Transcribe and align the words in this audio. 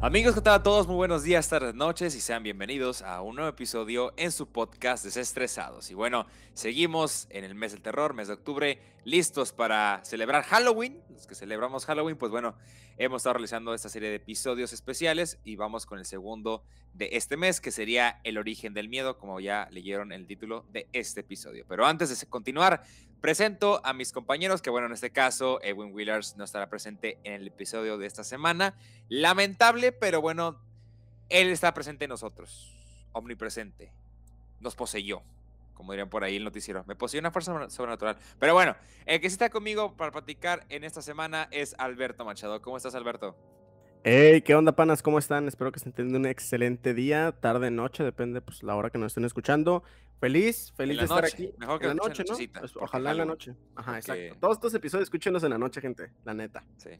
Amigos, 0.00 0.36
¿qué 0.36 0.40
tal 0.40 0.62
todos? 0.62 0.86
Muy 0.86 0.94
buenos 0.94 1.24
días, 1.24 1.48
tardes, 1.48 1.74
noches 1.74 2.14
y 2.14 2.20
sean 2.20 2.44
bienvenidos 2.44 3.02
a 3.02 3.20
un 3.20 3.34
nuevo 3.34 3.50
episodio 3.50 4.14
en 4.16 4.30
su 4.30 4.46
podcast 4.46 5.04
Desestresados. 5.04 5.90
Y 5.90 5.94
bueno, 5.94 6.24
seguimos 6.54 7.26
en 7.30 7.42
el 7.42 7.56
mes 7.56 7.72
del 7.72 7.82
terror, 7.82 8.14
mes 8.14 8.28
de 8.28 8.34
octubre, 8.34 8.78
listos 9.02 9.52
para 9.52 10.00
celebrar 10.04 10.44
Halloween. 10.44 11.02
Los 11.10 11.26
que 11.26 11.34
celebramos 11.34 11.84
Halloween, 11.84 12.16
pues 12.16 12.30
bueno, 12.30 12.54
hemos 12.96 13.22
estado 13.22 13.34
realizando 13.34 13.74
esta 13.74 13.88
serie 13.88 14.08
de 14.08 14.14
episodios 14.14 14.72
especiales 14.72 15.40
y 15.42 15.56
vamos 15.56 15.84
con 15.84 15.98
el 15.98 16.04
segundo 16.04 16.62
de 16.94 17.08
este 17.12 17.36
mes, 17.36 17.60
que 17.60 17.72
sería 17.72 18.20
El 18.22 18.38
origen 18.38 18.74
del 18.74 18.88
miedo, 18.88 19.18
como 19.18 19.40
ya 19.40 19.66
leyeron 19.72 20.12
el 20.12 20.28
título 20.28 20.64
de 20.70 20.88
este 20.92 21.22
episodio. 21.22 21.64
Pero 21.68 21.84
antes 21.84 22.08
de 22.08 22.26
continuar, 22.28 22.84
presento 23.20 23.80
a 23.84 23.92
mis 23.92 24.12
compañeros, 24.12 24.62
que 24.62 24.70
bueno, 24.70 24.86
en 24.86 24.92
este 24.92 25.10
caso, 25.10 25.60
Edwin 25.62 25.92
Willers 25.92 26.36
no 26.36 26.44
estará 26.44 26.68
presente 26.68 27.18
en 27.24 27.34
el 27.34 27.46
episodio 27.48 27.98
de 27.98 28.06
esta 28.06 28.24
semana. 28.24 28.74
Lamentable, 29.08 29.92
pero 29.92 30.20
bueno, 30.20 30.60
él 31.28 31.48
está 31.48 31.74
presente 31.74 32.04
en 32.04 32.10
nosotros, 32.10 32.74
omnipresente. 33.12 33.92
Nos 34.60 34.74
poseyó, 34.74 35.22
como 35.74 35.92
dirían 35.92 36.08
por 36.08 36.24
ahí 36.24 36.36
el 36.36 36.44
noticiero. 36.44 36.84
Me 36.86 36.96
poseyó 36.96 37.20
una 37.20 37.30
fuerza 37.30 37.70
sobrenatural. 37.70 38.18
Pero 38.38 38.54
bueno, 38.54 38.76
el 39.06 39.20
que 39.20 39.28
sí 39.28 39.34
está 39.34 39.50
conmigo 39.50 39.96
para 39.96 40.10
platicar 40.10 40.66
en 40.68 40.84
esta 40.84 41.02
semana 41.02 41.48
es 41.50 41.74
Alberto 41.78 42.24
Machado. 42.24 42.60
¿Cómo 42.62 42.76
estás, 42.76 42.94
Alberto? 42.94 43.36
Hey, 44.04 44.42
¿qué 44.42 44.54
onda, 44.54 44.72
panas? 44.72 45.02
¿Cómo 45.02 45.18
están? 45.18 45.48
Espero 45.48 45.72
que 45.72 45.78
estén 45.78 45.92
teniendo 45.92 46.18
un 46.20 46.26
excelente 46.26 46.94
día, 46.94 47.32
tarde, 47.32 47.70
noche, 47.70 48.04
depende 48.04 48.40
pues 48.40 48.62
la 48.62 48.76
hora 48.76 48.90
que 48.90 48.98
nos 48.98 49.08
estén 49.08 49.24
escuchando. 49.24 49.82
Feliz, 50.20 50.72
feliz 50.76 50.98
de 50.98 51.04
estar 51.04 51.24
aquí. 51.24 51.52
Mejor 51.58 51.80
que 51.80 51.86
en 51.86 51.96
la 51.96 52.06
noche, 52.06 52.24
¿no? 52.28 52.36
Pues, 52.60 52.76
ojalá 52.76 53.10
en 53.10 53.18
la 53.18 53.24
noche. 53.24 53.54
Ajá, 53.74 53.98
exacto. 53.98 54.36
Todos 54.40 54.56
estos 54.56 54.74
episodios 54.74 55.06
escúchenos 55.06 55.42
en 55.42 55.50
la 55.50 55.58
noche, 55.58 55.80
gente, 55.80 56.12
la 56.24 56.32
neta. 56.32 56.64
Sí, 56.76 56.90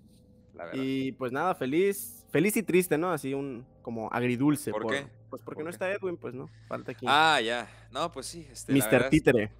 la 0.55 0.65
verdad. 0.67 0.83
Y 0.83 1.13
pues 1.13 1.31
nada, 1.31 1.55
feliz, 1.55 2.27
feliz 2.31 2.57
y 2.57 2.65
triste, 2.65 2.99
¿no? 2.99 3.13
Así 3.13 3.33
un 3.33 3.65
como 3.83 4.13
agridulce. 4.13 4.73
¿Por, 4.73 4.89
qué? 4.89 5.07
Pues 5.31 5.41
porque 5.43 5.63
no 5.63 5.71
está 5.71 5.91
Edwin, 5.93 6.17
pues 6.17 6.35
no, 6.35 6.51
falta 6.67 6.93
aquí. 6.93 7.07
Ah, 7.09 7.41
ya. 7.41 7.71
No, 7.93 8.11
pues 8.11 8.27
sí. 8.27 8.47
Este, 8.51 8.73
Mr. 8.73 9.09
Títere. 9.09 9.53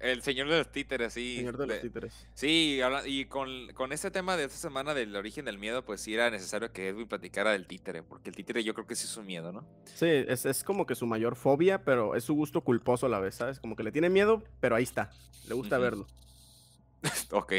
El 0.00 0.22
señor 0.22 0.48
de 0.48 0.56
los 0.56 0.72
títeres, 0.72 1.12
sí. 1.12 1.36
Señor 1.36 1.58
de 1.58 1.66
los 1.66 1.80
títeres. 1.80 2.26
Sí, 2.34 2.80
y 3.04 3.26
con, 3.26 3.70
con, 3.74 3.92
este 3.92 4.10
tema 4.10 4.36
de 4.38 4.44
esta 4.44 4.56
semana 4.56 4.94
del 4.94 5.14
origen 5.14 5.44
del 5.44 5.58
miedo, 5.58 5.84
pues 5.84 6.00
sí 6.00 6.14
era 6.14 6.30
necesario 6.30 6.72
que 6.72 6.88
Edwin 6.88 7.06
platicara 7.06 7.52
del 7.52 7.66
títere, 7.66 8.02
porque 8.02 8.30
el 8.30 8.36
títere 8.36 8.64
yo 8.64 8.72
creo 8.72 8.86
que 8.86 8.96
sí 8.96 9.04
es 9.04 9.16
un 9.18 9.26
miedo, 9.26 9.52
¿no? 9.52 9.66
Sí, 9.94 10.06
es, 10.06 10.46
es, 10.46 10.64
como 10.64 10.86
que 10.86 10.94
su 10.94 11.06
mayor 11.06 11.36
fobia, 11.36 11.84
pero 11.84 12.16
es 12.16 12.24
su 12.24 12.34
gusto 12.34 12.62
culposo 12.62 13.06
a 13.06 13.08
la 13.10 13.20
vez, 13.20 13.34
¿sabes? 13.34 13.60
Como 13.60 13.76
que 13.76 13.82
le 13.82 13.92
tiene 13.92 14.08
miedo, 14.08 14.42
pero 14.58 14.74
ahí 14.74 14.84
está, 14.84 15.10
le 15.46 15.54
gusta 15.54 15.76
verlo. 15.76 16.06
ok, 17.30 17.52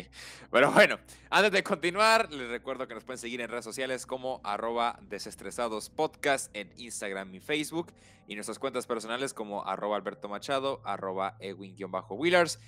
pero 0.51 0.71
bueno, 0.71 0.99
antes 1.31 1.51
de 1.51 1.63
continuar, 1.63 2.31
les 2.31 2.49
recuerdo 2.49 2.87
que 2.87 2.93
nos 2.93 3.03
pueden 3.03 3.17
seguir 3.17 3.41
en 3.41 3.49
redes 3.49 3.65
sociales 3.65 4.05
como 4.05 4.39
arroba 4.43 4.99
desestresados 5.01 5.89
podcast 5.89 6.55
en 6.55 6.71
Instagram 6.77 7.33
y 7.33 7.39
Facebook 7.39 7.91
y 8.27 8.35
nuestras 8.35 8.59
cuentas 8.59 8.85
personales 8.85 9.33
como 9.33 9.65
arroba 9.65 9.97
Alberto 9.97 10.29
Machado, 10.29 10.81
arroba 10.85 11.37
Ewin-Willars 11.39 12.59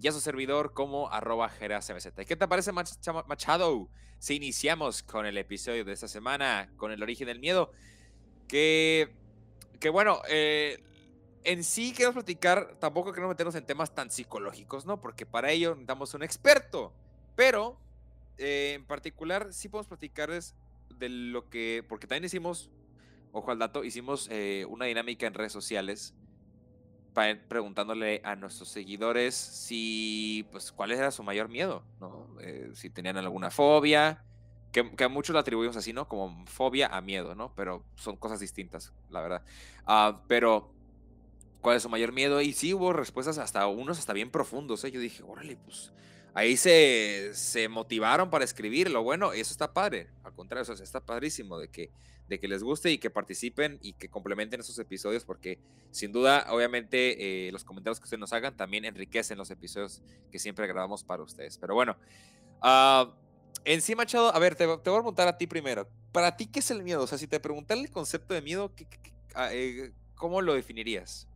y 0.00 0.08
a 0.08 0.12
su 0.12 0.20
servidor 0.20 0.72
como 0.74 1.08
arroba 1.10 1.50
¿Qué 2.26 2.36
te 2.36 2.48
parece 2.48 2.72
Machado? 2.72 3.88
Si 4.18 4.34
iniciamos 4.34 5.02
con 5.02 5.26
el 5.26 5.38
episodio 5.38 5.84
de 5.84 5.92
esta 5.92 6.08
semana, 6.08 6.70
con 6.76 6.90
el 6.90 7.02
origen 7.02 7.28
del 7.28 7.38
miedo, 7.38 7.70
que, 8.48 9.14
que 9.78 9.90
bueno, 9.90 10.22
eh, 10.28 10.82
en 11.46 11.62
sí 11.62 11.92
queremos 11.92 12.14
platicar, 12.14 12.76
tampoco 12.80 13.12
queremos 13.12 13.30
meternos 13.30 13.54
en 13.54 13.64
temas 13.64 13.94
tan 13.94 14.10
psicológicos, 14.10 14.84
¿no? 14.84 15.00
Porque 15.00 15.24
para 15.24 15.52
ello 15.52 15.70
necesitamos 15.70 16.12
un 16.14 16.24
experto. 16.24 16.92
Pero, 17.36 17.78
eh, 18.36 18.72
en 18.74 18.84
particular, 18.84 19.52
sí 19.52 19.68
podemos 19.68 19.86
platicarles 19.86 20.56
de 20.98 21.08
lo 21.08 21.48
que, 21.48 21.84
porque 21.88 22.08
también 22.08 22.24
hicimos, 22.24 22.70
ojo 23.32 23.52
al 23.52 23.60
dato, 23.60 23.84
hicimos 23.84 24.28
eh, 24.30 24.66
una 24.68 24.86
dinámica 24.86 25.26
en 25.26 25.34
redes 25.34 25.52
sociales 25.52 26.14
preguntándole 27.48 28.20
a 28.24 28.36
nuestros 28.36 28.68
seguidores 28.68 29.34
si, 29.34 30.46
pues, 30.50 30.70
cuál 30.70 30.90
era 30.90 31.10
su 31.10 31.22
mayor 31.22 31.48
miedo, 31.48 31.82
¿no? 31.98 32.28
Eh, 32.40 32.72
si 32.74 32.90
tenían 32.90 33.16
alguna 33.16 33.50
fobia, 33.50 34.22
que, 34.70 35.04
a 35.04 35.08
muchos 35.08 35.32
lo 35.32 35.38
atribuimos 35.38 35.76
así, 35.76 35.94
¿no? 35.94 36.08
Como 36.08 36.44
fobia 36.46 36.88
a 36.88 37.00
miedo, 37.00 37.34
¿no? 37.34 37.54
Pero 37.54 37.84
son 37.94 38.16
cosas 38.16 38.40
distintas, 38.40 38.92
la 39.08 39.22
verdad. 39.22 39.42
Ah, 39.86 40.20
pero 40.28 40.75
cuál 41.60 41.76
es 41.76 41.82
su 41.82 41.88
mayor 41.88 42.12
miedo. 42.12 42.40
Y 42.40 42.52
sí 42.52 42.74
hubo 42.74 42.92
respuestas 42.92 43.38
hasta 43.38 43.66
unos 43.66 43.98
hasta 43.98 44.12
bien 44.12 44.30
profundos. 44.30 44.84
¿eh? 44.84 44.90
Yo 44.90 45.00
dije, 45.00 45.22
órale, 45.22 45.56
pues 45.56 45.92
ahí 46.34 46.56
se, 46.56 47.30
se 47.32 47.68
motivaron 47.68 48.30
para 48.30 48.44
escribirlo. 48.44 49.02
Bueno, 49.02 49.32
eso 49.32 49.52
está 49.52 49.72
padre. 49.72 50.08
Al 50.22 50.34
contrario, 50.34 50.62
eso 50.72 50.82
está 50.82 51.00
padrísimo 51.00 51.58
de 51.58 51.68
que, 51.68 51.90
de 52.28 52.38
que 52.38 52.48
les 52.48 52.62
guste 52.62 52.90
y 52.90 52.98
que 52.98 53.10
participen 53.10 53.78
y 53.80 53.94
que 53.94 54.08
complementen 54.08 54.60
esos 54.60 54.78
episodios 54.78 55.24
porque 55.24 55.58
sin 55.90 56.12
duda, 56.12 56.46
obviamente, 56.50 57.46
eh, 57.48 57.52
los 57.52 57.64
comentarios 57.64 58.00
que 58.00 58.04
ustedes 58.04 58.20
nos 58.20 58.32
hagan 58.32 58.56
también 58.56 58.84
enriquecen 58.84 59.38
los 59.38 59.50
episodios 59.50 60.02
que 60.30 60.38
siempre 60.38 60.66
grabamos 60.66 61.04
para 61.04 61.22
ustedes. 61.22 61.56
Pero 61.56 61.74
bueno, 61.74 61.96
uh, 62.62 63.10
en 63.64 63.80
sí, 63.80 63.94
a 63.94 64.38
ver, 64.38 64.54
te, 64.54 64.66
voy 64.66 64.76
a 64.76 64.82
preguntar 64.82 65.26
a 65.26 65.38
ti 65.38 65.46
primero. 65.46 65.88
¿Para 66.12 66.36
ti 66.36 66.46
qué 66.46 66.60
es 66.60 66.70
el 66.70 66.82
miedo? 66.82 67.02
O 67.02 67.06
sea, 67.06 67.18
si 67.18 67.26
te 67.26 67.40
preguntan 67.40 67.78
el 67.78 67.90
concepto 67.90 68.34
de 68.34 68.42
miedo, 68.42 68.72
ah, 69.34 69.48
eh, 69.52 69.92
¿cómo 70.14 70.40
lo 70.42 70.54
definirías? 70.54 71.28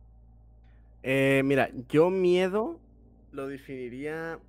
Eh, 1.03 1.41
mira, 1.45 1.71
yo 1.89 2.09
miedo 2.09 2.79
lo 3.31 3.47
definiría, 3.47 4.39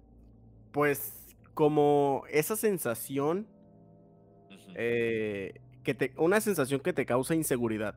pues, 0.73 1.37
como 1.55 2.25
esa 2.31 2.57
sensación, 2.57 3.47
eh, 4.75 5.61
que 5.83 5.95
te, 5.95 6.13
una 6.17 6.41
sensación 6.41 6.81
que 6.81 6.93
te 6.93 7.07
causa 7.07 7.35
inseguridad. 7.35 7.97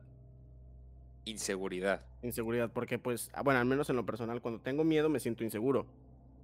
Inseguridad. 1.24 2.04
Inseguridad, 2.22 2.70
porque 2.72 2.98
pues, 2.98 3.30
ah, 3.34 3.42
bueno, 3.42 3.60
al 3.60 3.66
menos 3.66 3.90
en 3.90 3.96
lo 3.96 4.06
personal, 4.06 4.40
cuando 4.40 4.60
tengo 4.60 4.84
miedo 4.84 5.08
me 5.08 5.20
siento 5.20 5.44
inseguro, 5.44 5.86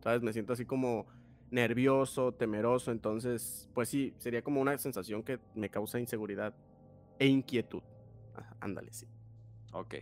¿sabes? 0.02 0.22
Me 0.22 0.32
siento 0.32 0.52
así 0.52 0.64
como 0.64 1.06
nervioso, 1.50 2.32
temeroso, 2.32 2.90
entonces, 2.90 3.68
pues 3.74 3.88
sí, 3.88 4.14
sería 4.18 4.42
como 4.42 4.60
una 4.60 4.76
sensación 4.78 5.22
que 5.22 5.38
me 5.54 5.70
causa 5.70 6.00
inseguridad 6.00 6.54
e 7.18 7.26
inquietud. 7.26 7.82
ándale, 8.60 8.92
sí. 8.92 9.06
Ok 9.72 9.94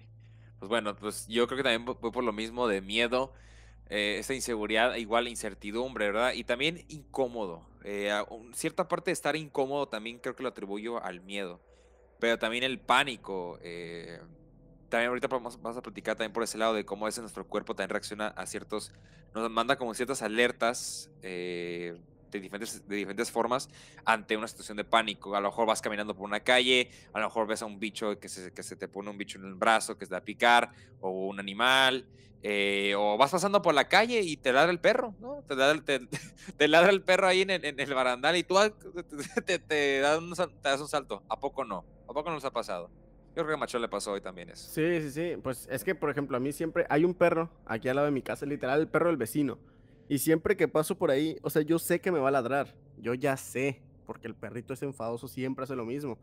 pues 0.60 0.68
bueno, 0.68 0.94
pues 0.94 1.26
yo 1.26 1.46
creo 1.46 1.56
que 1.56 1.62
también 1.64 1.96
fue 1.98 2.12
por 2.12 2.22
lo 2.22 2.32
mismo 2.32 2.68
de 2.68 2.82
miedo, 2.82 3.32
eh, 3.88 4.18
esta 4.18 4.34
inseguridad, 4.34 4.94
igual 4.96 5.26
incertidumbre, 5.26 6.06
¿verdad? 6.06 6.34
Y 6.34 6.44
también 6.44 6.84
incómodo. 6.88 7.66
Eh, 7.82 8.12
cierta 8.52 8.86
parte 8.86 9.10
de 9.10 9.14
estar 9.14 9.36
incómodo 9.36 9.88
también 9.88 10.18
creo 10.18 10.36
que 10.36 10.42
lo 10.42 10.50
atribuyo 10.50 11.02
al 11.02 11.22
miedo, 11.22 11.60
pero 12.18 12.38
también 12.38 12.62
el 12.62 12.78
pánico. 12.78 13.58
Eh, 13.62 14.20
también 14.90 15.08
ahorita 15.08 15.28
vamos, 15.28 15.60
vamos, 15.62 15.78
a 15.78 15.82
platicar 15.82 16.14
también 16.16 16.34
por 16.34 16.42
ese 16.42 16.58
lado 16.58 16.74
de 16.74 16.84
cómo 16.84 17.08
es 17.08 17.18
nuestro 17.18 17.46
cuerpo 17.46 17.74
también 17.74 17.90
reacciona 17.90 18.28
a 18.28 18.44
ciertos, 18.44 18.92
nos 19.34 19.50
manda 19.50 19.76
como 19.76 19.94
ciertas 19.94 20.20
alertas 20.20 21.10
de 22.30 22.40
diferentes, 22.40 22.86
de 22.86 22.96
diferentes 22.96 23.30
formas 23.30 23.68
ante 24.04 24.36
una 24.36 24.48
situación 24.48 24.76
de 24.76 24.84
pánico. 24.84 25.34
A 25.34 25.40
lo 25.40 25.48
mejor 25.48 25.66
vas 25.66 25.80
caminando 25.80 26.14
por 26.14 26.24
una 26.24 26.40
calle, 26.40 26.90
a 27.12 27.20
lo 27.20 27.26
mejor 27.26 27.46
ves 27.46 27.62
a 27.62 27.66
un 27.66 27.78
bicho 27.78 28.18
que 28.18 28.28
se, 28.28 28.52
que 28.52 28.62
se 28.62 28.76
te 28.76 28.88
pone 28.88 29.10
un 29.10 29.18
bicho 29.18 29.38
en 29.38 29.44
el 29.44 29.54
brazo 29.54 29.98
que 29.98 30.06
se 30.06 30.10
da 30.10 30.18
a 30.18 30.24
picar, 30.24 30.70
o 31.00 31.10
un 31.10 31.40
animal, 31.40 32.06
eh, 32.42 32.94
o 32.96 33.18
vas 33.18 33.30
pasando 33.30 33.60
por 33.60 33.74
la 33.74 33.88
calle 33.88 34.22
y 34.22 34.36
te 34.38 34.52
ladra 34.52 34.70
el 34.70 34.80
perro, 34.80 35.14
¿no? 35.20 35.44
Te 35.46 35.54
ladra, 35.54 35.82
te, 35.82 36.00
ladra 36.68 36.90
el 36.90 37.02
perro 37.02 37.26
ahí 37.26 37.42
en, 37.42 37.50
en, 37.50 37.78
el 37.78 37.94
barandal 37.94 38.36
y 38.36 38.44
tú 38.44 38.56
te, 39.46 39.58
te, 39.58 40.00
das 40.00 40.18
un, 40.18 40.34
das 40.62 40.80
un 40.80 40.88
salto. 40.88 41.22
¿A 41.28 41.38
poco 41.38 41.64
no? 41.64 41.84
¿A 42.08 42.12
poco 42.12 42.30
no 42.30 42.36
nos 42.36 42.44
ha 42.44 42.50
pasado? 42.50 42.90
Yo 43.28 43.44
creo 43.44 43.48
que 43.48 43.54
a 43.54 43.56
Macho 43.58 43.78
le 43.78 43.88
pasó 43.88 44.12
hoy 44.12 44.20
también 44.20 44.48
eso. 44.50 44.68
Sí, 44.70 45.02
sí, 45.02 45.10
sí. 45.10 45.36
Pues 45.40 45.68
es 45.70 45.84
que, 45.84 45.94
por 45.94 46.10
ejemplo, 46.10 46.36
a 46.36 46.40
mí 46.40 46.52
siempre 46.52 46.86
hay 46.88 47.04
un 47.04 47.14
perro 47.14 47.50
aquí 47.64 47.88
al 47.88 47.96
lado 47.96 48.06
de 48.06 48.12
mi 48.12 48.22
casa, 48.22 48.44
literal, 48.46 48.80
el 48.80 48.88
perro 48.88 49.08
del 49.08 49.16
vecino. 49.18 49.58
Y 50.10 50.18
siempre 50.18 50.56
que 50.56 50.66
paso 50.66 50.98
por 50.98 51.12
ahí, 51.12 51.38
o 51.40 51.50
sea, 51.50 51.62
yo 51.62 51.78
sé 51.78 52.00
que 52.00 52.10
me 52.10 52.18
va 52.18 52.30
a 52.30 52.32
ladrar. 52.32 52.74
Yo 52.98 53.14
ya 53.14 53.36
sé, 53.36 53.80
porque 54.06 54.26
el 54.26 54.34
perrito 54.34 54.74
es 54.74 54.82
enfadoso, 54.82 55.28
siempre 55.28 55.62
hace 55.62 55.76
lo 55.76 55.84
mismo. 55.84 56.18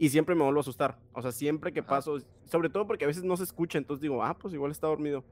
Y 0.00 0.08
siempre 0.08 0.34
me 0.34 0.42
vuelvo 0.42 0.58
a 0.58 0.62
asustar. 0.62 0.98
O 1.12 1.22
sea, 1.22 1.30
siempre 1.30 1.72
que 1.72 1.80
paso, 1.80 2.18
sobre 2.44 2.70
todo 2.70 2.88
porque 2.88 3.04
a 3.04 3.06
veces 3.06 3.22
no 3.22 3.36
se 3.36 3.44
escucha, 3.44 3.78
entonces 3.78 4.02
digo, 4.02 4.24
ah, 4.24 4.36
pues 4.36 4.52
igual 4.52 4.72
está 4.72 4.88
dormido. 4.88 5.22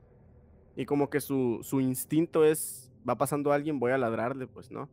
Y 0.76 0.86
como 0.86 1.10
que 1.10 1.20
su, 1.20 1.58
su 1.64 1.80
instinto 1.80 2.44
es, 2.44 2.88
va 3.06 3.18
pasando 3.18 3.50
alguien, 3.50 3.80
voy 3.80 3.90
a 3.90 3.98
ladrarle, 3.98 4.46
pues, 4.46 4.70
¿no? 4.70 4.88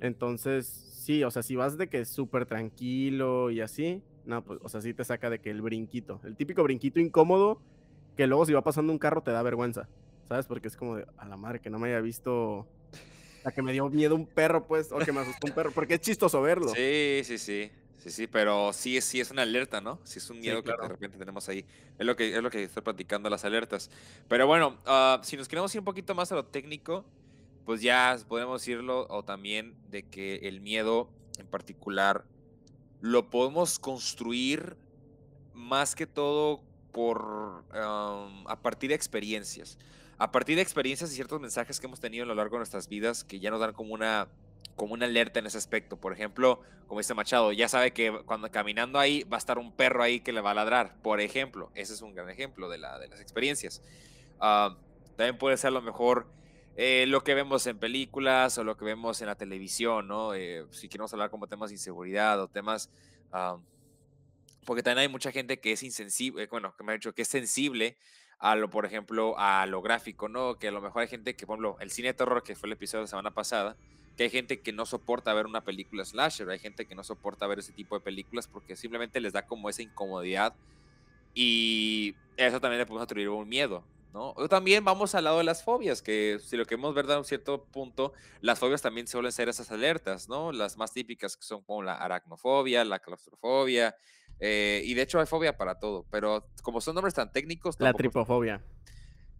Entonces, 0.00 0.66
sí, 0.66 1.22
o 1.22 1.30
sea, 1.30 1.42
si 1.42 1.54
vas 1.54 1.76
de 1.76 1.86
que 1.90 2.00
es 2.00 2.08
súper 2.08 2.46
tranquilo 2.46 3.50
y 3.50 3.60
así, 3.60 4.02
no, 4.24 4.42
pues, 4.42 4.58
o 4.62 4.70
sea, 4.70 4.80
sí 4.80 4.94
te 4.94 5.04
saca 5.04 5.28
de 5.28 5.38
que 5.38 5.50
el 5.50 5.60
brinquito, 5.60 6.18
el 6.24 6.34
típico 6.34 6.62
brinquito 6.62 6.98
incómodo, 6.98 7.60
que 8.16 8.26
luego 8.26 8.46
si 8.46 8.54
va 8.54 8.62
pasando 8.62 8.90
un 8.90 8.98
carro 8.98 9.22
te 9.22 9.32
da 9.32 9.42
vergüenza. 9.42 9.86
¿Sabes? 10.28 10.46
Porque 10.46 10.68
es 10.68 10.76
como 10.76 10.96
de, 10.96 11.06
a 11.16 11.26
la 11.26 11.36
madre, 11.36 11.60
que 11.60 11.70
no 11.70 11.78
me 11.78 11.88
haya 11.88 12.00
visto, 12.00 12.66
a 13.44 13.52
que 13.52 13.62
me 13.62 13.72
dio 13.72 13.88
miedo 13.88 14.14
un 14.14 14.26
perro, 14.26 14.66
pues, 14.66 14.92
o 14.92 14.98
que 14.98 15.12
me 15.12 15.20
asustó 15.20 15.46
un 15.46 15.54
perro, 15.54 15.72
porque 15.72 15.94
es 15.94 16.00
chistoso 16.00 16.40
verlo. 16.42 16.68
Sí, 16.68 17.20
sí, 17.24 17.38
sí. 17.38 17.70
Sí, 17.98 18.10
sí, 18.12 18.26
pero 18.28 18.72
sí, 18.72 19.00
sí 19.00 19.20
es 19.20 19.32
una 19.32 19.42
alerta, 19.42 19.80
¿no? 19.80 19.98
Sí 20.04 20.18
es 20.20 20.30
un 20.30 20.38
miedo 20.38 20.62
que 20.62 20.70
de 20.70 20.88
repente 20.88 21.18
tenemos 21.18 21.48
ahí. 21.48 21.64
Es 21.98 22.06
lo 22.06 22.14
que, 22.14 22.36
es 22.36 22.40
lo 22.40 22.50
que 22.50 22.62
estoy 22.62 22.82
platicando 22.84 23.28
las 23.28 23.44
alertas. 23.44 23.90
Pero 24.28 24.46
bueno, 24.46 24.78
ah, 24.86 25.20
si 25.24 25.36
nos 25.36 25.48
queremos 25.48 25.74
ir 25.74 25.80
un 25.80 25.86
poquito 25.86 26.14
más 26.14 26.30
a 26.30 26.36
lo 26.36 26.44
técnico, 26.44 27.04
pues 27.64 27.82
ya 27.82 28.16
podemos 28.28 28.60
decirlo, 28.60 29.08
o 29.10 29.24
también 29.24 29.74
de 29.90 30.04
que 30.04 30.36
el 30.36 30.60
miedo 30.60 31.10
en 31.38 31.48
particular 31.48 32.24
lo 33.00 33.28
podemos 33.28 33.80
construir 33.80 34.76
más 35.52 35.96
que 35.96 36.06
todo 36.06 36.62
por 36.92 37.64
a 37.72 38.58
partir 38.62 38.90
de 38.90 38.94
experiencias. 38.94 39.78
A 40.18 40.32
partir 40.32 40.56
de 40.56 40.62
experiencias 40.62 41.12
y 41.12 41.14
ciertos 41.14 41.40
mensajes 41.40 41.78
que 41.78 41.86
hemos 41.86 42.00
tenido 42.00 42.24
a 42.24 42.26
lo 42.26 42.34
largo 42.34 42.56
de 42.56 42.60
nuestras 42.60 42.88
vidas 42.88 43.22
que 43.22 43.38
ya 43.38 43.50
nos 43.50 43.60
dan 43.60 43.74
como 43.74 43.92
una, 43.92 44.28
como 44.74 44.94
una 44.94 45.04
alerta 45.04 45.40
en 45.40 45.46
ese 45.46 45.58
aspecto. 45.58 45.98
Por 45.98 46.12
ejemplo, 46.12 46.62
como 46.86 47.00
dice 47.00 47.12
Machado, 47.12 47.52
ya 47.52 47.68
sabe 47.68 47.92
que 47.92 48.22
cuando 48.24 48.50
caminando 48.50 48.98
ahí 48.98 49.24
va 49.24 49.36
a 49.36 49.38
estar 49.38 49.58
un 49.58 49.72
perro 49.72 50.02
ahí 50.02 50.20
que 50.20 50.32
le 50.32 50.40
va 50.40 50.52
a 50.52 50.54
ladrar. 50.54 50.96
Por 51.02 51.20
ejemplo, 51.20 51.70
ese 51.74 51.92
es 51.92 52.00
un 52.00 52.14
gran 52.14 52.30
ejemplo 52.30 52.70
de, 52.70 52.78
la, 52.78 52.98
de 52.98 53.08
las 53.08 53.20
experiencias. 53.20 53.82
Ah, 54.40 54.76
también 55.16 55.36
puede 55.36 55.58
ser 55.58 55.72
lo 55.72 55.82
mejor 55.82 56.26
eh, 56.76 57.04
lo 57.08 57.22
que 57.22 57.34
vemos 57.34 57.66
en 57.66 57.78
películas 57.78 58.56
o 58.58 58.64
lo 58.64 58.76
que 58.76 58.84
vemos 58.84 59.20
en 59.20 59.26
la 59.26 59.34
televisión, 59.34 60.08
¿no? 60.08 60.34
Eh, 60.34 60.66
si 60.70 60.88
queremos 60.88 61.12
hablar 61.12 61.30
como 61.30 61.46
temas 61.46 61.70
de 61.70 61.74
inseguridad 61.74 62.40
o 62.40 62.48
temas... 62.48 62.90
Ah, 63.32 63.58
porque 64.64 64.82
también 64.82 65.02
hay 65.02 65.08
mucha 65.08 65.30
gente 65.30 65.60
que 65.60 65.72
es 65.72 65.82
insensible, 65.84 66.46
bueno, 66.48 66.74
que 66.76 66.82
me 66.82 66.92
ha 66.92 66.94
dicho 66.96 67.14
que 67.14 67.22
es 67.22 67.28
sensible 67.28 67.96
a 68.38 68.54
lo, 68.54 68.70
por 68.70 68.86
ejemplo, 68.86 69.34
a 69.38 69.66
lo 69.66 69.82
gráfico, 69.82 70.28
¿no? 70.28 70.58
Que 70.58 70.68
a 70.68 70.72
lo 70.72 70.80
mejor 70.80 71.02
hay 71.02 71.08
gente 71.08 71.34
que, 71.36 71.46
por 71.46 71.54
ejemplo, 71.54 71.76
el 71.80 71.90
cine 71.90 72.08
de 72.08 72.14
terror, 72.14 72.42
que 72.42 72.54
fue 72.54 72.68
el 72.68 72.74
episodio 72.74 73.00
de 73.00 73.04
la 73.04 73.10
semana 73.10 73.30
pasada, 73.32 73.76
que 74.16 74.24
hay 74.24 74.30
gente 74.30 74.60
que 74.60 74.72
no 74.72 74.86
soporta 74.86 75.32
ver 75.34 75.46
una 75.46 75.62
película 75.62 76.04
slasher, 76.04 76.48
hay 76.48 76.58
gente 76.58 76.86
que 76.86 76.94
no 76.94 77.04
soporta 77.04 77.46
ver 77.46 77.58
ese 77.58 77.72
tipo 77.72 77.96
de 77.96 78.00
películas 78.00 78.48
porque 78.48 78.76
simplemente 78.76 79.20
les 79.20 79.32
da 79.32 79.46
como 79.46 79.68
esa 79.68 79.82
incomodidad 79.82 80.54
y 81.34 82.14
eso 82.36 82.60
también 82.60 82.78
le 82.78 82.86
podemos 82.86 83.04
atribuir 83.04 83.28
un 83.28 83.48
miedo, 83.48 83.84
¿no? 84.14 84.32
O 84.36 84.48
también 84.48 84.82
vamos 84.84 85.14
al 85.14 85.24
lado 85.24 85.38
de 85.38 85.44
las 85.44 85.62
fobias, 85.62 86.00
que 86.00 86.38
si 86.42 86.56
lo 86.56 86.64
queremos 86.64 86.94
ver 86.94 87.10
a 87.10 87.18
un 87.18 87.26
cierto 87.26 87.64
punto, 87.64 88.14
las 88.40 88.58
fobias 88.58 88.80
también 88.80 89.06
suelen 89.06 89.32
ser 89.32 89.50
esas 89.50 89.70
alertas, 89.70 90.30
¿no? 90.30 90.50
Las 90.50 90.78
más 90.78 90.92
típicas 90.94 91.36
que 91.36 91.42
son 91.42 91.62
como 91.62 91.82
la 91.82 91.96
aracnofobia, 91.96 92.86
la 92.86 93.00
claustrofobia, 93.00 93.96
eh, 94.40 94.82
y 94.84 94.94
de 94.94 95.02
hecho 95.02 95.20
hay 95.20 95.26
fobia 95.26 95.56
para 95.56 95.78
todo, 95.78 96.04
pero 96.10 96.46
como 96.62 96.80
son 96.80 96.94
nombres 96.94 97.14
tan 97.14 97.32
técnicos... 97.32 97.76
La 97.78 97.92
tripofobia. 97.92 98.62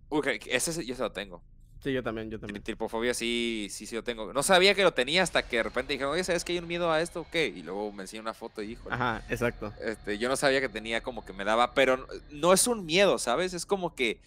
Uy, 0.08 0.40
ese 0.46 0.84
yo 0.84 0.94
se 0.94 1.02
lo 1.02 1.12
tengo. 1.12 1.43
Sí, 1.82 1.93
yo 1.93 2.02
también, 2.02 2.31
yo 2.31 2.40
también. 2.40 2.62
Tripofobia 2.62 3.14
sí, 3.14 3.69
sí, 3.70 3.87
sí 3.87 3.94
lo 3.94 4.02
tengo. 4.02 4.32
No 4.32 4.43
sabía 4.43 4.75
que 4.75 4.82
lo 4.82 4.93
tenía 4.93 5.22
hasta 5.22 5.46
que 5.46 5.58
de 5.58 5.62
repente 5.62 5.93
dijeron, 5.93 6.14
oye, 6.14 6.25
¿sabes 6.25 6.44
que 6.44 6.52
hay 6.52 6.58
un 6.58 6.66
miedo 6.66 6.90
a 6.90 7.00
esto? 7.00 7.26
¿Qué? 7.31 7.46
Y 7.46 7.62
luego 7.62 7.93
me 7.93 8.02
enseñó 8.02 8.22
una 8.22 8.34
foto 8.34 8.62
y 8.62 8.66
dijo. 8.66 8.90
Ajá, 8.90 9.22
exacto. 9.28 9.72
Este, 9.81 10.19
yo 10.19 10.28
no 10.28 10.37
sabía 10.37 10.60
que 10.60 10.69
tenía 10.69 11.02
como 11.02 11.25
que 11.25 11.32
me 11.32 11.44
daba, 11.44 11.75
pero 11.75 12.06
no 12.31 12.52
es 12.52 12.66
un 12.66 12.87
miedo, 12.87 13.19
¿sabes? 13.19 13.54
Es 13.54 13.66
como 13.66 13.94
que, 13.94 14.20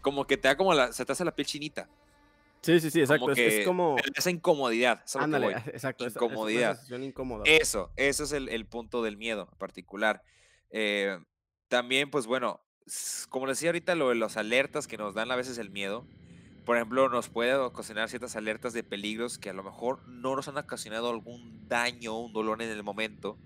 como 0.00 0.26
que 0.26 0.36
te 0.36 0.48
da 0.48 0.56
como 0.56 0.72
la, 0.74 0.92
se 0.92 1.04
te 1.04 1.12
hace 1.12 1.24
la 1.24 1.34
piel 1.34 1.46
chinita. 1.46 1.88
Sí, 2.62 2.80
sí, 2.80 2.90
sí, 2.90 3.00
exacto. 3.00 3.32
es, 3.32 3.64
como. 3.64 3.96
Esa 4.14 4.30
incomodidad. 4.30 5.04
Ándale, 5.14 5.52
exacto. 5.66 6.06
Incomodidad. 6.06 6.78
incómoda. 6.90 7.42
Eso, 7.46 7.92
eso 7.96 8.24
es 8.24 8.32
el, 8.32 8.66
punto 8.66 9.02
del 9.02 9.16
miedo 9.16 9.48
en 9.50 9.58
particular. 9.58 10.22
Eh, 10.70 11.18
también, 11.68 12.10
pues 12.10 12.26
bueno, 12.26 12.60
como 13.28 13.46
decía 13.46 13.70
ahorita, 13.70 13.94
lo 13.94 14.10
de 14.10 14.14
las 14.14 14.36
alertas 14.36 14.86
que 14.86 14.96
nos 14.96 15.14
dan 15.14 15.30
a 15.32 15.36
veces 15.36 15.58
el 15.58 15.70
miedo 15.70 16.06
por 16.64 16.76
ejemplo, 16.76 17.08
nos 17.08 17.28
puede 17.28 17.54
ocasionar 17.54 18.08
ciertas 18.08 18.36
alertas 18.36 18.72
de 18.72 18.84
peligros 18.84 19.38
que 19.38 19.50
a 19.50 19.52
lo 19.52 19.64
mejor 19.64 20.06
no 20.06 20.36
nos 20.36 20.46
han 20.46 20.56
ocasionado 20.56 21.10
algún 21.10 21.68
daño 21.68 22.14
o 22.14 22.20
un 22.20 22.32
dolor 22.32 22.62
en 22.62 22.70
el 22.70 22.84
momento, 22.84 23.36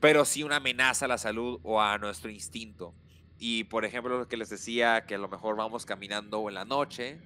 pero 0.00 0.24
sí 0.24 0.42
una 0.42 0.56
amenaza 0.56 1.04
a 1.04 1.08
la 1.08 1.18
salud 1.18 1.60
o 1.62 1.80
a 1.80 1.96
nuestro 1.98 2.30
instinto. 2.30 2.92
Y 3.38 3.64
por 3.64 3.84
ejemplo, 3.84 4.18
lo 4.18 4.28
que 4.28 4.36
les 4.36 4.48
decía, 4.48 5.06
que 5.06 5.14
a 5.14 5.18
lo 5.18 5.28
mejor 5.28 5.56
vamos 5.56 5.86
caminando 5.86 6.48
en 6.48 6.54
la 6.54 6.64
noche, 6.64 7.20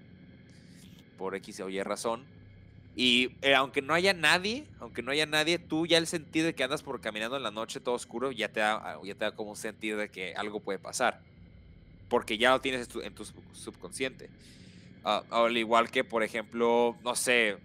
por 1.18 1.34
X 1.34 1.60
o 1.60 1.68
Y 1.68 1.82
razón, 1.82 2.24
y 2.98 3.36
eh, 3.42 3.54
aunque 3.54 3.80
no 3.80 3.94
haya 3.94 4.12
nadie, 4.12 4.66
aunque 4.80 5.02
no 5.02 5.12
haya 5.12 5.24
nadie, 5.24 5.60
tú 5.60 5.86
ya 5.86 5.98
el 5.98 6.08
sentido 6.08 6.46
de 6.46 6.54
que 6.56 6.64
andas 6.64 6.82
por 6.82 7.00
caminando 7.00 7.36
en 7.36 7.44
la 7.44 7.52
noche 7.52 7.78
todo 7.78 7.94
oscuro, 7.94 8.32
ya 8.32 8.48
te 8.48 8.58
da, 8.58 8.98
ya 9.04 9.14
te 9.14 9.24
da 9.24 9.36
como 9.36 9.50
un 9.50 9.56
sentido 9.56 9.98
de 9.98 10.08
que 10.08 10.34
algo 10.34 10.58
puede 10.58 10.80
pasar. 10.80 11.20
Porque 12.08 12.38
ya 12.38 12.50
lo 12.50 12.60
tienes 12.60 12.88
en 13.04 13.14
tu 13.14 13.24
subconsciente. 13.52 14.30
Ah, 15.04 15.22
al 15.30 15.56
igual 15.56 15.92
que, 15.92 16.02
por 16.02 16.24
ejemplo, 16.24 16.96
no 17.04 17.14
sé, 17.14 17.58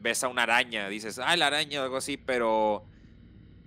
ves 0.00 0.24
a 0.24 0.28
una 0.28 0.44
araña, 0.44 0.88
dices, 0.88 1.18
ah, 1.18 1.36
la 1.36 1.48
araña 1.48 1.82
o 1.82 1.84
algo 1.84 1.98
así, 1.98 2.16
pero, 2.16 2.84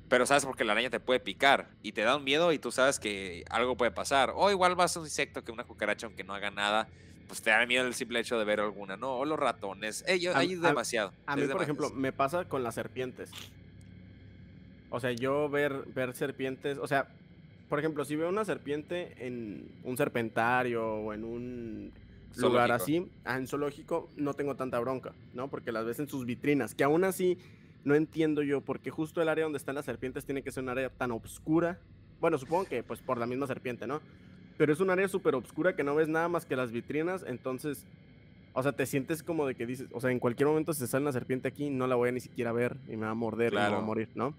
pero 0.09 0.25
sabes 0.25 0.45
porque 0.45 0.63
la 0.63 0.71
araña 0.71 0.89
te 0.89 0.99
puede 0.99 1.19
picar 1.19 1.69
y 1.83 1.91
te 1.91 2.01
da 2.01 2.15
un 2.15 2.23
miedo 2.23 2.51
y 2.53 2.57
tú 2.57 2.71
sabes 2.71 2.99
que 2.99 3.45
algo 3.51 3.77
puede 3.77 3.91
pasar. 3.91 4.33
O 4.35 4.49
igual 4.49 4.73
vas 4.73 4.97
a 4.97 5.01
un 5.01 5.05
insecto 5.05 5.43
que 5.43 5.51
una 5.51 5.63
cucaracha, 5.63 6.07
aunque 6.07 6.23
no 6.23 6.33
haga 6.33 6.49
nada, 6.49 6.87
pues 7.27 7.41
te 7.41 7.49
da 7.49 7.65
miedo 7.65 7.85
el 7.85 7.93
simple 7.93 8.19
hecho 8.19 8.39
de 8.39 8.45
ver 8.45 8.59
alguna, 8.59 8.97
¿no? 8.97 9.17
O 9.17 9.25
los 9.25 9.37
ratones. 9.37 10.03
hay 10.07 10.55
demasiado. 10.55 11.13
A, 11.25 11.35
mí, 11.35 11.43
por 11.47 11.61
ejemplo, 11.61 11.89
me 11.89 12.11
pasa 12.11 12.45
con 12.45 12.63
las 12.63 12.75
serpientes. 12.75 13.29
O 14.89 14.99
sea, 14.99 15.11
yo 15.11 15.49
ver, 15.49 15.83
ver 15.93 16.15
serpientes, 16.15 16.77
o 16.77 16.87
sea, 16.87 17.09
por 17.67 17.79
ejemplo, 17.79 18.05
si 18.05 18.15
veo 18.15 18.29
una 18.29 18.45
serpiente 18.45 19.13
en 19.19 19.69
un 19.83 19.97
serpentario 19.97 20.85
o 20.85 21.13
en 21.13 21.25
un 21.25 21.91
lugar 22.37 22.71
así, 22.71 23.11
ah, 23.25 23.37
en 23.37 23.47
zoológico, 23.47 24.09
no 24.15 24.33
tengo 24.33 24.55
tanta 24.55 24.79
bronca, 24.79 25.11
¿no? 25.33 25.49
Porque 25.49 25.73
las 25.73 25.85
ves 25.85 25.99
en 25.99 26.07
sus 26.07 26.25
vitrinas, 26.25 26.73
que 26.73 26.85
aún 26.85 27.03
así 27.03 27.37
no 27.83 27.95
entiendo 27.95 28.43
yo 28.43 28.61
porque 28.61 28.89
justo 28.89 29.21
el 29.21 29.29
área 29.29 29.43
donde 29.43 29.57
están 29.57 29.75
las 29.75 29.85
serpientes 29.85 30.25
tiene 30.25 30.43
que 30.43 30.51
ser 30.51 30.63
un 30.63 30.69
área 30.69 30.89
tan 30.89 31.11
oscura. 31.11 31.79
Bueno, 32.21 32.37
supongo 32.37 32.65
que 32.65 32.83
pues 32.83 33.01
por 33.01 33.17
la 33.17 33.25
misma 33.25 33.47
serpiente, 33.47 33.87
¿no? 33.87 34.01
Pero 34.57 34.73
es 34.73 34.79
un 34.79 34.89
área 34.89 35.07
súper 35.07 35.35
oscura 35.35 35.75
que 35.75 35.83
no 35.83 35.95
ves 35.95 36.07
nada 36.07 36.27
más 36.27 36.45
que 36.45 36.55
las 36.55 36.71
vitrinas, 36.71 37.23
entonces, 37.27 37.85
o 38.53 38.63
sea, 38.63 38.71
te 38.71 38.85
sientes 38.85 39.23
como 39.23 39.45
de 39.45 39.55
que 39.55 39.65
dices, 39.65 39.87
o 39.91 40.01
sea, 40.01 40.11
en 40.11 40.19
cualquier 40.19 40.47
momento 40.47 40.73
se 40.73 40.87
sale 40.87 41.03
una 41.03 41.11
serpiente 41.11 41.47
aquí, 41.47 41.69
no 41.69 41.87
la 41.87 41.95
voy 41.95 42.09
a 42.09 42.11
ni 42.11 42.19
siquiera 42.19 42.51
ver 42.51 42.75
y 42.87 42.97
me 42.97 43.05
va 43.05 43.11
a 43.11 43.15
morder 43.15 43.53
y 43.53 43.55
me 43.55 43.69
va 43.69 43.77
a 43.77 43.81
morir, 43.81 44.09
¿no? 44.15 44.33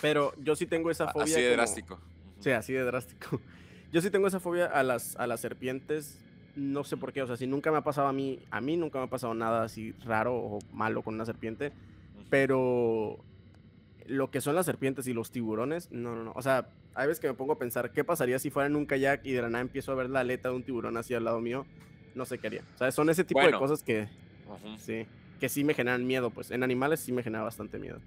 Pero 0.00 0.32
yo 0.42 0.54
sí 0.56 0.66
tengo 0.66 0.90
esa 0.90 1.08
fobia. 1.08 1.24
Así 1.24 1.42
de 1.42 1.50
drástico. 1.50 1.98
Sí, 2.38 2.50
así 2.50 2.72
de 2.72 2.84
drástico. 2.84 3.40
Yo 3.92 4.00
sí 4.00 4.08
tengo 4.08 4.28
esa 4.28 4.38
fobia 4.38 4.66
a 4.66 4.84
las, 4.84 5.16
a 5.16 5.26
las 5.26 5.40
serpientes 5.40 6.16
no 6.56 6.84
sé 6.84 6.96
por 6.96 7.12
qué, 7.12 7.22
o 7.22 7.26
sea, 7.26 7.36
si 7.36 7.46
nunca 7.46 7.70
me 7.70 7.78
ha 7.78 7.82
pasado 7.82 8.08
a 8.08 8.12
mí, 8.12 8.38
a 8.50 8.60
mí 8.60 8.76
nunca 8.76 8.98
me 8.98 9.04
ha 9.04 9.08
pasado 9.08 9.34
nada 9.34 9.64
así 9.64 9.92
raro 10.04 10.34
o 10.34 10.58
malo 10.72 11.02
con 11.02 11.14
una 11.14 11.24
serpiente, 11.24 11.72
pero 12.28 13.18
lo 14.10 14.30
que 14.30 14.40
son 14.40 14.54
las 14.54 14.66
serpientes 14.66 15.06
y 15.06 15.12
los 15.12 15.30
tiburones, 15.30 15.90
no, 15.92 16.14
no, 16.16 16.24
no, 16.24 16.32
o 16.34 16.42
sea, 16.42 16.68
hay 16.94 17.06
veces 17.06 17.20
que 17.20 17.28
me 17.28 17.34
pongo 17.34 17.52
a 17.52 17.58
pensar, 17.58 17.92
¿qué 17.92 18.02
pasaría 18.02 18.38
si 18.38 18.50
fuera 18.50 18.66
en 18.66 18.74
un 18.74 18.84
kayak 18.84 19.24
y 19.24 19.32
de 19.32 19.42
la 19.42 19.48
nada 19.48 19.62
empiezo 19.62 19.92
a 19.92 19.94
ver 19.94 20.10
la 20.10 20.20
aleta 20.20 20.48
de 20.48 20.56
un 20.56 20.64
tiburón 20.64 20.96
así 20.96 21.14
al 21.14 21.24
lado 21.24 21.40
mío? 21.40 21.64
No 22.14 22.24
sé 22.24 22.38
qué 22.38 22.48
haría. 22.48 22.62
O 22.74 22.78
sea, 22.78 22.90
son 22.90 23.08
ese 23.08 23.22
tipo 23.22 23.40
de 23.40 23.52
cosas 23.52 23.84
que, 23.84 24.08
sí, 24.78 25.06
que 25.38 25.48
sí 25.48 25.62
me 25.62 25.74
generan 25.74 26.06
miedo, 26.06 26.30
pues, 26.30 26.50
en 26.50 26.64
animales 26.64 27.00
sí 27.00 27.12
me 27.12 27.22
genera 27.22 27.44
bastante 27.44 27.78
miedo. 27.78 28.00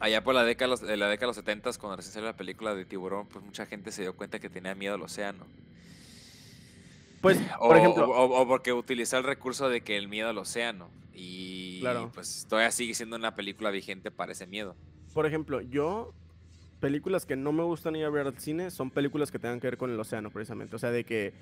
Allá 0.00 0.24
por 0.24 0.34
la 0.34 0.44
década, 0.44 0.76
de 0.76 0.96
la 0.96 1.08
década 1.08 1.26
de 1.26 1.28
los 1.28 1.36
70, 1.36 1.72
cuando 1.74 1.96
recién 1.96 2.14
salió 2.14 2.26
la 2.26 2.36
película 2.36 2.74
de 2.74 2.84
Tiburón, 2.84 3.26
pues 3.26 3.44
mucha 3.44 3.66
gente 3.66 3.92
se 3.92 4.02
dio 4.02 4.16
cuenta 4.16 4.40
que 4.40 4.48
tenía 4.48 4.74
miedo 4.74 4.94
al 4.94 5.02
océano. 5.02 5.46
Pues, 7.20 7.38
por 7.58 7.76
ejemplo. 7.76 8.10
O, 8.10 8.48
porque 8.48 8.72
utiliza 8.72 9.18
el 9.18 9.24
recurso 9.24 9.68
de 9.68 9.82
que 9.82 9.96
el 9.96 10.08
miedo 10.08 10.30
al 10.30 10.38
océano. 10.38 10.88
Y 11.12 11.80
claro. 11.80 12.10
pues 12.12 12.46
todavía 12.48 12.72
sigue 12.72 12.94
siendo 12.94 13.14
una 13.14 13.36
película 13.36 13.70
vigente 13.70 14.10
para 14.10 14.32
ese 14.32 14.46
miedo. 14.46 14.74
Por 15.14 15.26
ejemplo, 15.26 15.60
yo. 15.60 16.12
Películas 16.80 17.24
que 17.24 17.34
no 17.34 17.50
me 17.50 17.62
gustan 17.62 17.96
ir 17.96 18.04
a 18.04 18.10
ver 18.10 18.26
al 18.26 18.38
cine 18.38 18.70
son 18.70 18.90
películas 18.90 19.30
que 19.30 19.38
tengan 19.38 19.58
que 19.58 19.68
ver 19.68 19.78
con 19.78 19.90
el 19.90 19.98
océano, 19.98 20.30
precisamente. 20.30 20.76
O 20.76 20.78
sea, 20.78 20.90
de 20.90 21.04
que, 21.04 21.32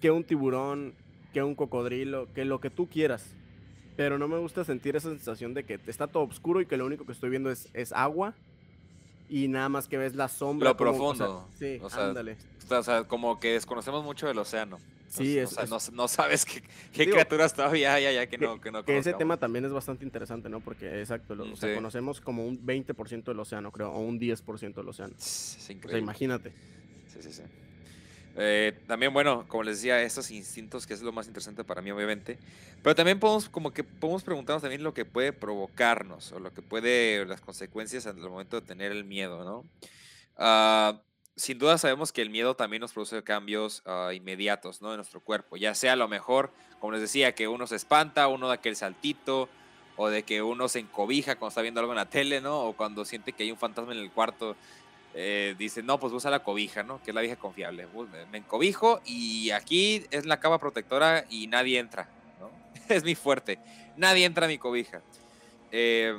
que 0.00 0.12
un 0.12 0.22
tiburón, 0.22 0.94
que 1.32 1.42
un 1.42 1.56
cocodrilo, 1.56 2.32
que 2.34 2.44
lo 2.44 2.60
que 2.60 2.70
tú 2.70 2.86
quieras. 2.88 3.34
Pero 3.96 4.16
no 4.16 4.28
me 4.28 4.38
gusta 4.38 4.62
sentir 4.64 4.94
esa 4.94 5.08
sensación 5.08 5.54
de 5.54 5.64
que 5.64 5.80
está 5.88 6.06
todo 6.06 6.22
oscuro 6.22 6.60
y 6.60 6.66
que 6.66 6.76
lo 6.76 6.86
único 6.86 7.04
que 7.04 7.10
estoy 7.10 7.30
viendo 7.30 7.50
es, 7.50 7.68
es 7.74 7.92
agua 7.92 8.34
y 9.28 9.48
nada 9.48 9.68
más 9.68 9.88
que 9.88 9.98
ves 9.98 10.14
la 10.14 10.28
sombra. 10.28 10.70
Lo 10.70 10.76
profundo. 10.76 11.48
sí, 11.58 11.80
ándale. 11.92 12.36
O 12.70 12.82
sea, 12.82 13.04
como 13.04 13.40
que 13.40 13.54
desconocemos 13.54 14.04
mucho 14.04 14.26
del 14.26 14.38
océano. 14.38 14.78
Sí, 15.08 15.38
o 15.38 15.46
sea, 15.46 15.64
no, 15.92 16.08
sabes 16.08 16.44
qué, 16.44 16.62
criaturas 16.92 17.54
todavía 17.54 17.94
hay 17.94 18.06
allá 18.06 18.26
que, 18.26 18.38
no, 18.38 18.60
que 18.60 18.70
no 18.70 18.84
que 18.84 18.98
ese 18.98 19.12
tema 19.14 19.36
también 19.36 19.64
es 19.64 19.72
bastante 19.72 20.04
interesante, 20.04 20.48
¿no? 20.48 20.60
Porque, 20.60 21.00
exacto, 21.00 21.34
lo, 21.34 21.52
o 21.52 21.56
sea, 21.56 21.74
conocemos 21.74 22.20
como 22.20 22.46
un 22.46 22.64
20% 22.64 23.24
del 23.24 23.40
océano, 23.40 23.70
creo, 23.70 23.92
o 23.92 24.00
un 24.00 24.18
10% 24.18 24.74
del 24.74 24.88
océano. 24.88 25.14
Es 25.18 25.58
increíble. 25.70 25.86
O 25.86 25.90
sea, 25.90 25.98
imagínate. 25.98 26.52
Sí, 27.08 27.22
sí, 27.22 27.32
sí. 27.32 27.42
Eh, 28.38 28.78
también, 28.86 29.14
bueno, 29.14 29.46
como 29.48 29.62
les 29.62 29.78
decía, 29.78 30.02
estos 30.02 30.30
instintos, 30.30 30.86
que 30.86 30.92
es 30.92 31.00
lo 31.00 31.12
más 31.12 31.26
interesante 31.26 31.64
para 31.64 31.80
mí, 31.80 31.90
obviamente. 31.90 32.38
Pero 32.82 32.94
también 32.94 33.18
podemos, 33.18 33.48
como 33.48 33.72
que 33.72 33.82
podemos 33.82 34.22
preguntarnos 34.22 34.62
también 34.62 34.82
lo 34.82 34.92
que 34.92 35.04
puede 35.04 35.32
provocarnos, 35.32 36.32
o 36.32 36.40
lo 36.40 36.52
que 36.52 36.60
puede, 36.62 37.24
las 37.24 37.40
consecuencias 37.40 38.04
en 38.06 38.18
el 38.18 38.28
momento 38.28 38.60
de 38.60 38.66
tener 38.66 38.92
el 38.92 39.04
miedo, 39.04 39.44
¿no? 39.44 39.64
Ah 40.36 41.00
sin 41.36 41.58
duda 41.58 41.78
sabemos 41.78 42.12
que 42.12 42.22
el 42.22 42.30
miedo 42.30 42.56
también 42.56 42.80
nos 42.80 42.92
produce 42.92 43.22
cambios 43.22 43.82
ah, 43.86 44.10
inmediatos 44.14 44.82
¿no? 44.82 44.90
en 44.90 44.96
nuestro 44.96 45.20
cuerpo, 45.20 45.56
ya 45.56 45.74
sea 45.74 45.92
a 45.92 45.96
lo 45.96 46.08
mejor, 46.08 46.50
como 46.80 46.92
les 46.92 47.02
decía, 47.02 47.34
que 47.34 47.46
uno 47.46 47.66
se 47.66 47.76
espanta, 47.76 48.28
uno 48.28 48.48
da 48.48 48.54
aquel 48.54 48.76
saltito, 48.76 49.48
o 49.96 50.08
de 50.08 50.22
que 50.22 50.42
uno 50.42 50.68
se 50.68 50.80
encobija 50.80 51.36
cuando 51.36 51.48
está 51.48 51.62
viendo 51.62 51.80
algo 51.80 51.92
en 51.92 51.96
la 51.96 52.10
tele, 52.10 52.40
¿no? 52.40 52.60
O 52.60 52.72
cuando 52.74 53.04
siente 53.04 53.32
que 53.32 53.44
hay 53.44 53.50
un 53.50 53.56
fantasma 53.56 53.92
en 53.92 53.98
el 53.98 54.10
cuarto, 54.10 54.56
eh, 55.14 55.54
dice, 55.58 55.82
no, 55.82 55.98
pues 55.98 56.12
usa 56.12 56.30
la 56.30 56.42
cobija, 56.42 56.82
¿no? 56.82 57.02
Que 57.02 57.10
es 57.10 57.14
la 57.14 57.22
vieja 57.22 57.36
confiable. 57.36 57.88
Me 58.30 58.38
encobijo 58.38 59.00
y 59.06 59.50
aquí 59.50 60.04
es 60.10 60.26
la 60.26 60.38
cama 60.38 60.58
protectora 60.58 61.24
y 61.30 61.46
nadie 61.46 61.78
entra, 61.78 62.08
¿no? 62.38 62.50
es 62.94 63.04
mi 63.04 63.14
fuerte. 63.14 63.58
Nadie 63.96 64.26
entra 64.26 64.44
a 64.44 64.48
mi 64.48 64.58
cobija. 64.58 65.00
Eh, 65.72 66.14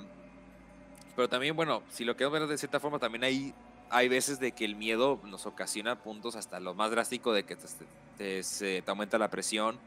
Pero 1.16 1.30
también, 1.30 1.56
bueno, 1.56 1.84
si 1.92 2.04
lo 2.04 2.18
queremos 2.18 2.40
ver 2.40 2.48
de 2.50 2.58
cierta 2.58 2.80
forma, 2.80 2.98
también 2.98 3.24
hay, 3.24 3.54
hay 3.90 4.08
veces 4.08 4.40
de 4.40 4.52
que 4.52 4.66
el 4.66 4.76
miedo 4.76 5.20
nos 5.24 5.46
ocasiona 5.46 5.96
puntos 5.96 6.36
hasta 6.36 6.60
lo 6.60 6.74
más 6.74 6.92
drástico 6.92 7.34
de 7.34 7.44
que 7.44 7.56
te, 7.56 8.44
se, 8.44 8.82
te 8.82 8.92
aumenta 8.92 9.18
la 9.18 9.30
presión. 9.30 9.78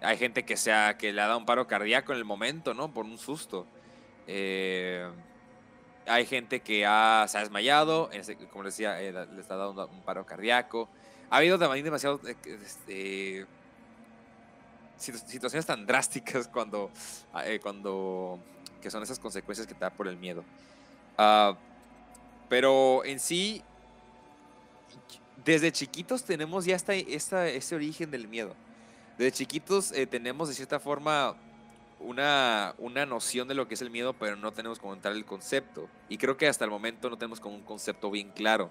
Hay 0.00 0.16
gente 0.18 0.44
que, 0.44 0.56
sea, 0.56 0.98
que 0.98 1.12
le 1.12 1.20
ha 1.20 1.26
dado 1.26 1.38
un 1.38 1.46
paro 1.46 1.66
cardíaco 1.66 2.12
en 2.12 2.18
el 2.18 2.24
momento, 2.24 2.74
¿no? 2.74 2.92
Por 2.92 3.06
un 3.06 3.18
susto. 3.18 3.66
Eh, 4.26 5.08
hay 6.06 6.26
gente 6.26 6.60
que 6.60 6.84
ha, 6.84 7.24
se 7.28 7.38
ha 7.38 7.40
desmayado, 7.40 8.10
como 8.50 8.64
les 8.64 8.74
decía, 8.74 9.00
eh, 9.00 9.12
le 9.12 9.40
está 9.40 9.56
dando 9.56 9.86
un, 9.86 10.02
paro 10.02 10.26
cardíaco. 10.26 10.88
Ha 11.30 11.38
habido 11.38 11.58
también 11.58 11.84
demasiado 11.84 12.20
eh, 12.26 12.36
este, 12.44 13.46
situaciones 14.98 15.64
tan 15.64 15.86
drásticas 15.86 16.48
cuando, 16.48 16.90
ah, 17.32 17.44
cuando 17.62 18.38
que 18.82 18.90
son 18.90 19.02
esas 19.02 19.18
consecuencias 19.18 19.66
que 19.66 19.72
te 19.72 19.80
da 19.80 19.90
por 19.90 20.06
el 20.06 20.18
miedo. 20.18 20.44
Ah, 21.16 21.56
pero 22.48 23.04
en 23.04 23.20
sí, 23.20 23.62
desde 25.44 25.72
chiquitos 25.72 26.24
tenemos 26.24 26.64
ya 26.64 26.76
esta, 26.76 26.94
este 26.94 27.74
origen 27.74 28.10
del 28.10 28.28
miedo. 28.28 28.54
Desde 29.18 29.32
chiquitos 29.32 29.92
tenemos 30.10 30.48
de 30.48 30.54
cierta 30.54 30.80
forma 30.80 31.36
una, 32.00 32.74
una 32.78 33.06
noción 33.06 33.48
de 33.48 33.54
lo 33.54 33.66
que 33.66 33.74
es 33.74 33.82
el 33.82 33.90
miedo, 33.90 34.12
pero 34.12 34.36
no 34.36 34.52
tenemos 34.52 34.78
como 34.78 34.96
tal 34.96 35.16
el 35.16 35.24
concepto. 35.24 35.88
Y 36.08 36.18
creo 36.18 36.36
que 36.36 36.46
hasta 36.46 36.64
el 36.64 36.70
momento 36.70 37.10
no 37.10 37.16
tenemos 37.16 37.40
como 37.40 37.54
un 37.54 37.62
concepto 37.62 38.10
bien 38.10 38.30
claro, 38.30 38.70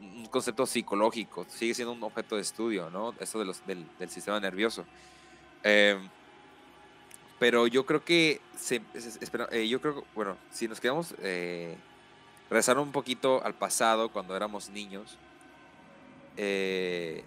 un 0.00 0.26
concepto 0.26 0.66
psicológico, 0.66 1.46
sigue 1.48 1.74
siendo 1.74 1.92
un 1.92 2.02
objeto 2.02 2.36
de 2.36 2.42
estudio, 2.42 2.90
¿no? 2.90 3.14
Eso 3.20 3.38
de 3.38 3.44
los, 3.44 3.64
del, 3.66 3.86
sistema 4.08 4.40
nervioso. 4.40 4.84
Eh, 5.62 5.98
pero 7.38 7.66
yo 7.66 7.86
creo 7.86 8.04
que, 8.04 8.40
se, 8.58 8.82
espera, 8.94 9.48
eh, 9.50 9.68
yo 9.68 9.80
creo, 9.80 10.04
bueno, 10.14 10.36
si 10.50 10.68
nos 10.68 10.80
quedamos, 10.80 11.14
rezar 12.50 12.78
un 12.78 12.92
poquito 12.92 13.42
al 13.44 13.54
pasado, 13.54 14.10
cuando 14.10 14.36
éramos 14.36 14.68
niños, 14.68 15.16
eh, 16.36 17.24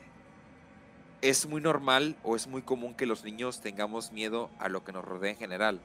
es 1.22 1.48
muy 1.48 1.62
normal 1.62 2.18
o 2.24 2.36
es 2.36 2.48
muy 2.48 2.62
común 2.62 2.94
que 2.94 3.06
los 3.06 3.24
niños 3.24 3.62
tengamos 3.62 4.12
miedo 4.12 4.50
a 4.60 4.68
lo 4.68 4.84
que 4.84 4.92
nos 4.92 5.06
rodea 5.06 5.32
en 5.32 5.38
general. 5.38 5.80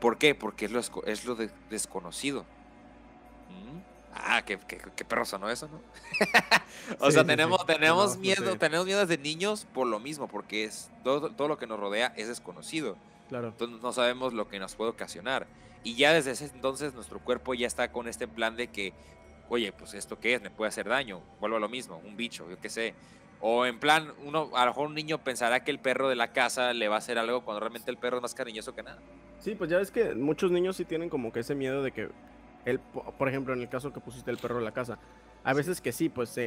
¿Por 0.00 0.16
qué? 0.16 0.34
Porque 0.34 0.64
es 0.64 0.72
lo, 0.72 0.80
es 1.04 1.24
lo 1.26 1.36
desconocido. 1.68 2.42
¿Mm? 3.50 3.78
Ah, 4.14 4.42
qué, 4.46 4.58
qué, 4.66 4.80
qué 4.96 5.04
perro 5.04 5.26
sonó 5.26 5.50
eso, 5.50 5.68
¿no? 5.68 5.80
o 7.00 7.10
sea, 7.10 7.24
tenemos, 7.24 7.64
tenemos 7.66 8.16
miedo, 8.16 8.56
tenemos 8.56 8.86
miedo 8.86 9.00
desde 9.00 9.22
niños 9.22 9.66
por 9.74 9.86
lo 9.86 10.00
mismo, 10.00 10.26
porque 10.26 10.64
es 10.64 10.90
todo, 11.04 11.30
todo 11.30 11.48
lo 11.48 11.58
que 11.58 11.66
nos 11.66 11.78
rodea 11.78 12.14
es 12.16 12.28
desconocido. 12.28 12.96
Claro. 13.28 13.48
Entonces 13.48 13.82
no 13.82 13.92
sabemos 13.92 14.32
lo 14.32 14.48
que 14.48 14.58
nos 14.58 14.74
puede 14.74 14.90
ocasionar. 14.90 15.46
Y 15.82 15.94
ya 15.94 16.12
desde 16.12 16.32
ese 16.32 16.46
entonces 16.46 16.94
nuestro 16.94 17.20
cuerpo 17.20 17.54
ya 17.54 17.66
está 17.66 17.90
con 17.90 18.06
este 18.08 18.28
plan 18.28 18.56
de 18.56 18.68
que, 18.68 18.92
oye, 19.48 19.72
pues 19.72 19.94
esto 19.94 20.18
qué 20.18 20.34
es, 20.34 20.42
me 20.42 20.50
puede 20.50 20.68
hacer 20.68 20.88
daño, 20.88 21.22
vuelvo 21.40 21.56
a 21.56 21.60
lo 21.60 21.68
mismo, 21.68 22.00
un 22.04 22.16
bicho, 22.16 22.48
yo 22.50 22.58
qué 22.60 22.68
sé, 22.68 22.94
o 23.40 23.64
en 23.64 23.78
plan, 23.78 24.12
uno, 24.24 24.50
a 24.54 24.66
lo 24.66 24.72
mejor 24.72 24.88
un 24.88 24.94
niño 24.94 25.18
pensará 25.18 25.64
que 25.64 25.70
el 25.70 25.78
perro 25.78 26.10
de 26.10 26.16
la 26.16 26.32
casa 26.32 26.74
le 26.74 26.88
va 26.88 26.96
a 26.96 26.98
hacer 26.98 27.18
algo 27.18 27.42
cuando 27.42 27.60
realmente 27.60 27.90
el 27.90 27.96
perro 27.96 28.18
es 28.18 28.22
más 28.22 28.34
cariñoso 28.34 28.74
que 28.74 28.82
nada. 28.82 28.98
Sí, 29.38 29.54
pues 29.54 29.70
ya 29.70 29.78
ves 29.78 29.90
que 29.90 30.14
muchos 30.14 30.50
niños 30.50 30.76
sí 30.76 30.84
tienen 30.84 31.08
como 31.08 31.32
que 31.32 31.40
ese 31.40 31.54
miedo 31.54 31.82
de 31.82 31.92
que, 31.92 32.10
el, 32.66 32.78
por 32.78 33.28
ejemplo, 33.28 33.54
en 33.54 33.62
el 33.62 33.70
caso 33.70 33.92
que 33.94 34.00
pusiste 34.00 34.30
el 34.30 34.36
perro 34.36 34.58
de 34.58 34.64
la 34.64 34.72
casa, 34.72 34.98
a 35.42 35.54
veces 35.54 35.80
que 35.80 35.92
sí, 35.92 36.10
pues 36.10 36.38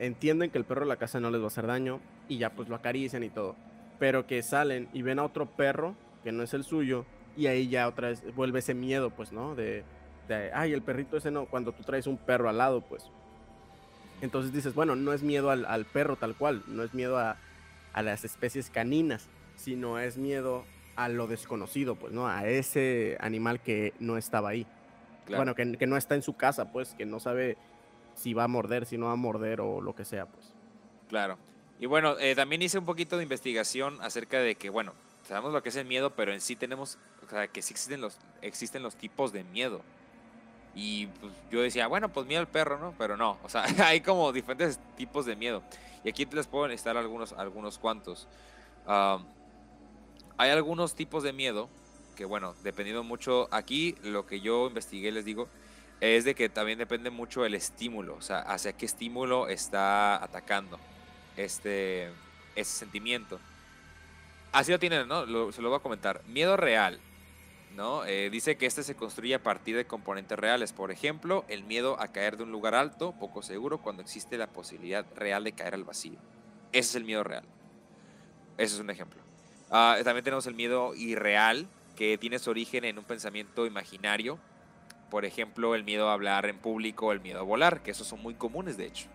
entienden 0.00 0.50
que 0.50 0.58
el 0.58 0.64
perro 0.64 0.80
de 0.80 0.88
la 0.88 0.96
casa 0.96 1.20
no 1.20 1.30
les 1.30 1.40
va 1.40 1.44
a 1.44 1.46
hacer 1.46 1.68
daño 1.68 2.00
y 2.28 2.38
ya 2.38 2.50
pues 2.50 2.68
lo 2.68 2.74
acarician 2.74 3.22
y 3.22 3.30
todo. 3.30 3.54
Pero 4.00 4.26
que 4.26 4.42
salen 4.42 4.88
y 4.92 5.02
ven 5.02 5.20
a 5.20 5.24
otro 5.24 5.46
perro 5.46 5.94
que 6.24 6.32
no 6.32 6.42
es 6.42 6.52
el 6.54 6.64
suyo 6.64 7.06
y 7.36 7.46
ahí 7.46 7.68
ya 7.68 7.88
otra 7.88 8.08
vez 8.08 8.22
vuelve 8.34 8.58
ese 8.58 8.74
miedo, 8.74 9.10
pues, 9.10 9.32
¿no? 9.32 9.54
De, 9.54 9.84
de 10.28 10.52
ay, 10.52 10.72
el 10.72 10.82
perrito 10.82 11.16
ese 11.16 11.30
no, 11.30 11.46
cuando 11.46 11.72
tú 11.72 11.82
traes 11.82 12.06
un 12.06 12.16
perro 12.16 12.48
al 12.48 12.58
lado, 12.58 12.80
pues 12.80 13.10
entonces 14.22 14.52
dices, 14.52 14.72
bueno, 14.74 14.94
no 14.94 15.12
es 15.12 15.22
miedo 15.22 15.50
al, 15.50 15.84
perro 15.84 16.14
tal 16.16 16.36
cual, 16.36 16.62
no 16.68 16.84
es 16.84 16.94
miedo 16.94 17.18
a, 17.18 17.36
las 18.00 18.24
especies 18.24 18.70
caninas, 18.70 19.28
sino 19.56 19.98
es 19.98 20.16
miedo 20.16 20.64
a 20.94 21.08
lo 21.08 21.26
desconocido, 21.26 21.96
pues, 21.96 22.12
¿no? 22.12 22.28
A 22.28 22.46
ese 22.46 23.18
animal 23.20 23.60
que 23.60 23.92
no 23.98 24.16
estaba 24.16 24.50
ahí. 24.50 24.64
Bueno, 25.26 25.56
que, 25.56 25.64
no 25.64 25.96
está 25.96 26.14
en 26.14 26.22
su 26.22 26.36
casa, 26.36 26.70
pues, 26.70 26.94
que 26.94 27.04
no 27.04 27.18
sabe 27.18 27.56
si 28.14 28.32
va 28.32 28.44
a 28.44 28.48
morder, 28.48 28.86
si 28.86 28.96
no 28.96 29.06
va 29.06 29.12
a 29.12 29.16
morder 29.16 29.60
o 29.60 29.80
lo 29.80 29.94
que 29.94 30.04
sea, 30.04 30.26
pues. 30.26 30.54
Claro. 31.08 31.36
Y 31.80 31.86
bueno, 31.86 32.16
eh, 32.20 32.36
también 32.36 32.62
hice 32.62 32.78
un 32.78 32.84
poquito 32.84 33.16
de 33.16 33.24
investigación 33.24 33.98
acerca 34.02 34.38
de 34.38 34.54
que, 34.54 34.70
bueno, 34.70 34.92
sabemos 35.24 35.52
lo 35.52 35.64
que 35.64 35.70
es 35.70 35.76
el 35.76 35.86
miedo, 35.86 36.14
pero 36.14 36.32
en 36.32 36.40
sí 36.40 36.54
tenemos, 36.54 36.96
sea, 37.34 37.48
que 37.48 37.62
sí 37.62 37.72
existen 37.72 38.00
los, 38.00 38.18
existen 38.42 38.82
los 38.82 38.94
tipos 38.94 39.32
de 39.32 39.44
miedo. 39.44 39.80
Y 40.74 41.06
pues, 41.06 41.32
yo 41.50 41.62
decía, 41.62 41.86
bueno, 41.86 42.08
pues 42.10 42.26
miedo 42.26 42.40
al 42.40 42.48
perro, 42.48 42.78
¿no? 42.78 42.94
Pero 42.98 43.16
no, 43.16 43.38
o 43.42 43.48
sea, 43.48 43.64
hay 43.86 44.00
como 44.00 44.32
diferentes 44.32 44.78
tipos 44.96 45.26
de 45.26 45.36
miedo. 45.36 45.62
Y 46.04 46.08
aquí 46.08 46.26
les 46.26 46.46
puedo 46.46 46.68
listar 46.68 46.96
algunos, 46.96 47.32
algunos 47.32 47.78
cuantos. 47.78 48.28
hay 48.86 50.50
algunos 50.50 50.94
tipos 50.94 51.22
de 51.22 51.32
miedo 51.32 51.68
que, 52.16 52.24
bueno, 52.24 52.54
dependiendo 52.62 53.02
mucho, 53.02 53.48
aquí 53.50 53.96
lo 54.02 54.26
que 54.26 54.40
yo 54.40 54.66
investigué, 54.66 55.12
les 55.12 55.24
digo, 55.24 55.48
es 56.00 56.24
de 56.24 56.34
que 56.34 56.48
también 56.48 56.78
depende 56.78 57.10
mucho 57.10 57.44
el 57.46 57.54
estímulo, 57.54 58.16
o 58.16 58.22
sea, 58.22 58.40
hacia 58.40 58.72
qué 58.72 58.86
estímulo 58.86 59.48
está 59.48 60.22
atacando 60.22 60.78
este, 61.36 62.10
ese 62.56 62.78
sentimiento. 62.78 63.38
Así 64.50 64.72
lo 64.72 64.78
tienen, 64.78 65.08
¿no? 65.08 65.24
se 65.52 65.62
lo 65.62 65.68
voy 65.70 65.78
a 65.78 65.82
comentar. 65.82 66.20
Miedo 66.26 66.56
real 66.56 67.00
¿no? 67.74 68.04
Eh, 68.04 68.30
dice 68.30 68.56
que 68.56 68.66
este 68.66 68.82
se 68.82 68.94
construye 68.94 69.34
a 69.34 69.42
partir 69.42 69.76
de 69.76 69.86
componentes 69.86 70.38
reales. 70.38 70.72
Por 70.72 70.90
ejemplo, 70.90 71.44
el 71.48 71.64
miedo 71.64 72.00
a 72.00 72.08
caer 72.08 72.36
de 72.36 72.44
un 72.44 72.52
lugar 72.52 72.74
alto, 72.74 73.12
poco 73.12 73.42
seguro, 73.42 73.78
cuando 73.78 74.02
existe 74.02 74.36
la 74.36 74.46
posibilidad 74.46 75.04
real 75.14 75.44
de 75.44 75.52
caer 75.52 75.74
al 75.74 75.84
vacío. 75.84 76.18
Ese 76.72 76.90
es 76.90 76.94
el 76.96 77.04
miedo 77.04 77.24
real. 77.24 77.44
Ese 78.58 78.74
es 78.74 78.80
un 78.80 78.90
ejemplo. 78.90 79.22
Ah, 79.70 79.98
también 80.04 80.24
tenemos 80.24 80.46
el 80.46 80.54
miedo 80.54 80.94
irreal, 80.94 81.66
que 81.96 82.18
tiene 82.18 82.38
su 82.38 82.50
origen 82.50 82.84
en 82.84 82.98
un 82.98 83.04
pensamiento 83.04 83.66
imaginario. 83.66 84.38
Por 85.10 85.24
ejemplo, 85.24 85.74
el 85.74 85.84
miedo 85.84 86.08
a 86.08 86.14
hablar 86.14 86.46
en 86.46 86.58
público, 86.58 87.12
el 87.12 87.20
miedo 87.20 87.40
a 87.40 87.42
volar, 87.42 87.82
que 87.82 87.90
esos 87.90 88.06
son 88.06 88.22
muy 88.22 88.34
comunes, 88.34 88.76
de 88.76 88.86
hecho. 88.86 89.08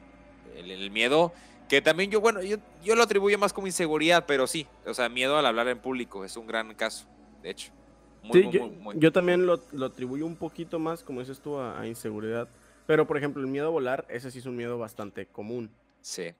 El, 0.55 0.89
miedo, 0.89 1.33
que 1.69 1.81
también 1.81 2.09
yo, 2.09 2.19
bueno, 2.19 2.41
yo, 2.41 2.57
yo 2.83 2.95
lo 2.95 3.03
atribuyo 3.03 3.37
más 3.37 3.53
como 3.53 3.67
inseguridad, 3.67 4.25
pero 4.25 4.47
sí, 4.47 4.65
o 4.87 4.93
sea, 4.95 5.07
miedo 5.09 5.37
al 5.37 5.45
hablar 5.45 5.67
en 5.67 5.77
público 5.77 6.25
es 6.25 6.35
un 6.35 6.47
gran 6.47 6.73
caso, 6.73 7.05
de 7.43 7.51
hecho 7.51 7.76
sí, 8.31 8.49
yo, 8.95 9.11
también 9.11 9.45
lo, 9.45 9.61
atribuyo 9.85 10.25
un 10.25 10.35
poquito 10.35 10.79
más, 10.79 11.03
como 11.03 11.19
dices 11.19 11.39
tú, 11.39 11.59
a, 11.59 11.85
inseguridad. 11.87 12.47
Pero, 12.85 13.05
por 13.05 13.17
ejemplo, 13.17 13.41
el 13.41 13.47
miedo 13.47 13.67
a 13.67 13.71
volar, 13.71 14.05
ese 14.09 14.31
sí 14.31 14.39
es 14.39 14.45
un 14.45 14.55
miedo 14.55 14.77
bastante 14.77 15.25
común. 15.25 15.69
Sí. 16.01 16.33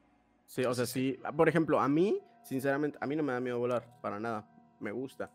Sí, 0.46 0.64
o 0.64 0.74
sea, 0.74 0.86
sí. 0.86 1.20
Por 1.36 1.50
ejemplo, 1.50 1.80
a 1.80 1.90
mí, 1.90 2.20
sinceramente, 2.44 2.98
a 3.02 3.08
mí 3.08 3.16
no 3.16 3.24
me 3.24 3.34
da 3.34 3.40
miedo 3.40 3.60
volar, 3.60 3.86
para 4.02 4.20
nada. 4.20 4.48
Me 4.80 4.92
gusta. 4.92 5.30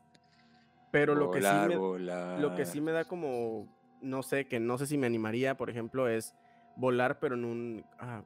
Pero 0.91 1.15
lo, 1.15 1.31
que 1.31 1.41
sí 1.41 1.49
me, 1.69 2.39
lo 2.39 2.55
que 2.55 2.67
sí 2.67 2.81
me 2.81 2.93
da 2.93 3.05
como, 3.05 3.67
no 4.03 4.23
sé, 4.23 4.47
que 4.47 4.61
no 4.61 4.77
sé 4.77 4.87
si 4.87 4.99
me 4.99 5.07
animaría, 5.07 5.57
por 5.57 5.71
ejemplo, 5.71 6.07
es 6.07 6.35
volar, 6.77 7.19
pero 7.19 7.35
en 7.35 7.45
un, 7.45 7.85
ah, 7.99 8.23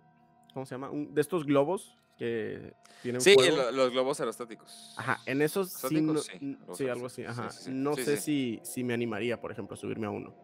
¿cómo 0.53 0.67
se 0.67 0.75
llama? 0.75 0.91
de 0.93 1.21
estos 1.21 1.45
globos 1.45 1.97
que 2.17 2.75
tienen 3.03 3.21
Sí, 3.21 3.37
los 3.73 3.91
globos 3.91 4.21
aerostáticos. 4.21 4.95
Ajá, 4.97 5.21
en 5.27 5.43
esos 5.43 5.71
sí, 5.71 5.89
sí, 6.75 6.89
algo 6.89 7.07
así, 7.07 7.25
ajá. 7.25 7.49
no 7.69 7.95
sé 7.95 8.17
si, 8.17 8.61
si 8.63 8.85
me 8.85 8.95
animaría, 8.95 9.41
por 9.41 9.53
ejemplo, 9.53 9.75
a 9.75 9.77
subirme 9.77 10.07
a 10.07 10.11
uno, 10.11 10.35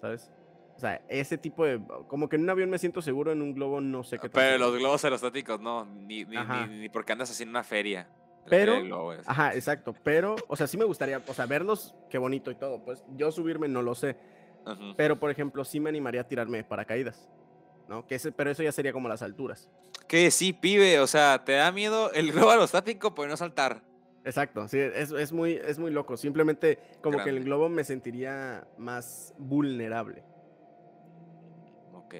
¿sabes? 0.00 0.30
O 0.76 0.80
sea, 0.80 1.02
ese 1.10 1.36
tipo 1.36 1.66
de. 1.66 1.78
Como 2.08 2.30
que 2.30 2.36
en 2.36 2.42
un 2.42 2.48
avión 2.48 2.70
me 2.70 2.78
siento 2.78 3.02
seguro, 3.02 3.32
en 3.32 3.42
un 3.42 3.52
globo 3.52 3.82
no 3.82 4.02
sé 4.02 4.18
qué. 4.18 4.30
Pero 4.30 4.56
los 4.56 4.78
globos 4.78 5.04
aerostáticos 5.04 5.60
no, 5.60 5.84
ni, 5.84 6.24
ni, 6.24 6.38
ni, 6.70 6.88
porque 6.88 7.12
andas 7.12 7.30
así 7.30 7.42
en 7.42 7.50
una 7.50 7.62
feria. 7.62 8.08
Pero, 8.48 9.12
ajá, 9.26 9.54
exacto. 9.54 9.94
Pero, 10.02 10.36
o 10.48 10.56
sea, 10.56 10.66
sí 10.66 10.78
me 10.78 10.86
gustaría, 10.86 11.22
o 11.26 11.34
sea, 11.34 11.44
verlos, 11.44 11.94
qué 12.08 12.16
bonito 12.16 12.50
y 12.50 12.54
todo. 12.54 12.82
Pues 12.82 13.04
yo 13.14 13.30
subirme 13.30 13.68
no 13.68 13.82
lo 13.82 13.94
sé. 13.94 14.16
Pero, 14.96 15.20
por 15.20 15.30
ejemplo, 15.30 15.66
sí 15.66 15.80
me 15.80 15.90
animaría 15.90 16.22
a 16.22 16.24
tirarme 16.28 16.56
de 16.56 16.64
paracaídas. 16.64 17.28
¿No? 17.90 18.06
Que 18.06 18.14
ese, 18.14 18.32
pero 18.32 18.50
eso 18.50 18.62
ya 18.62 18.72
sería 18.72 18.92
como 18.92 19.08
las 19.08 19.20
alturas. 19.20 19.68
Que 20.06 20.30
sí, 20.30 20.52
pibe, 20.52 21.00
o 21.00 21.06
sea, 21.06 21.44
te 21.44 21.52
da 21.52 21.70
miedo 21.72 22.12
el 22.12 22.32
globo 22.32 22.50
aerostático 22.52 23.14
por 23.14 23.28
no 23.28 23.36
saltar. 23.36 23.82
Exacto, 24.24 24.68
sí, 24.68 24.78
es, 24.78 25.10
es, 25.10 25.32
muy, 25.32 25.54
es 25.54 25.78
muy 25.78 25.90
loco. 25.90 26.16
Simplemente 26.16 26.78
como 27.02 27.22
que 27.22 27.30
el 27.30 27.42
globo 27.44 27.68
me 27.68 27.84
sentiría 27.84 28.66
más 28.78 29.34
vulnerable. 29.38 30.22
Ok. 31.94 32.14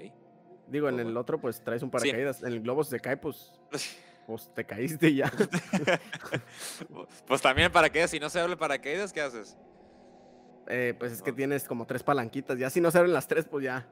Digo, 0.66 0.88
en 0.88 0.98
el 0.98 1.16
otro 1.16 1.40
pues 1.40 1.62
traes 1.62 1.82
un 1.82 1.90
paracaídas, 1.90 2.42
en 2.42 2.48
el 2.48 2.60
globo 2.60 2.84
se 2.84 3.00
cae 3.00 3.16
pues... 3.16 3.52
Pues 4.26 4.48
te 4.54 4.64
caíste 4.64 5.12
ya. 5.12 5.32
pues 7.26 7.42
también 7.42 7.72
paracaídas, 7.72 8.12
si 8.12 8.20
no 8.20 8.30
se 8.30 8.38
abre 8.38 8.56
paracaídas, 8.56 9.12
¿qué 9.12 9.22
haces? 9.22 9.56
Eh, 10.70 10.94
pues 10.98 11.12
es 11.12 11.22
que 11.22 11.32
tienes 11.32 11.64
como 11.64 11.84
tres 11.84 12.02
palanquitas. 12.02 12.56
Ya 12.58 12.70
si 12.70 12.80
no 12.80 12.90
se 12.90 12.98
abren 12.98 13.12
las 13.12 13.26
tres, 13.26 13.44
pues 13.50 13.64
ya. 13.64 13.86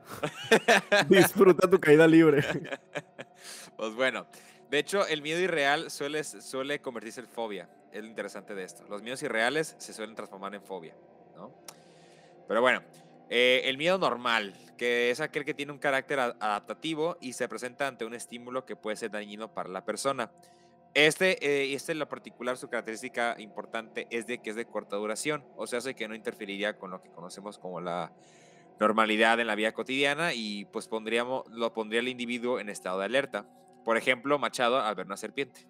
Disfruta 1.09 1.69
tu 1.69 1.81
caída 1.81 2.07
libre. 2.07 2.45
pues 3.77 3.95
bueno, 3.95 4.27
de 4.71 4.79
hecho, 4.79 5.07
el 5.07 5.21
miedo 5.21 5.41
irreal 5.41 5.91
suele, 5.91 6.23
suele 6.23 6.81
convertirse 6.81 7.21
en 7.21 7.27
fobia. 7.27 7.69
Es 7.93 8.03
lo 8.03 8.07
interesante 8.07 8.55
de 8.55 8.65
esto. 8.65 8.85
Los 8.89 9.03
miedos 9.03 9.23
irreales 9.23 9.75
se 9.79 9.93
suelen 9.93 10.15
transformar 10.15 10.55
en 10.55 10.63
fobia, 10.63 10.95
¿no? 11.37 11.53
Pero 12.47 12.61
bueno, 12.61 12.83
Eh, 13.31 13.69
el 13.69 13.77
miedo 13.77 13.99
normal, 13.99 14.55
que 14.79 15.11
es 15.11 15.21
aquel 15.21 15.45
que 15.45 15.53
tiene 15.53 15.71
un 15.71 15.79
carácter 15.79 16.19
adaptativo 16.19 17.19
y 17.21 17.35
se 17.35 17.47
presenta 17.47 17.87
ante 17.87 18.07
un 18.07 18.15
estímulo 18.15 18.65
que 18.65 18.75
puede 18.75 18.97
ser 18.97 19.11
dañino 19.11 19.53
para 19.53 19.69
la 19.69 19.85
persona. 19.85 20.31
Este, 20.95 21.45
eh, 21.45 21.75
este 21.75 21.93
en 21.93 21.99
lo 21.99 22.09
particular, 22.09 22.57
su 22.57 22.69
característica 22.69 23.37
importante 23.39 24.07
es 24.11 24.27
de 24.27 24.39
que 24.39 24.51
es 24.51 24.57
de 24.57 24.65
corta 24.65 24.97
duración, 24.97 25.45
o 25.57 25.67
sea, 25.67 25.79
hace 25.79 25.95
que 25.95 26.09
no 26.09 26.15
interferiría 26.15 26.77
con 26.77 26.91
lo 26.91 27.03
que 27.03 27.11
conocemos 27.11 27.59
como 27.59 27.81
la 27.81 28.13
normalidad 28.81 29.41
en 29.41 29.47
la 29.47 29.55
vida 29.55 29.73
cotidiana 29.73 30.33
y 30.35 30.65
pues 30.67 30.89
pondríamos, 30.89 31.45
lo 31.51 31.73
pondría 31.73 32.01
el 32.01 32.09
individuo 32.09 32.61
en 32.61 32.69
estado 32.69 33.01
de 33.01 33.07
alerta. 33.07 33.47
Por 33.85 33.97
ejemplo, 33.97 34.39
Machado 34.39 34.81
al 34.81 34.95
ver 34.95 35.07
una 35.07 35.17
serpiente. 35.17 35.67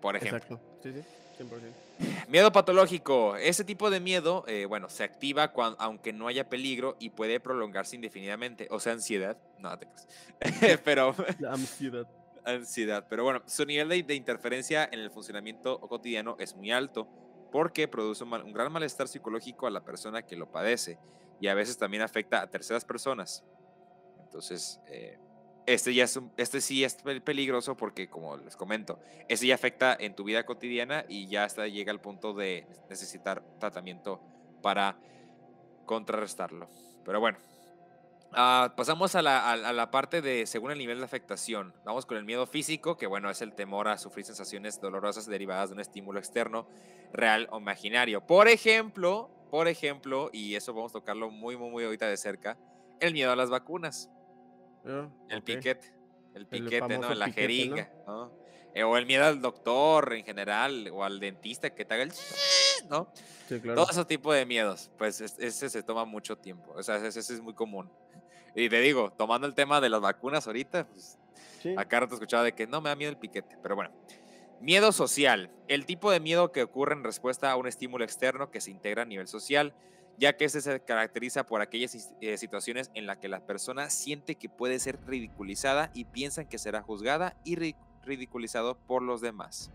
Por 0.00 0.16
ejemplo. 0.16 0.38
Exacto. 0.38 0.60
Sí, 0.82 0.92
sí. 0.92 1.02
100%. 1.44 2.28
Miedo 2.28 2.52
patológico. 2.52 3.36
Ese 3.36 3.64
tipo 3.64 3.90
de 3.90 4.00
miedo, 4.00 4.44
eh, 4.48 4.64
bueno, 4.66 4.88
se 4.88 5.04
activa 5.04 5.52
cuando, 5.52 5.80
aunque 5.80 6.12
no 6.12 6.28
haya 6.28 6.48
peligro 6.48 6.96
y 6.98 7.10
puede 7.10 7.40
prolongarse 7.40 7.96
indefinidamente. 7.96 8.68
O 8.70 8.80
sea, 8.80 8.92
ansiedad. 8.92 9.36
No, 9.58 9.76
te 9.78 9.86
creas. 9.86 10.80
Pero. 10.84 11.14
La 11.38 11.52
ansiedad 11.52 12.06
ansiedad. 12.48 13.06
Pero 13.08 13.24
bueno, 13.24 13.42
su 13.46 13.64
nivel 13.64 13.88
de, 13.88 14.14
interferencia 14.14 14.88
en 14.90 15.00
el 15.00 15.10
funcionamiento 15.10 15.80
cotidiano 15.80 16.36
es 16.38 16.54
muy 16.54 16.70
alto 16.70 17.08
porque 17.52 17.88
produce 17.88 18.24
un, 18.24 18.52
gran 18.52 18.72
malestar 18.72 19.08
psicológico 19.08 19.66
a 19.66 19.70
la 19.70 19.84
persona 19.84 20.22
que 20.22 20.36
lo 20.36 20.50
padece 20.50 20.98
y 21.40 21.48
a 21.48 21.54
veces 21.54 21.78
también 21.78 22.02
afecta 22.02 22.42
a 22.42 22.50
terceras 22.50 22.84
personas. 22.84 23.44
Entonces, 24.24 24.80
eh, 24.88 25.18
este, 25.66 25.92
ya 25.94 26.04
es 26.04 26.18
este 26.36 26.60
sí 26.60 26.84
es 26.84 26.96
peligroso 27.24 27.76
porque, 27.76 28.08
como 28.08 28.36
les 28.38 28.56
comento, 28.56 28.98
este 29.28 29.46
ya 29.46 29.54
afecta 29.54 29.96
en 29.98 30.14
tu 30.14 30.24
vida 30.24 30.44
cotidiana 30.46 31.04
y 31.08 31.28
ya 31.28 31.44
hasta 31.44 31.66
llega 31.68 31.92
al 31.92 32.00
punto 32.00 32.32
de 32.32 32.66
necesitar 32.88 33.42
tratamiento 33.58 34.20
para 34.62 34.98
contrarrestarlo. 35.84 36.68
Pero 37.04 37.20
bueno, 37.20 37.38
Ah, 38.32 38.74
pasamos 38.76 39.14
a 39.14 39.22
la, 39.22 39.90
parte 39.90 40.20
de 40.20 40.46
según 40.46 40.70
el 40.70 40.78
nivel 40.78 40.98
de 40.98 41.04
afectación. 41.04 41.74
Vamos 41.84 42.04
con 42.04 42.16
el 42.16 42.24
miedo 42.24 42.46
físico, 42.46 42.96
que 42.96 43.06
bueno, 43.06 43.30
es 43.30 43.40
el 43.40 43.54
temor 43.54 43.88
a 43.88 43.96
sufrir 43.96 44.24
sensaciones 44.24 44.80
dolorosas 44.80 45.26
derivadas 45.26 45.70
de 45.70 45.74
un 45.74 45.80
estímulo 45.80 46.18
externo, 46.18 46.68
real 47.12 47.48
o 47.50 47.58
imaginario. 47.58 48.26
Por 48.26 48.48
ejemplo, 48.48 49.30
por 49.50 49.66
ejemplo, 49.66 50.28
y 50.32 50.54
eso 50.54 50.74
vamos 50.74 50.92
a 50.92 51.00
tocarlo 51.00 51.30
muy, 51.30 51.56
muy, 51.56 51.70
muy 51.70 51.84
ahorita 51.84 52.06
de 52.06 52.16
cerca, 52.16 52.58
el 53.00 53.14
miedo 53.14 53.32
a 53.32 53.36
las 53.36 53.48
vacunas. 53.48 54.10
Ah, 54.84 55.08
el 55.30 55.42
piquete, 55.42 55.94
el 56.34 56.46
piquete, 56.46 56.98
¿no? 56.98 57.14
La 57.14 57.30
jeringa, 57.30 57.90
eh, 58.74 58.84
o 58.84 58.96
el 58.98 59.06
miedo 59.06 59.24
al 59.24 59.40
doctor 59.40 60.12
en 60.12 60.24
general, 60.24 60.90
o 60.92 61.02
al 61.02 61.18
dentista 61.18 61.70
que 61.70 61.84
te 61.86 61.94
haga 61.94 62.02
el... 62.02 62.12
¿no? 62.90 63.10
Sí, 63.48 63.60
claro. 63.60 63.82
Todo 63.82 63.90
ese 63.90 64.04
tipo 64.04 64.32
de 64.32 64.44
miedos, 64.44 64.90
pues 64.98 65.20
ese 65.20 65.70
se 65.70 65.82
toma 65.82 66.04
mucho 66.04 66.36
tiempo, 66.36 66.72
o 66.72 66.82
sea, 66.82 66.96
ese 66.96 67.20
es 67.20 67.40
muy 67.40 67.54
común. 67.54 67.90
Y 68.58 68.68
te 68.68 68.80
digo, 68.80 69.12
tomando 69.12 69.46
el 69.46 69.54
tema 69.54 69.80
de 69.80 69.88
las 69.88 70.00
vacunas 70.00 70.48
ahorita, 70.48 70.88
pues, 70.88 71.16
acá 71.76 72.04
te 72.08 72.14
escuchaba 72.14 72.42
de 72.42 72.52
que 72.52 72.66
no 72.66 72.80
me 72.80 72.88
da 72.88 72.96
miedo 72.96 73.10
el 73.10 73.16
piquete, 73.16 73.56
pero 73.62 73.76
bueno. 73.76 73.92
Miedo 74.60 74.90
social, 74.90 75.52
el 75.68 75.86
tipo 75.86 76.10
de 76.10 76.18
miedo 76.18 76.50
que 76.50 76.64
ocurre 76.64 76.94
en 76.94 77.04
respuesta 77.04 77.52
a 77.52 77.56
un 77.56 77.68
estímulo 77.68 78.02
externo 78.02 78.50
que 78.50 78.60
se 78.60 78.72
integra 78.72 79.02
a 79.02 79.04
nivel 79.04 79.28
social, 79.28 79.72
ya 80.16 80.36
que 80.36 80.44
este 80.44 80.60
se 80.60 80.80
caracteriza 80.80 81.46
por 81.46 81.60
aquellas 81.60 82.12
eh, 82.20 82.36
situaciones 82.36 82.90
en 82.94 83.06
las 83.06 83.18
que 83.18 83.28
la 83.28 83.46
persona 83.46 83.88
siente 83.90 84.34
que 84.34 84.48
puede 84.48 84.80
ser 84.80 84.98
ridiculizada 85.06 85.92
y 85.94 86.06
piensan 86.06 86.48
que 86.48 86.58
será 86.58 86.82
juzgada 86.82 87.36
y 87.44 87.76
ridiculizado 88.02 88.76
por 88.76 89.02
los 89.02 89.20
demás. 89.20 89.70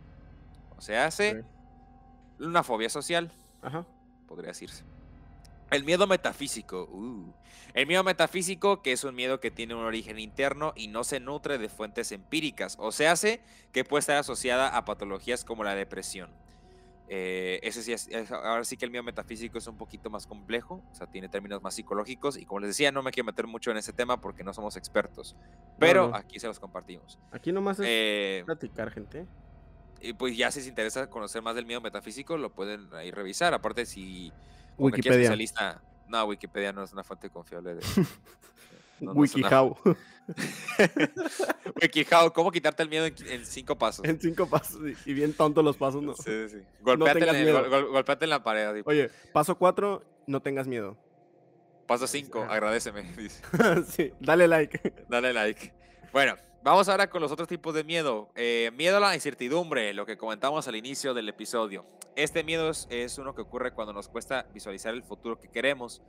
O 0.75 0.82
sea, 0.82 1.06
hace 1.06 1.46
una 2.38 2.63
fobia 2.63 2.90
social, 2.90 3.31
podría 4.27 4.50
decirse. 4.50 4.84
El 5.74 5.83
miedo 5.83 6.07
metafísico. 6.07 6.88
Uh. 6.92 7.33
El 7.74 7.88
miedo 7.88 8.03
metafísico, 8.03 8.81
que 8.81 8.92
es 8.92 9.03
un 9.03 9.16
miedo 9.16 9.40
que 9.40 9.50
tiene 9.50 9.74
un 9.74 9.83
origen 9.83 10.20
interno 10.20 10.74
y 10.75 10.88
no 10.88 11.03
se 11.03 11.20
nutre 11.20 11.57
de 11.57 11.70
fuentes 11.70 12.12
empíricas, 12.12 12.75
o 12.79 12.92
se 12.92 13.07
hace 13.07 13.42
que 13.72 13.83
puede 13.83 14.01
estar 14.01 14.18
asociada 14.18 14.70
a 14.70 14.86
patologías 14.86 15.44
como 15.44 15.64
la 15.64 15.74
depresión. 15.74 16.29
Eh, 17.09 17.59
ese 17.64 17.83
sí 17.83 17.94
ahora 18.31 18.64
sí 18.64 18.77
que 18.77 18.86
el 18.86 18.92
miedo 18.92 19.03
metafísico 19.03 19.57
es 19.57 19.68
un 19.68 19.77
poquito 19.77 20.09
más 20.09 20.25
complejo, 20.25 20.81
o 20.92 20.96
sea, 20.96 21.05
tiene 21.07 21.29
términos 21.29 21.62
más 21.62 21.75
psicológicos 21.75 22.38
y 22.38 22.46
como 22.46 22.62
les 22.62 22.70
decía, 22.70 22.92
no 22.92 23.03
me 23.03 23.12
quiero 23.12 23.25
meter 23.25 23.46
mucho 23.46 23.72
en 23.72 23.77
ese 23.77 23.92
tema 23.92 24.22
porque 24.22 24.44
no 24.44 24.53
somos 24.53 24.77
expertos, 24.77 25.36
pero 25.79 26.16
aquí 26.16 26.40
se 26.40 26.48
los 26.48 26.59
compartimos. 26.59 27.20
Aquí 27.31 27.51
nomás 27.51 27.79
es 27.79 27.86
eh, 27.90 28.44
platicar, 28.46 28.90
gente. 28.92 29.25
Y 30.00 30.14
pues 30.14 30.36
ya 30.36 30.51
si 30.51 30.59
les 30.59 30.68
interesa 30.68 31.09
conocer 31.09 31.42
más 31.42 31.55
del 31.55 31.66
miedo 31.66 31.81
metafísico, 31.81 32.38
lo 32.38 32.51
pueden 32.51 32.94
ahí 32.94 33.09
revisar. 33.12 33.53
Aparte, 33.53 33.86
si 33.86 34.33
Wikipedia. 34.77 35.36
No, 36.07 36.25
Wikipedia 36.25 36.72
no 36.72 36.83
es 36.83 36.94
una 36.94 37.03
fuente 37.03 37.29
confiable 37.29 37.75
de. 37.75 37.81
WikiHow. 39.01 39.77
WikiHow, 41.81 42.31
¿cómo 42.33 42.51
quitarte 42.51 42.83
el 42.83 42.90
miedo 42.90 43.05
en, 43.05 43.46
cinco 43.46 43.77
pasos? 43.77 44.05
En 44.05 44.20
cinco 44.20 44.48
pasos, 44.48 44.79
y 45.05 45.14
bien 45.14 45.33
tontos 45.33 45.64
los 45.64 45.77
pasos, 45.77 46.01
¿no? 46.01 46.14
Sí, 46.16 46.50
sí. 46.50 46.57
Golpeate, 46.81 47.20
en, 48.24 48.29
la 48.29 48.44
pared. 48.44 48.81
Oye, 48.86 49.09
paso 49.33 49.57
cuatro, 49.57 50.03
no 50.27 50.42
tengas 50.42 50.68
miedo. 50.68 50.98
Paso 51.88 52.07
cinco, 52.07 52.44
agradeceme. 52.44 53.12
sí, 53.88 54.14
dale 54.20 54.48
like. 54.48 54.94
Dale 55.09 55.33
like. 55.33 55.74
Bueno, 56.14 56.38
Vamos 56.64 56.88
ahora 56.88 57.10
con 57.10 57.22
los 57.22 57.30
otros 57.30 57.50
tipos 57.50 57.74
de 57.74 57.84
miedo. 57.84 58.30
Eh, 58.36 58.72
miedo 58.74 58.96
a 58.96 59.00
la 59.02 59.14
incertidumbre, 59.14 59.94
lo 59.94 60.06
que 60.06 60.16
comentamos 60.16 60.66
al 60.66 60.78
inicio 60.78 61.14
del 61.14 61.28
episodio. 61.28 61.86
Este 62.16 62.42
miedo 62.42 62.70
es, 62.70 63.18
uno 63.18 63.36
que 63.36 63.42
ocurre 63.42 63.74
cuando 63.74 63.92
nos 63.92 64.08
cuesta 64.08 64.48
visualizar 64.54 64.94
el 64.94 65.04
futuro 65.04 65.38
que 65.38 65.50
queremos. 65.50 66.02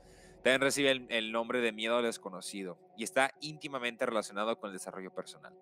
También 0.44 0.60
recibe 0.60 1.06
el, 1.08 1.32
nombre 1.32 1.60
de 1.60 1.72
miedo 1.72 1.96
al 1.96 2.04
desconocido 2.04 2.78
y 2.96 3.02
está 3.02 3.32
íntimamente 3.40 4.06
relacionado 4.06 4.56
con 4.60 4.70
el 4.70 4.74
desarrollo 4.74 5.12
personal. 5.12 5.52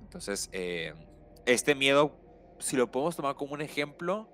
Entonces, 0.00 0.48
eh, 0.52 0.94
este 1.44 1.74
miedo, 1.74 2.14
si 2.60 2.76
lo 2.76 2.88
podemos 2.88 3.16
tomar 3.16 3.34
como 3.34 3.54
un 3.54 3.62
ejemplo, 3.62 4.28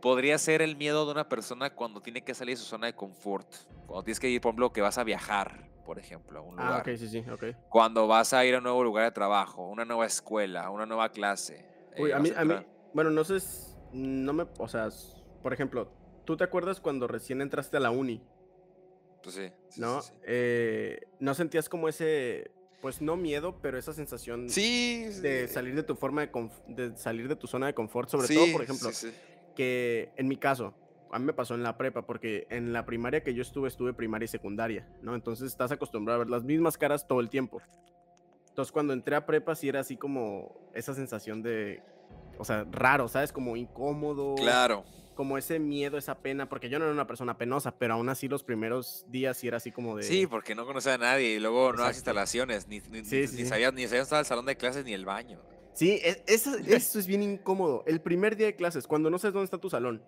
podría 0.00 0.38
ser 0.38 0.62
el 0.62 0.76
miedo 0.76 1.04
de 1.04 1.12
una 1.12 1.28
persona 1.28 1.68
cuando 1.68 2.00
tiene 2.00 2.24
que 2.24 2.32
salir 2.32 2.56
de 2.56 2.62
su 2.62 2.66
zona 2.66 2.86
de 2.86 2.94
confort. 2.94 3.46
Cuando 3.86 4.04
tienes 4.04 4.20
que 4.20 4.30
ir, 4.30 4.40
por 4.40 4.52
ejemplo, 4.52 4.72
que 4.72 4.80
vas 4.80 4.96
a 4.96 5.04
viajar 5.04 5.69
por 5.90 5.98
ejemplo, 5.98 6.38
a 6.38 6.42
un 6.42 6.60
ah, 6.60 6.66
lugar. 6.66 6.82
Ah, 6.86 6.96
sí, 6.96 7.08
sí. 7.08 7.24
Cuando 7.68 8.06
vas 8.06 8.32
a 8.32 8.44
ir 8.44 8.54
a 8.54 8.58
un 8.58 8.62
nuevo 8.62 8.84
lugar 8.84 9.06
de 9.06 9.10
trabajo, 9.10 9.66
una 9.66 9.84
nueva 9.84 10.06
escuela, 10.06 10.70
una 10.70 10.86
nueva 10.86 11.08
clase. 11.10 11.66
Uy, 11.98 12.10
eh, 12.10 12.14
a, 12.14 12.20
mí, 12.20 12.30
a 12.36 12.44
mí, 12.44 12.54
bueno, 12.94 13.10
no 13.10 13.24
sé, 13.24 13.38
no 13.92 14.32
me, 14.32 14.46
o 14.58 14.68
sea, 14.68 14.88
por 15.42 15.52
ejemplo, 15.52 15.92
¿tú 16.24 16.36
te 16.36 16.44
acuerdas 16.44 16.78
cuando 16.78 17.08
recién 17.08 17.42
entraste 17.42 17.76
a 17.76 17.80
la 17.80 17.90
uni? 17.90 18.22
Pues 19.20 19.34
sí. 19.34 19.50
¿No? 19.78 20.00
Eh, 20.22 21.00
¿No 21.18 21.34
sentías 21.34 21.68
como 21.68 21.88
ese, 21.88 22.52
pues 22.80 23.02
no 23.02 23.16
miedo, 23.16 23.58
pero 23.60 23.76
esa 23.76 23.92
sensación 23.92 24.46
de 24.46 25.48
salir 25.50 25.74
de 25.74 25.82
tu 25.82 25.96
forma 25.96 26.24
de, 26.24 26.50
de 26.68 26.96
salir 26.98 27.26
de 27.26 27.34
tu 27.34 27.48
zona 27.48 27.66
de 27.66 27.74
confort, 27.74 28.08
sobre 28.08 28.32
todo, 28.32 28.52
por 28.52 28.62
ejemplo, 28.62 28.90
que 29.56 30.12
en 30.14 30.28
mi 30.28 30.36
caso, 30.36 30.72
a 31.12 31.18
mí 31.18 31.24
me 31.24 31.32
pasó 31.32 31.54
en 31.54 31.62
la 31.62 31.76
prepa, 31.76 32.02
porque 32.02 32.46
en 32.50 32.72
la 32.72 32.84
primaria 32.84 33.22
que 33.22 33.34
yo 33.34 33.42
estuve, 33.42 33.68
estuve 33.68 33.92
primaria 33.92 34.24
y 34.24 34.28
secundaria, 34.28 34.88
¿no? 35.02 35.14
Entonces 35.14 35.48
estás 35.48 35.72
acostumbrado 35.72 36.20
a 36.20 36.24
ver 36.24 36.30
las 36.30 36.44
mismas 36.44 36.78
caras 36.78 37.06
todo 37.06 37.20
el 37.20 37.28
tiempo. 37.28 37.60
Entonces 38.48 38.72
cuando 38.72 38.92
entré 38.92 39.16
a 39.16 39.26
prepa 39.26 39.54
sí 39.54 39.68
era 39.68 39.80
así 39.80 39.96
como 39.96 40.70
esa 40.74 40.94
sensación 40.94 41.42
de, 41.42 41.82
o 42.38 42.44
sea, 42.44 42.66
raro, 42.70 43.08
¿sabes? 43.08 43.32
Como 43.32 43.56
incómodo. 43.56 44.34
Claro. 44.36 44.84
Como 45.14 45.36
ese 45.36 45.58
miedo, 45.58 45.98
esa 45.98 46.18
pena, 46.18 46.48
porque 46.48 46.70
yo 46.70 46.78
no 46.78 46.86
era 46.86 46.94
una 46.94 47.06
persona 47.06 47.36
penosa, 47.36 47.76
pero 47.76 47.94
aún 47.94 48.08
así 48.08 48.26
los 48.26 48.42
primeros 48.42 49.04
días 49.08 49.36
sí 49.36 49.48
era 49.48 49.58
así 49.58 49.70
como 49.70 49.96
de... 49.96 50.04
Sí, 50.04 50.26
porque 50.26 50.54
no 50.54 50.64
conocía 50.64 50.94
a 50.94 50.98
nadie 50.98 51.34
y 51.34 51.38
luego 51.38 51.74
no 51.74 51.84
hay 51.84 51.90
instalaciones, 51.90 52.68
ni, 52.68 52.80
ni, 52.90 53.04
sí, 53.04 53.26
ni, 53.34 53.44
sabías, 53.44 53.74
ni 53.74 53.86
sabías 53.86 54.10
el 54.12 54.24
salón 54.24 54.46
de 54.46 54.56
clases 54.56 54.84
ni 54.84 54.94
el 54.94 55.04
baño. 55.04 55.38
Sí, 55.74 56.00
e, 56.02 56.22
eso, 56.26 56.56
eso 56.56 56.98
es 56.98 57.06
bien 57.06 57.22
incómodo. 57.22 57.84
El 57.86 58.00
primer 58.00 58.36
día 58.36 58.46
de 58.46 58.56
clases, 58.56 58.86
cuando 58.86 59.10
no 59.10 59.18
sabes 59.18 59.34
dónde 59.34 59.44
está 59.44 59.58
tu 59.58 59.68
salón, 59.68 60.02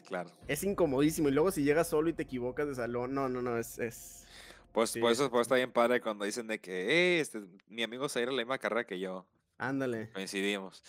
Claro. 0.00 0.30
Es 0.48 0.62
incomodísimo. 0.64 1.28
Y 1.28 1.32
luego 1.32 1.50
si 1.50 1.62
llegas 1.62 1.88
solo 1.88 2.08
y 2.08 2.14
te 2.14 2.22
equivocas 2.22 2.66
de 2.66 2.74
salón, 2.74 3.12
no, 3.14 3.28
no, 3.28 3.42
no, 3.42 3.58
es... 3.58 3.78
es... 3.78 4.26
Pues 4.72 4.96
por 4.96 5.12
eso 5.12 5.30
está 5.38 5.56
bien 5.56 5.70
padre 5.70 6.00
cuando 6.00 6.24
dicen 6.24 6.46
de 6.46 6.58
que, 6.58 6.72
eh, 6.72 7.20
este, 7.20 7.42
mi 7.68 7.82
amigo 7.82 8.08
se 8.08 8.22
a 8.22 8.26
la 8.26 8.32
misma 8.32 8.56
carrera 8.56 8.86
que 8.86 8.98
yo. 8.98 9.26
Ándale. 9.58 10.10
Coincidimos. 10.12 10.82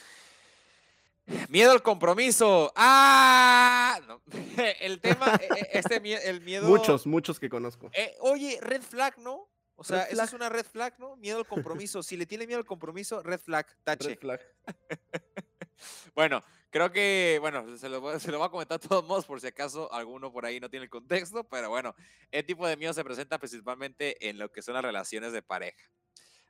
Miedo 1.50 1.72
al 1.72 1.82
compromiso. 1.82 2.72
¡Ah! 2.76 4.00
El 4.80 5.00
tema, 5.00 5.36
e, 5.36 5.60
e, 5.60 5.70
este 5.80 6.02
el 6.30 6.42
miedo. 6.42 6.68
Muchos, 6.68 7.06
muchos 7.08 7.39
que 7.39 7.50
conozco. 7.50 7.89
Eh, 7.94 8.16
oye, 8.22 8.60
red 8.62 8.82
flag, 8.82 9.18
¿no? 9.20 9.50
O 9.76 9.84
sea, 9.84 10.04
eso 10.04 10.24
es 10.24 10.34
una 10.34 10.50
red 10.50 10.66
flag, 10.66 11.00
¿no? 11.00 11.16
Miedo 11.18 11.39
al 11.39 11.48
compromiso. 11.48 12.04
si 12.04 12.16
le 12.16 12.26
tiene 12.26 12.46
miedo 12.46 12.60
al 12.60 12.66
compromiso, 12.66 13.22
red 13.24 13.39
flag, 13.39 13.66
tache. 13.84 14.10
Red 14.10 14.20
flag. 14.20 14.42
bueno, 16.15 16.43
creo 16.69 16.91
que, 16.91 17.38
bueno, 17.41 17.77
se 17.77 17.89
lo, 17.89 18.19
se 18.19 18.31
lo 18.31 18.39
voy 18.39 18.47
a 18.47 18.51
comentar 18.51 18.75
a 18.75 18.79
todos 18.79 19.05
modos 19.05 19.25
por 19.25 19.39
si 19.39 19.47
acaso 19.47 19.91
alguno 19.93 20.31
por 20.31 20.45
ahí 20.45 20.59
no 20.59 20.69
tiene 20.69 20.86
el 20.86 20.89
contexto, 20.89 21.43
pero 21.43 21.69
bueno, 21.69 21.95
este 22.31 22.43
tipo 22.43 22.67
de 22.67 22.77
miedo 22.77 22.93
se 22.93 23.03
presenta 23.03 23.38
principalmente 23.38 24.29
en 24.29 24.38
lo 24.38 24.51
que 24.51 24.62
son 24.62 24.73
las 24.73 24.83
relaciones 24.83 25.31
de 25.33 25.41
pareja, 25.41 25.89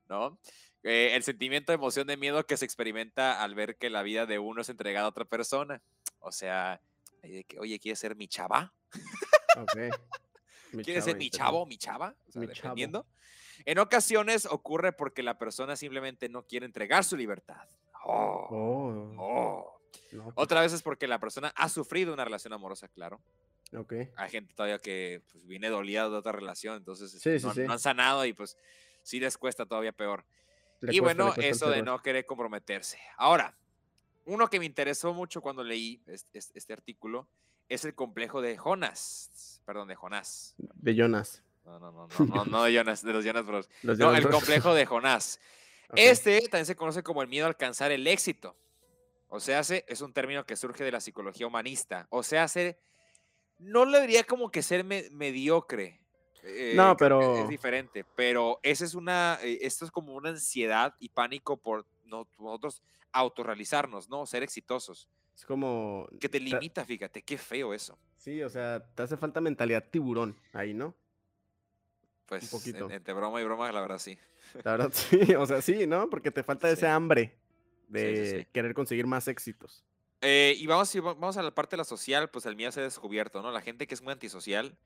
¿no? 0.07 0.39
Eh, 0.83 1.15
el 1.15 1.23
sentimiento 1.23 1.71
de 1.71 1.75
emoción 1.75 2.07
de 2.07 2.17
miedo 2.17 2.45
que 2.45 2.57
se 2.57 2.65
experimenta 2.65 3.41
al 3.41 3.55
ver 3.55 3.77
que 3.77 3.89
la 3.89 4.03
vida 4.03 4.25
de 4.25 4.37
uno 4.39 4.61
es 4.61 4.69
entregada 4.69 5.05
a 5.05 5.09
otra 5.09 5.23
persona. 5.23 5.81
O 6.19 6.31
sea, 6.31 6.81
que, 7.21 7.57
oye, 7.57 7.79
¿quieres 7.79 7.99
ser 7.99 8.15
mi 8.15 8.27
chava? 8.27 8.73
Ok. 9.57 9.75
Mi 10.73 10.83
¿Quiere 10.83 11.01
chava 11.01 11.11
ser 11.11 11.17
mi 11.17 11.29
chavo, 11.29 11.65
mi 11.67 11.77
chava? 11.77 12.15
O 12.27 12.31
sea, 12.31 12.41
Mi 12.41 12.47
chavo. 12.47 12.55
dependiendo. 12.55 13.05
En 13.63 13.77
ocasiones 13.77 14.47
ocurre 14.47 14.91
porque 14.91 15.21
la 15.21 15.37
persona 15.37 15.75
simplemente 15.75 16.29
no 16.29 16.47
quiere 16.47 16.65
entregar 16.65 17.03
su 17.03 17.15
libertad. 17.15 17.69
Oh, 18.05 18.47
Oh, 18.49 19.13
oh. 19.17 19.79
no, 20.11 20.23
pues, 20.25 20.33
Otra 20.35 20.61
vez 20.61 20.73
es 20.73 20.81
porque 20.81 21.07
la 21.07 21.19
persona 21.19 21.53
ha 21.55 21.69
sufrido 21.69 22.13
una 22.13 22.25
relación 22.25 22.53
amorosa, 22.53 22.87
claro. 22.87 23.21
ok. 23.75 23.93
Hay 24.15 24.29
gente 24.29 24.53
todavía 24.53 24.79
que 24.79 25.21
pues, 25.31 25.45
viene 25.45 25.69
dolida 25.69 26.09
de 26.09 26.15
otra 26.15 26.31
relación, 26.31 26.77
entonces 26.77 27.11
Sí, 27.11 27.17
este, 27.17 27.39
sí, 27.39 27.45
no, 27.47 27.53
sí. 27.53 27.61
no 27.61 27.73
han 27.73 27.79
sanado 27.79 28.25
y 28.25 28.33
pues 28.33 28.57
sí 29.03 29.19
les 29.19 29.37
cuesta 29.37 29.65
todavía 29.65 29.91
peor. 29.91 30.25
Le 30.81 30.93
y 30.95 30.99
cuesta, 30.99 31.23
bueno, 31.25 31.41
eso 31.41 31.69
de 31.69 31.81
no 31.81 32.01
querer 32.01 32.25
comprometerse. 32.25 32.99
Ahora, 33.17 33.55
uno 34.25 34.49
que 34.49 34.59
me 34.59 34.65
interesó 34.65 35.13
mucho 35.13 35.41
cuando 35.41 35.63
leí 35.63 36.01
este, 36.07 36.37
este- 36.39 36.57
este 36.59 36.73
artículo 36.73 37.27
es 37.69 37.85
el 37.85 37.95
complejo 37.95 38.41
de 38.41 38.57
Jonas. 38.57 39.61
Perdón, 39.65 39.87
de 39.87 39.95
Jonás. 39.95 40.55
De 40.57 40.93
Jonas. 40.95 41.41
No, 41.65 41.79
no, 41.79 41.91
no, 41.93 42.07
no, 42.07 42.25
no, 42.25 42.45
no 42.45 42.63
de 42.63 42.73
Jonas, 42.73 43.01
de 43.03 43.13
los 43.13 43.23
Jonas 43.23 43.45
Bros. 43.45 43.69
Los 43.81 43.97
No, 43.97 44.07
Jonas 44.07 44.25
el 44.25 44.29
complejo 44.31 44.73
de 44.73 44.85
Jonás. 44.85 45.39
Este 45.95 46.41
también 46.49 46.65
se 46.65 46.75
conoce 46.75 47.03
como 47.03 47.21
el 47.21 47.27
miedo 47.27 47.45
a 47.45 47.49
alcanzar 47.49 47.91
el 47.91 48.05
éxito. 48.07 48.55
O 49.29 49.39
sea, 49.39 49.59
es 49.61 50.01
un 50.01 50.13
término 50.13 50.45
que 50.45 50.55
surge 50.55 50.83
de 50.83 50.91
la 50.91 50.99
psicología 51.01 51.47
humanista. 51.47 52.05
O 52.09 52.21
sea, 52.23 52.43
hace- 52.43 52.77
no 53.59 53.85
le 53.85 54.01
diría 54.01 54.23
como 54.23 54.51
que 54.51 54.61
ser 54.61 54.83
me- 54.83 55.09
mediocre. 55.11 55.99
eh, 56.43 56.73
No, 56.75 56.97
pero- 56.97 57.37
es 57.37 57.47
diferente. 57.47 58.03
Pero 58.15 58.59
esa 58.63 58.83
es 58.83 58.95
una, 58.95 59.39
eh, 59.41 59.59
esto 59.61 59.85
es 59.85 59.91
como 59.91 60.13
una 60.13 60.29
ansiedad 60.29 60.93
y 60.99 61.07
pánico 61.09 61.55
por 61.57 61.85
no- 62.05 62.27
nosotros 62.37 62.83
autorrealizarnos, 63.13 64.09
¿no? 64.09 64.25
Ser 64.25 64.43
exitosos. 64.43 65.07
Es 65.35 65.45
como. 65.45 66.05
Que 66.19 66.27
te 66.29 66.39
ta- 66.39 66.43
limita, 66.45 66.83
fíjate, 66.85 67.21
qué 67.21 67.37
feo 67.37 67.73
eso. 67.73 67.97
Sí, 68.17 68.43
o 68.43 68.49
sea, 68.49 68.83
te 68.93 69.03
hace 69.03 69.15
falta 69.17 69.39
mentalidad 69.41 69.85
tiburón 69.89 70.37
ahí, 70.51 70.73
¿no? 70.73 70.93
Pues 72.25 72.49
poquito. 72.49 72.85
en- 72.85 72.91
entre 72.91 73.13
broma 73.13 73.39
y 73.41 73.45
broma, 73.45 73.71
la 73.71 73.81
verdad 73.81 73.97
sí. 73.99 74.17
La 74.63 74.71
verdad, 74.71 74.91
sí, 74.93 75.33
o 75.35 75.45
sea, 75.45 75.61
sí, 75.61 75.87
¿no? 75.87 76.09
Porque 76.09 76.31
te 76.31 76.43
falta 76.43 76.67
Sí. 76.67 76.73
ese 76.73 76.87
hambre 76.87 77.35
de 77.87 78.39
sí. 78.41 78.47
querer 78.51 78.73
conseguir 78.73 79.05
más 79.07 79.27
éxitos. 79.27 79.83
Eh, 80.21 80.55
y 80.57 80.67
vamos, 80.67 80.93
vamos 81.01 81.37
a 81.37 81.43
la 81.43 81.53
parte 81.53 81.71
de 81.75 81.79
la 81.79 81.83
social, 81.83 82.29
pues 82.29 82.45
el 82.45 82.55
miedo 82.55 82.71
se 82.71 82.79
ha 82.79 82.83
descubierto, 82.83 83.41
¿no? 83.41 83.51
La 83.51 83.61
gente 83.61 83.87
que 83.87 83.93
es 83.93 84.01
muy 84.01 84.13
antisocial, 84.13 84.77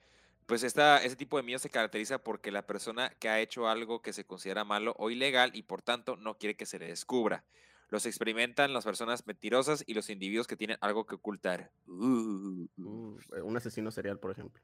pues 0.48 0.64
esta, 0.64 1.04
ese 1.04 1.16
tipo 1.16 1.38
de 1.38 1.44
miedo 1.44 1.60
se 1.60 1.70
caracteriza 1.70 2.24
porque 2.24 2.52
la 2.52 2.66
persona 2.66 3.12
que 3.20 3.30
ha 3.30 3.40
hecho 3.40 3.68
algo 3.68 4.02
que 4.02 4.14
se 4.14 4.26
considera 4.26 4.64
malo 4.64 4.96
o 4.98 5.12
ilegal 5.12 5.52
y 5.54 5.62
por 5.64 5.82
tanto 5.82 6.16
no 6.16 6.38
quiere 6.38 6.56
que 6.56 6.66
se 6.66 6.80
le 6.80 6.88
descubra. 6.88 7.44
Los 7.90 8.06
experimentan 8.06 8.74
las 8.74 8.84
personas 8.84 9.26
mentirosas 9.28 9.84
y 9.88 9.94
los 9.94 10.10
individuos 10.10 10.48
que 10.48 10.58
tienen 10.58 10.78
algo 10.82 11.06
que 11.06 11.16
ocultar. 11.16 11.72
Uh, 11.88 11.94
uh. 11.94 12.70
Uh, 12.78 13.18
un 13.44 13.56
asesino 13.58 13.92
serial, 13.92 14.20
por 14.20 14.32
ejemplo. 14.32 14.62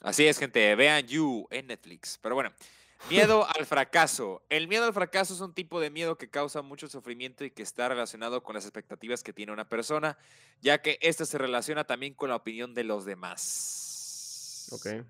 Así 0.00 0.26
es, 0.26 0.38
gente. 0.38 0.74
Vean 0.76 1.06
You 1.06 1.48
en 1.50 1.66
Netflix. 1.68 2.18
Pero 2.22 2.34
bueno, 2.36 2.52
miedo 3.10 3.46
al 3.56 3.66
fracaso. 3.66 4.42
El 4.48 4.68
miedo 4.68 4.84
al 4.84 4.92
fracaso 4.92 5.34
es 5.34 5.40
un 5.40 5.54
tipo 5.54 5.80
de 5.80 5.90
miedo 5.90 6.16
que 6.18 6.28
causa 6.28 6.62
mucho 6.62 6.88
sufrimiento 6.88 7.44
y 7.44 7.50
que 7.50 7.62
está 7.62 7.88
relacionado 7.88 8.42
con 8.42 8.54
las 8.54 8.64
expectativas 8.64 9.22
que 9.22 9.32
tiene 9.32 9.52
una 9.52 9.68
persona, 9.68 10.18
ya 10.60 10.82
que 10.82 10.98
ésta 11.02 11.24
se 11.24 11.38
relaciona 11.38 11.84
también 11.84 12.14
con 12.14 12.30
la 12.30 12.36
opinión 12.36 12.74
de 12.74 12.84
los 12.84 13.04
demás. 13.04 14.68
Ok. 14.72 15.04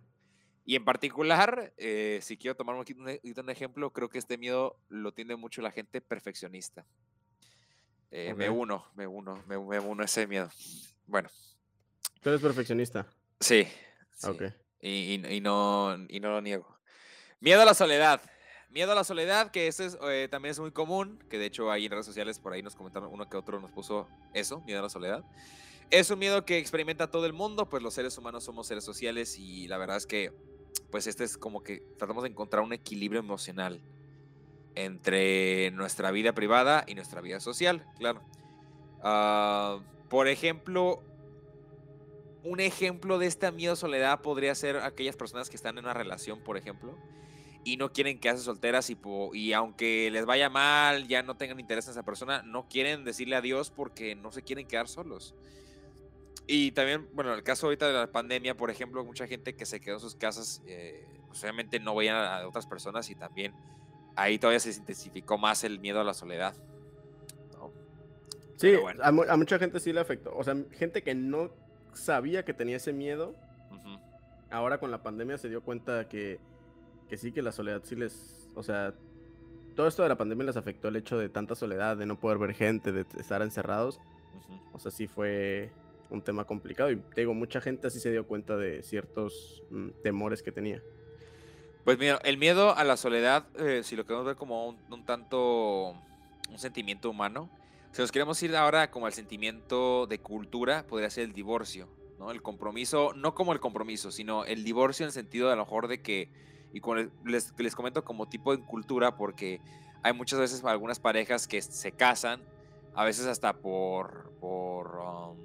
Y 0.64 0.74
en 0.74 0.84
particular, 0.84 1.72
eh, 1.76 2.18
si 2.22 2.36
quiero 2.36 2.56
tomar 2.56 2.74
un, 2.74 2.84
un, 3.22 3.50
ejemplo, 3.50 3.92
creo 3.92 4.08
que 4.08 4.18
este 4.18 4.36
miedo 4.36 4.76
lo 4.88 5.12
tiene 5.14 5.36
mucho 5.36 5.62
la 5.62 5.70
gente 5.70 6.00
perfeccionista. 6.00 6.84
Eh, 8.10 8.34
Me 8.34 8.50
uno, 8.50 8.84
me 8.94 9.06
uno, 9.06 9.42
me, 9.46 9.58
me 9.58 9.78
uno 9.78 10.02
a 10.02 10.06
ese 10.06 10.26
miedo. 10.26 10.50
Bueno, 11.06 11.28
Tú 12.20 12.30
eres 12.30 12.40
perfeccionista. 12.40 13.06
sí. 13.40 13.66
sí. 14.12 14.26
Ok. 14.26 14.42
Y, 14.80 15.14
y- 15.14 15.34
y 15.36 15.40
no, 15.40 15.96
y 16.08 16.18
no 16.20 16.30
lo 16.30 16.40
niego. 16.40 16.75
Miedo 17.40 17.60
a 17.60 17.64
la 17.66 17.74
soledad. 17.74 18.20
Miedo 18.70 18.92
a 18.92 18.94
la 18.94 19.04
soledad, 19.04 19.50
que 19.50 19.68
ese 19.68 19.86
es, 19.86 19.98
eh, 20.08 20.28
también 20.30 20.52
es 20.52 20.58
muy 20.58 20.70
común, 20.70 21.22
que 21.28 21.38
de 21.38 21.46
hecho 21.46 21.70
ahí 21.70 21.84
en 21.84 21.92
redes 21.92 22.06
sociales 22.06 22.38
por 22.38 22.52
ahí 22.52 22.62
nos 22.62 22.74
comentaron, 22.74 23.12
uno 23.12 23.28
que 23.28 23.36
otro 23.36 23.60
nos 23.60 23.70
puso 23.70 24.08
eso, 24.34 24.60
miedo 24.62 24.80
a 24.80 24.82
la 24.82 24.88
soledad. 24.88 25.24
Es 25.90 26.10
un 26.10 26.18
miedo 26.18 26.44
que 26.44 26.58
experimenta 26.58 27.10
todo 27.10 27.26
el 27.26 27.32
mundo, 27.32 27.68
pues 27.68 27.82
los 27.82 27.94
seres 27.94 28.16
humanos 28.18 28.44
somos 28.44 28.66
seres 28.66 28.84
sociales 28.84 29.38
y 29.38 29.68
la 29.68 29.78
verdad 29.78 29.98
es 29.98 30.06
que, 30.06 30.32
pues 30.90 31.06
este 31.06 31.24
es 31.24 31.38
como 31.38 31.62
que 31.62 31.82
tratamos 31.98 32.22
de 32.24 32.30
encontrar 32.30 32.62
un 32.62 32.72
equilibrio 32.72 33.20
emocional 33.20 33.80
entre 34.74 35.70
nuestra 35.72 36.10
vida 36.10 36.32
privada 36.32 36.84
y 36.86 36.94
nuestra 36.94 37.20
vida 37.20 37.40
social, 37.40 37.86
claro. 37.98 38.22
Ah, 39.02 39.78
por 40.08 40.26
ejemplo, 40.28 41.02
un 42.44 42.60
ejemplo 42.60 43.18
de 43.18 43.26
esta 43.26 43.50
miedo 43.52 43.74
a 43.74 43.76
soledad 43.76 44.20
podría 44.22 44.54
ser 44.54 44.78
aquellas 44.78 45.16
personas 45.16 45.50
que 45.50 45.56
están 45.56 45.78
en 45.78 45.84
una 45.84 45.94
relación, 45.94 46.40
por 46.40 46.56
ejemplo, 46.56 46.96
y 47.66 47.76
no 47.76 47.92
quieren 47.92 48.20
quedarse 48.20 48.44
solteras 48.44 48.88
y, 48.90 48.96
y 49.32 49.52
aunque 49.52 50.08
les 50.12 50.24
vaya 50.24 50.48
mal, 50.48 51.08
ya 51.08 51.24
no 51.24 51.36
tengan 51.36 51.58
interés 51.58 51.84
en 51.86 51.90
esa 51.90 52.04
persona, 52.04 52.42
no 52.44 52.68
quieren 52.68 53.04
decirle 53.04 53.34
adiós 53.34 53.72
porque 53.72 54.14
no 54.14 54.30
se 54.30 54.42
quieren 54.42 54.68
quedar 54.68 54.86
solos. 54.86 55.34
Y 56.46 56.70
también, 56.70 57.08
bueno, 57.12 57.34
el 57.34 57.42
caso 57.42 57.66
ahorita 57.66 57.88
de 57.88 57.92
la 57.92 58.12
pandemia, 58.12 58.56
por 58.56 58.70
ejemplo, 58.70 59.04
mucha 59.04 59.26
gente 59.26 59.56
que 59.56 59.66
se 59.66 59.80
quedó 59.80 59.94
en 59.94 60.00
sus 60.00 60.14
casas, 60.14 60.62
eh, 60.68 61.04
pues, 61.26 61.42
obviamente 61.42 61.80
no 61.80 61.96
veían 61.96 62.14
a, 62.14 62.36
a 62.38 62.46
otras 62.48 62.68
personas 62.68 63.10
y 63.10 63.16
también 63.16 63.52
ahí 64.14 64.38
todavía 64.38 64.60
se 64.60 64.70
intensificó 64.70 65.36
más 65.36 65.64
el 65.64 65.80
miedo 65.80 66.00
a 66.00 66.04
la 66.04 66.14
soledad. 66.14 66.54
¿no? 67.58 67.72
Sí, 68.56 68.76
bueno. 68.76 69.02
a, 69.02 69.10
mu- 69.10 69.24
a 69.28 69.36
mucha 69.36 69.58
gente 69.58 69.80
sí 69.80 69.92
le 69.92 69.98
afectó. 69.98 70.32
O 70.36 70.44
sea, 70.44 70.54
gente 70.70 71.02
que 71.02 71.16
no 71.16 71.50
sabía 71.94 72.44
que 72.44 72.54
tenía 72.54 72.76
ese 72.76 72.92
miedo, 72.92 73.34
Ujú. 73.72 73.98
ahora 74.52 74.78
con 74.78 74.92
la 74.92 75.02
pandemia 75.02 75.36
se 75.36 75.48
dio 75.48 75.62
cuenta 75.64 76.08
que, 76.08 76.38
que 77.08 77.16
sí, 77.16 77.32
que 77.32 77.42
la 77.42 77.52
soledad 77.52 77.82
sí 77.84 77.96
les. 77.96 78.50
O 78.54 78.62
sea, 78.62 78.94
todo 79.74 79.86
esto 79.86 80.02
de 80.02 80.08
la 80.08 80.16
pandemia 80.16 80.46
les 80.46 80.56
afectó 80.56 80.88
el 80.88 80.96
hecho 80.96 81.18
de 81.18 81.28
tanta 81.28 81.54
soledad, 81.54 81.96
de 81.96 82.06
no 82.06 82.18
poder 82.18 82.38
ver 82.38 82.54
gente, 82.54 82.92
de 82.92 83.04
estar 83.18 83.42
encerrados. 83.42 84.00
O 84.72 84.78
sea, 84.78 84.90
sí 84.90 85.06
fue 85.06 85.70
un 86.10 86.22
tema 86.22 86.44
complicado. 86.44 86.90
Y 86.90 86.96
te 86.96 87.22
digo, 87.22 87.34
mucha 87.34 87.60
gente 87.60 87.86
así 87.86 88.00
se 88.00 88.10
dio 88.10 88.26
cuenta 88.26 88.56
de 88.56 88.82
ciertos 88.82 89.62
mm, 89.70 89.88
temores 90.02 90.42
que 90.42 90.52
tenía. 90.52 90.82
Pues 91.84 91.98
mira, 91.98 92.18
el 92.24 92.38
miedo 92.38 92.76
a 92.76 92.84
la 92.84 92.96
soledad, 92.96 93.46
eh, 93.58 93.82
si 93.84 93.94
lo 93.94 94.04
queremos 94.04 94.26
ver 94.26 94.36
como 94.36 94.68
un, 94.68 94.76
un 94.90 95.04
tanto 95.04 95.94
un 96.50 96.58
sentimiento 96.58 97.10
humano, 97.10 97.48
si 97.92 98.02
nos 98.02 98.12
queremos 98.12 98.42
ir 98.42 98.54
ahora 98.56 98.90
como 98.90 99.06
al 99.06 99.12
sentimiento 99.12 100.06
de 100.06 100.18
cultura, 100.18 100.86
podría 100.86 101.10
ser 101.10 101.24
el 101.24 101.32
divorcio, 101.32 101.88
¿no? 102.18 102.30
El 102.30 102.42
compromiso, 102.42 103.12
no 103.14 103.34
como 103.34 103.52
el 103.52 103.60
compromiso, 103.60 104.10
sino 104.10 104.44
el 104.44 104.64
divorcio 104.64 105.04
en 105.04 105.08
el 105.08 105.12
sentido 105.12 105.46
de 105.46 105.54
a 105.54 105.56
lo 105.56 105.64
mejor 105.64 105.88
de 105.88 106.02
que, 106.02 106.28
y 106.72 106.80
les- 107.24 107.52
les, 107.58 107.74
comento 107.74 108.04
como 108.04 108.26
tipo 108.28 108.52
en 108.52 108.62
cultura, 108.62 109.16
porque 109.16 109.60
hay 110.02 110.12
muchas 110.12 110.38
veces 110.38 110.62
algunas 110.64 110.98
parejas 111.00 111.46
que 111.48 111.62
se 111.62 111.92
casan, 111.92 112.40
a 112.94 113.04
veces 113.04 113.26
hasta 113.26 113.54
por, 113.60 114.32
por, 114.40 114.96
um, 114.96 115.36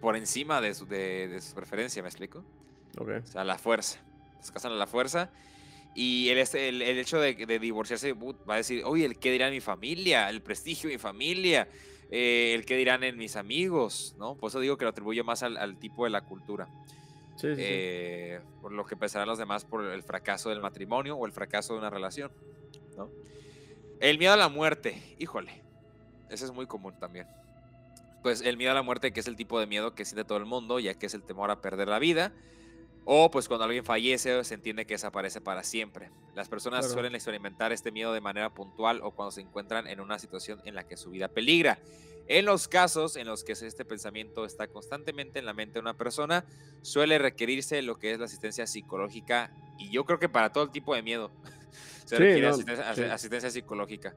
por 0.00 0.16
encima 0.16 0.60
de 0.60 0.74
su, 0.74 0.86
de, 0.86 1.28
de 1.28 1.40
su 1.40 1.54
preferencia, 1.54 2.02
¿me 2.02 2.08
explico? 2.08 2.44
O 3.24 3.26
sea, 3.26 3.44
la 3.44 3.58
fuerza. 3.58 4.00
Se 4.40 4.52
casan 4.52 4.72
a 4.72 4.76
la 4.76 4.86
fuerza. 4.86 5.30
Y 5.94 6.28
el, 6.30 6.38
este- 6.38 6.68
el, 6.68 6.82
el 6.82 6.98
hecho 6.98 7.18
de, 7.20 7.34
de 7.34 7.58
divorciarse 7.58 8.12
uh, 8.12 8.34
va 8.48 8.54
a 8.54 8.58
decir, 8.58 8.82
oye, 8.84 9.04
el 9.04 9.18
qué 9.18 9.30
dirá 9.32 9.50
mi 9.50 9.60
familia, 9.60 10.28
el 10.30 10.40
prestigio 10.40 10.88
de 10.88 10.94
mi 10.94 10.98
familia, 10.98 11.68
eh, 12.10 12.52
el 12.54 12.64
qué 12.64 12.76
dirán 12.76 13.02
en 13.04 13.16
mis 13.18 13.36
amigos, 13.36 14.14
¿no? 14.18 14.36
Por 14.36 14.48
eso 14.50 14.60
digo 14.60 14.76
que 14.76 14.84
lo 14.84 14.90
atribuyo 14.90 15.24
más 15.24 15.42
al, 15.42 15.56
al 15.56 15.78
tipo 15.78 16.04
de 16.04 16.10
la 16.10 16.22
cultura. 16.22 16.68
Sí, 17.40 17.48
sí, 17.48 17.56
sí. 17.56 17.62
eh, 17.64 18.40
por 18.60 18.72
lo 18.72 18.84
que 18.84 18.96
pensarán 18.96 19.26
los 19.28 19.38
demás 19.38 19.64
por 19.64 19.84
el 19.84 20.02
fracaso 20.02 20.50
del 20.50 20.60
matrimonio 20.60 21.16
o 21.16 21.26
el 21.26 21.32
fracaso 21.32 21.72
de 21.72 21.78
una 21.78 21.90
relación, 21.90 22.30
¿no? 22.96 23.10
El 24.00 24.18
miedo 24.18 24.32
a 24.32 24.36
la 24.36 24.48
muerte, 24.48 25.02
híjole, 25.18 25.62
ese 26.28 26.44
es 26.44 26.52
muy 26.52 26.66
común 26.66 26.94
también. 26.98 27.26
Pues 28.22 28.42
el 28.42 28.56
miedo 28.56 28.72
a 28.72 28.74
la 28.74 28.82
muerte, 28.82 29.12
que 29.12 29.20
es 29.20 29.26
el 29.26 29.36
tipo 29.36 29.58
de 29.58 29.66
miedo 29.66 29.94
que 29.94 30.04
siente 30.04 30.24
todo 30.24 30.38
el 30.38 30.44
mundo, 30.44 30.78
ya 30.78 30.94
que 30.94 31.06
es 31.06 31.14
el 31.14 31.22
temor 31.22 31.50
a 31.50 31.60
perder 31.62 31.88
la 31.88 31.98
vida, 31.98 32.32
o 33.06 33.30
pues 33.30 33.48
cuando 33.48 33.64
alguien 33.64 33.84
fallece 33.84 34.44
se 34.44 34.54
entiende 34.54 34.84
que 34.86 34.94
desaparece 34.94 35.40
para 35.40 35.62
siempre. 35.64 36.10
Las 36.34 36.48
personas 36.48 36.80
Claro. 36.80 36.92
suelen 36.92 37.14
experimentar 37.14 37.72
este 37.72 37.90
miedo 37.90 38.12
de 38.12 38.20
manera 38.20 38.50
puntual 38.50 39.00
o 39.02 39.10
cuando 39.12 39.30
se 39.32 39.40
encuentran 39.40 39.86
en 39.86 40.00
una 40.00 40.18
situación 40.18 40.60
en 40.64 40.74
la 40.74 40.84
que 40.84 40.96
su 40.98 41.10
vida 41.10 41.28
peligra. 41.28 41.78
En 42.32 42.44
los 42.44 42.68
casos 42.68 43.16
en 43.16 43.26
los 43.26 43.42
que 43.42 43.52
este 43.52 43.84
pensamiento 43.84 44.44
está 44.44 44.68
constantemente 44.68 45.40
en 45.40 45.46
la 45.46 45.52
mente 45.52 45.74
de 45.74 45.80
una 45.80 45.94
persona, 45.94 46.44
suele 46.80 47.18
requerirse 47.18 47.82
lo 47.82 47.96
que 47.98 48.12
es 48.12 48.20
la 48.20 48.26
asistencia 48.26 48.68
psicológica 48.68 49.50
y 49.80 49.90
yo 49.90 50.04
creo 50.04 50.20
que 50.20 50.28
para 50.28 50.52
todo 50.52 50.70
tipo 50.70 50.94
de 50.94 51.02
miedo 51.02 51.32
se 52.06 52.16
Sí, 52.16 52.22
requiere 52.22 52.42
no, 52.42 52.54
asistencia, 52.54 52.94
sí. 52.94 53.02
asistencia 53.02 53.50
psicológica. 53.50 54.14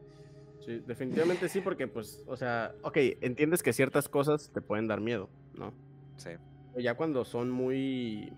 Sí, 0.64 0.80
definitivamente 0.86 1.50
sí, 1.50 1.60
porque 1.60 1.88
pues, 1.88 2.22
o 2.28 2.38
sea, 2.38 2.76
ok, 2.84 2.98
entiendes 3.22 3.64
que 3.64 3.74
ciertas 3.74 4.08
cosas 4.08 4.52
te 4.54 4.62
pueden 4.62 4.88
dar 4.88 5.02
miedo, 5.02 5.30
¿no? 5.54 5.74
Sí. 6.18 6.30
Ya 6.78 6.96
cuando 6.96 7.26
son 7.26 7.50
muy... 7.50 8.32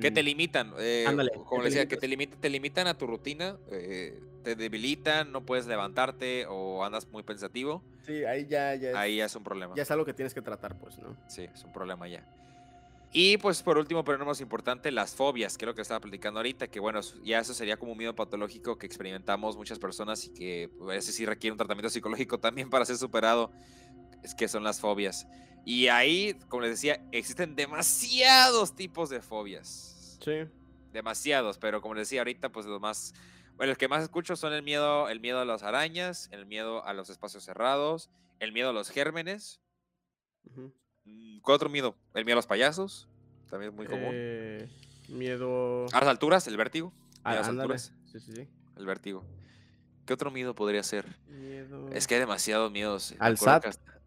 Que 0.00 0.10
te 0.10 0.22
mm, 0.22 0.24
limitan, 0.26 0.72
eh, 0.78 1.04
Ándale, 1.08 1.30
como 1.32 1.62
te 1.62 1.68
decía, 1.68 1.86
que 1.86 1.96
te, 1.96 2.08
limita- 2.08 2.36
te 2.40 2.48
limitan 2.50 2.86
a 2.86 2.94
tu 2.94 3.06
rutina, 3.06 3.56
eh, 3.70 4.18
te 4.42 4.54
debilitan, 4.54 5.32
no 5.32 5.44
puedes 5.44 5.66
levantarte 5.66 6.46
o 6.48 6.84
andas 6.84 7.06
muy 7.10 7.22
pensativo, 7.22 7.82
Sí, 8.06 8.24
ahí 8.24 8.46
ya, 8.46 8.74
ya, 8.74 8.90
es, 8.90 8.96
ahí 8.96 9.16
ya 9.16 9.24
es 9.26 9.34
un 9.36 9.42
problema. 9.42 9.74
ya 9.74 9.82
es 9.82 9.90
algo 9.90 10.04
que 10.04 10.14
tienes 10.14 10.34
que 10.34 10.42
tratar, 10.42 10.76
pues, 10.78 10.98
¿no? 10.98 11.16
Sí, 11.26 11.42
es 11.42 11.64
un 11.64 11.72
problema 11.72 12.06
ya. 12.08 12.24
Y 13.16 13.38
pues 13.38 13.62
por 13.62 13.78
último, 13.78 14.04
pero 14.04 14.18
no 14.18 14.24
más 14.24 14.40
importante, 14.40 14.90
las 14.90 15.14
fobias, 15.14 15.56
que 15.56 15.64
es 15.64 15.66
lo 15.68 15.74
que 15.76 15.82
estaba 15.82 16.00
platicando 16.00 16.40
ahorita, 16.40 16.66
que 16.66 16.80
bueno, 16.80 17.00
ya 17.22 17.38
eso 17.38 17.54
sería 17.54 17.76
como 17.76 17.92
un 17.92 17.98
miedo 17.98 18.12
patológico 18.12 18.76
que 18.76 18.86
experimentamos 18.86 19.56
muchas 19.56 19.78
personas 19.78 20.24
y 20.24 20.30
que 20.30 20.68
pues, 20.76 20.98
ese 20.98 21.12
sí 21.12 21.24
requiere 21.24 21.52
un 21.52 21.58
tratamiento 21.58 21.90
psicológico 21.90 22.40
también 22.40 22.68
para 22.68 22.84
ser 22.84 22.96
superado, 22.96 23.52
es 24.24 24.34
que 24.34 24.48
son 24.48 24.64
las 24.64 24.80
fobias. 24.80 25.28
Y 25.64 25.86
ahí, 25.86 26.36
como 26.48 26.62
les 26.62 26.72
decía, 26.72 27.00
existen 27.12 27.54
demasiados 27.54 28.74
tipos 28.74 29.10
de 29.10 29.22
fobias. 29.22 30.18
Sí. 30.20 30.48
Demasiados, 30.92 31.56
pero 31.58 31.80
como 31.80 31.94
les 31.94 32.08
decía 32.08 32.20
ahorita, 32.22 32.50
pues 32.50 32.66
los 32.66 32.80
más, 32.80 33.14
bueno, 33.56 33.70
los 33.70 33.78
que 33.78 33.88
más 33.88 34.02
escucho 34.02 34.36
son 34.36 34.52
el 34.52 34.62
miedo, 34.62 35.08
el 35.08 35.20
miedo 35.20 35.40
a 35.40 35.44
las 35.44 35.62
arañas, 35.62 36.28
el 36.32 36.46
miedo 36.46 36.84
a 36.84 36.92
los 36.92 37.10
espacios 37.10 37.44
cerrados, 37.44 38.10
el 38.40 38.52
miedo 38.52 38.70
a 38.70 38.72
los 38.72 38.90
gérmenes. 38.90 39.60
Ujú. 40.50 40.72
Mm, 41.04 41.40
¿Cuál 41.40 41.54
otro 41.56 41.68
miedo? 41.68 41.96
El 42.14 42.24
miedo 42.24 42.34
a 42.34 42.38
los 42.38 42.46
payasos, 42.46 43.08
también 43.50 43.70
es 43.72 43.76
muy 43.76 43.86
común. 43.86 44.10
Eh, 44.12 44.68
miedo. 45.08 45.86
A 45.92 46.00
las 46.00 46.08
alturas, 46.08 46.46
el 46.46 46.56
vértigo. 46.56 46.92
Ah, 47.22 47.30
a 47.30 47.34
las 47.36 47.48
ándale. 47.48 47.62
alturas, 47.74 47.92
Sí, 48.10 48.20
sí, 48.20 48.32
sí. 48.34 48.48
el 48.76 48.86
vértigo. 48.86 49.24
¿Qué 50.06 50.12
otro 50.12 50.30
miedo 50.30 50.54
podría 50.54 50.82
ser? 50.82 51.06
Miedo. 51.28 51.88
Es 51.90 52.06
que 52.06 52.14
hay 52.14 52.20
demasiados 52.20 52.70
miedos. 52.70 53.14
Al 53.18 53.38
SAT. 53.38 53.66
hasta- 53.66 54.00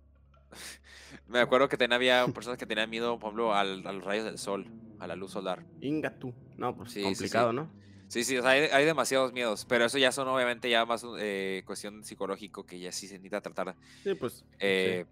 Me 1.28 1.40
acuerdo 1.40 1.68
que 1.70 1.78
tenía, 1.78 1.96
había 1.96 2.28
personas 2.28 2.58
que 2.60 2.66
tenían 2.66 2.90
miedo, 2.90 3.18
por 3.20 3.30
ejemplo, 3.30 3.54
al- 3.56 3.86
a 3.88 3.92
los 3.92 4.04
rayos 4.04 4.26
del 4.26 4.38
sol, 4.38 4.68
a 5.00 5.08
la 5.08 5.16
luz 5.16 5.32
solar. 5.32 5.64
Inga 5.82 6.18
tú. 6.20 6.34
No, 6.58 6.76
pues 6.76 6.90
Sí, 6.92 6.96
sí, 6.96 7.00
sí. 7.00 7.04
complicado, 7.06 7.54
¿no? 7.54 7.70
Sí, 8.08 8.24
sí, 8.24 8.38
o 8.38 8.41
sea, 8.41 8.52
hay, 8.52 8.62
hay 8.72 8.86
demasiados 8.86 9.34
miedos, 9.34 9.65
pero 9.65 9.86
eso 9.86 9.98
ya 9.98 10.12
son 10.12 10.28
obviamente 10.30 10.70
ya 10.70 10.86
más 10.86 11.06
eh, 11.20 11.63
cuestión 11.65 12.04
psicológico 12.04 12.65
que 12.65 12.80
ya 12.80 12.91
sí 12.91 13.08
se 13.08 13.15
necesita 13.15 13.41
tratar. 13.41 13.76
Sí, 14.04 14.15
pues. 14.15 14.46
Eh, 14.60 15.06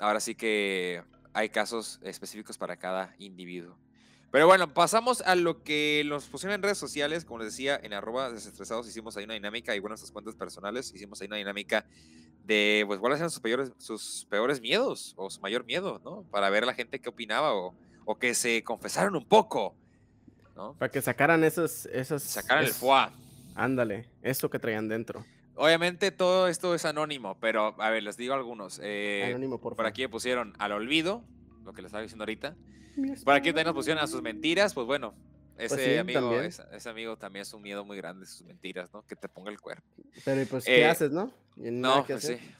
Ahora 0.00 0.18
sí 0.18 0.34
que 0.34 1.02
hay 1.34 1.50
casos 1.50 2.00
específicos 2.02 2.56
para 2.56 2.76
cada 2.76 3.14
individuo. 3.18 3.76
Pero 4.32 4.46
bueno, 4.46 4.72
pasamos 4.72 5.20
a 5.20 5.34
lo 5.34 5.62
que 5.62 6.02
nos 6.06 6.26
pusieron 6.26 6.54
en 6.54 6.62
redes 6.62 6.78
sociales. 6.78 7.26
Como 7.26 7.40
les 7.40 7.52
decía, 7.52 7.78
en 7.82 7.92
arroba 7.92 8.30
desestresados 8.30 8.88
hicimos 8.88 9.16
ahí 9.16 9.24
una 9.24 9.34
dinámica 9.34 9.76
y 9.76 9.78
bueno, 9.78 9.92
nuestras 9.92 10.10
cuentas 10.10 10.36
personales 10.36 10.90
hicimos 10.94 11.20
ahí 11.20 11.26
una 11.26 11.36
dinámica 11.36 11.84
de 12.44 12.82
pues 12.86 12.98
cuáles 12.98 13.18
eran 13.18 13.30
sus 13.30 13.40
peores, 13.40 13.72
sus 13.76 14.26
peores 14.30 14.62
miedos 14.62 15.12
o 15.16 15.28
su 15.28 15.40
mayor 15.42 15.66
miedo, 15.66 16.00
¿no? 16.02 16.22
Para 16.30 16.48
ver 16.48 16.62
a 16.62 16.66
la 16.66 16.74
gente 16.74 16.98
qué 16.98 17.10
opinaba 17.10 17.54
o, 17.54 17.74
o 18.06 18.18
que 18.18 18.34
se 18.34 18.64
confesaron 18.64 19.16
un 19.16 19.26
poco, 19.26 19.74
¿no? 20.60 20.74
Para 20.74 20.90
que 20.90 21.00
sacaran 21.02 21.42
esas. 21.44 21.86
esas 21.86 22.22
Sacaran 22.22 22.64
el 22.64 22.70
foie. 22.72 23.08
Ándale, 23.54 24.06
eso 24.22 24.48
que 24.50 24.58
traían 24.58 24.88
dentro. 24.88 25.24
Obviamente 25.56 26.10
todo 26.10 26.48
esto 26.48 26.74
es 26.74 26.84
anónimo, 26.84 27.36
pero 27.40 27.74
a 27.80 27.90
ver, 27.90 28.02
les 28.02 28.16
digo 28.16 28.34
algunos. 28.34 28.80
Eh, 28.82 29.24
Anónimo, 29.28 29.56
por 29.58 29.72
por 29.72 29.76
favor. 29.76 29.86
aquí 29.90 30.02
me 30.02 30.08
pusieron 30.08 30.54
al 30.58 30.72
olvido, 30.72 31.22
lo 31.64 31.72
que 31.72 31.82
les 31.82 31.88
estaba 31.88 32.02
diciendo 32.02 32.22
ahorita. 32.22 32.54
Por 33.24 33.34
aquí 33.34 33.48
también 33.50 33.66
nos 33.66 33.74
pusieron 33.74 34.02
a 34.02 34.06
sus 34.06 34.22
mentiras, 34.22 34.72
pues 34.74 34.86
bueno, 34.86 35.14
ese 35.58 35.74
Pues 35.74 35.86
sí, 35.86 35.96
amigo, 35.98 36.20
también. 36.20 36.44
ese, 36.44 36.62
ese 36.72 36.88
amigo 36.88 37.16
también 37.18 37.42
es 37.42 37.52
un 37.52 37.62
miedo 37.62 37.84
muy 37.84 37.96
grande, 37.96 38.24
sus 38.26 38.42
mentiras, 38.46 38.92
¿no? 38.94 39.02
Que 39.06 39.16
te 39.16 39.28
ponga 39.28 39.50
el 39.50 39.60
cuerpo. 39.60 39.86
Pero, 40.24 40.40
¿y 40.42 40.44
pues, 40.46 40.64
¿qué 40.64 40.80
Eh, 40.80 40.86
haces, 40.86 41.10
no? 41.10 41.30
No, 41.56 42.06
que 42.06 42.14
pues 42.14 42.24
hacer. 42.24 42.38
sí. 42.38 42.50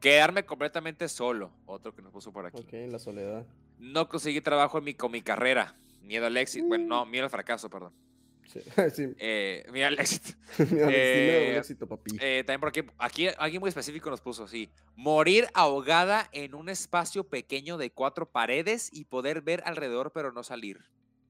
Quedarme 0.00 0.44
completamente 0.44 1.08
solo, 1.08 1.52
otro 1.64 1.94
que 1.94 2.02
nos 2.02 2.12
puso 2.12 2.32
por 2.32 2.44
aquí. 2.46 2.58
Ok, 2.60 2.90
la 2.90 2.98
soledad. 2.98 3.46
No 3.78 4.08
conseguí 4.08 4.40
trabajo 4.40 4.78
en 4.78 4.84
mi, 4.84 4.94
con 4.94 5.12
mi 5.12 5.22
carrera. 5.22 5.76
Miedo 6.02 6.26
al 6.26 6.36
éxito. 6.36 6.66
Bueno, 6.66 6.86
no, 6.86 7.06
miedo 7.06 7.24
al 7.24 7.30
fracaso, 7.30 7.70
perdón. 7.70 7.92
Sí, 8.46 8.60
sí. 8.94 9.06
Eh, 9.18 9.64
miedo 9.72 9.86
al 9.88 9.98
éxito. 9.98 10.30
Da 10.58 10.64
un 10.64 10.92
Eh, 10.92 11.56
éxito, 11.56 11.86
papi. 11.86 12.16
Eh, 12.20 12.44
también 12.46 12.60
por 12.60 12.72
aquí, 12.98 13.28
alguien 13.38 13.60
muy 13.60 13.68
específico 13.68 14.10
nos 14.10 14.20
puso, 14.20 14.46
sí. 14.48 14.70
Morir 14.96 15.46
ahogada 15.54 16.28
en 16.32 16.54
un 16.54 16.68
espacio 16.68 17.24
pequeño 17.24 17.78
de 17.78 17.90
cuatro 17.90 18.30
paredes 18.30 18.90
y 18.92 19.04
poder 19.04 19.40
ver 19.42 19.62
alrededor 19.64 20.12
pero 20.12 20.32
no 20.32 20.42
salir. 20.42 20.80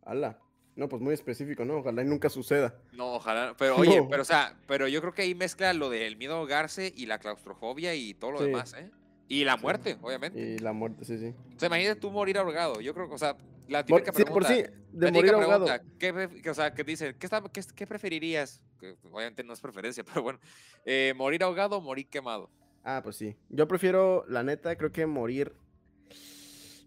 Ala. 0.05 0.39
No, 0.75 0.89
pues 0.89 1.03
muy 1.03 1.13
específico, 1.13 1.67
¿no? 1.67 1.77
Ojalá 1.77 2.01
y 2.03 2.07
nunca 2.07 2.31
suceda. 2.31 2.75
No, 2.93 3.15
ojalá. 3.17 3.55
Pero 3.59 3.77
oye, 3.77 3.99
No. 4.01 4.09
pero 4.09 4.23
o 4.23 4.25
sea, 4.25 4.57
pero 4.67 4.89
yo 4.89 5.01
creo 5.03 5.13
que 5.13 5.21
ahí 5.23 5.35
mezcla 5.35 5.73
lo 5.75 5.91
del 5.91 6.17
miedo 6.17 6.35
a 6.35 6.39
ahogarse 6.39 6.93
y 6.97 7.05
la 7.07 7.19
claustrofobia 7.19 7.95
y 7.95 8.15
todo 8.15 8.33
lo 8.33 8.39
Sí. 8.39 8.47
demás, 8.47 8.75
¿eh? 8.75 8.91
Y 9.29 9.45
la 9.45 9.57
Sí. 9.57 9.63
muerte, 9.63 9.97
obviamente. 10.01 10.41
Y 10.41 10.59
la 10.59 10.73
muerte, 10.73 11.05
sí, 11.05 11.19
sí. 11.19 11.35
O 11.55 11.59
sea, 11.61 11.67
imagínate 11.69 12.01
tú 12.01 12.11
morir 12.11 12.39
ahogado. 12.39 12.81
Yo 12.81 12.95
creo 12.95 13.07
que, 13.09 13.15
o 13.15 13.19
sea, 13.19 13.37
la 13.73 13.85
Por, 13.85 14.03
típica 14.03 14.17
sí, 14.17 14.25
por 14.25 14.45
sí, 14.45 14.63
de 14.93 15.07
la 15.07 15.13
morir 15.13 15.33
ahogado. 15.35 15.67
pregunta, 15.67 15.85
¿qué, 15.99 16.51
o 16.51 16.55
sea, 16.55 16.73
que 16.75 16.85
dice, 16.85 17.17
¿qué, 17.19 17.27
está- 17.27 17.43
qué, 17.53 17.61
qué 17.75 17.87
preferirías? 17.87 18.61
Que 18.79 18.97
obviamente 19.11 19.43
no 19.43 19.53
es 19.53 19.61
preferencia, 19.61 20.05
pero 20.15 20.23
bueno. 20.23 20.39
eh, 20.85 21.13
¿Morir 21.17 21.43
ahogado 21.43 21.79
o 21.79 21.81
morir 21.81 22.07
quemado? 22.09 22.51
Ah, 22.85 23.01
pues 23.03 23.17
sí. 23.17 23.37
Yo 23.49 23.67
prefiero, 23.69 24.25
la 24.29 24.43
neta, 24.43 24.77
creo 24.77 24.93
que 24.93 25.07
morir. 25.07 25.53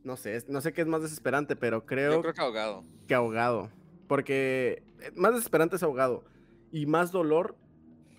No 0.03 0.17
sé, 0.17 0.43
no 0.47 0.61
sé 0.61 0.71
qué 0.71 0.81
es 0.81 0.87
más 0.87 1.01
desesperante, 1.01 1.55
pero 1.55 1.85
creo, 1.85 2.11
Yo 2.13 2.21
creo 2.21 2.33
que 2.33 2.41
ahogado. 2.41 2.83
que 3.07 3.15
ahogado. 3.15 3.71
Porque 4.07 4.83
eh, 5.01 5.11
más 5.15 5.33
desesperante 5.33 5.77
es 5.77 5.83
ahogado. 5.83 6.23
Y 6.71 6.85
más 6.85 7.11
dolor 7.11 7.55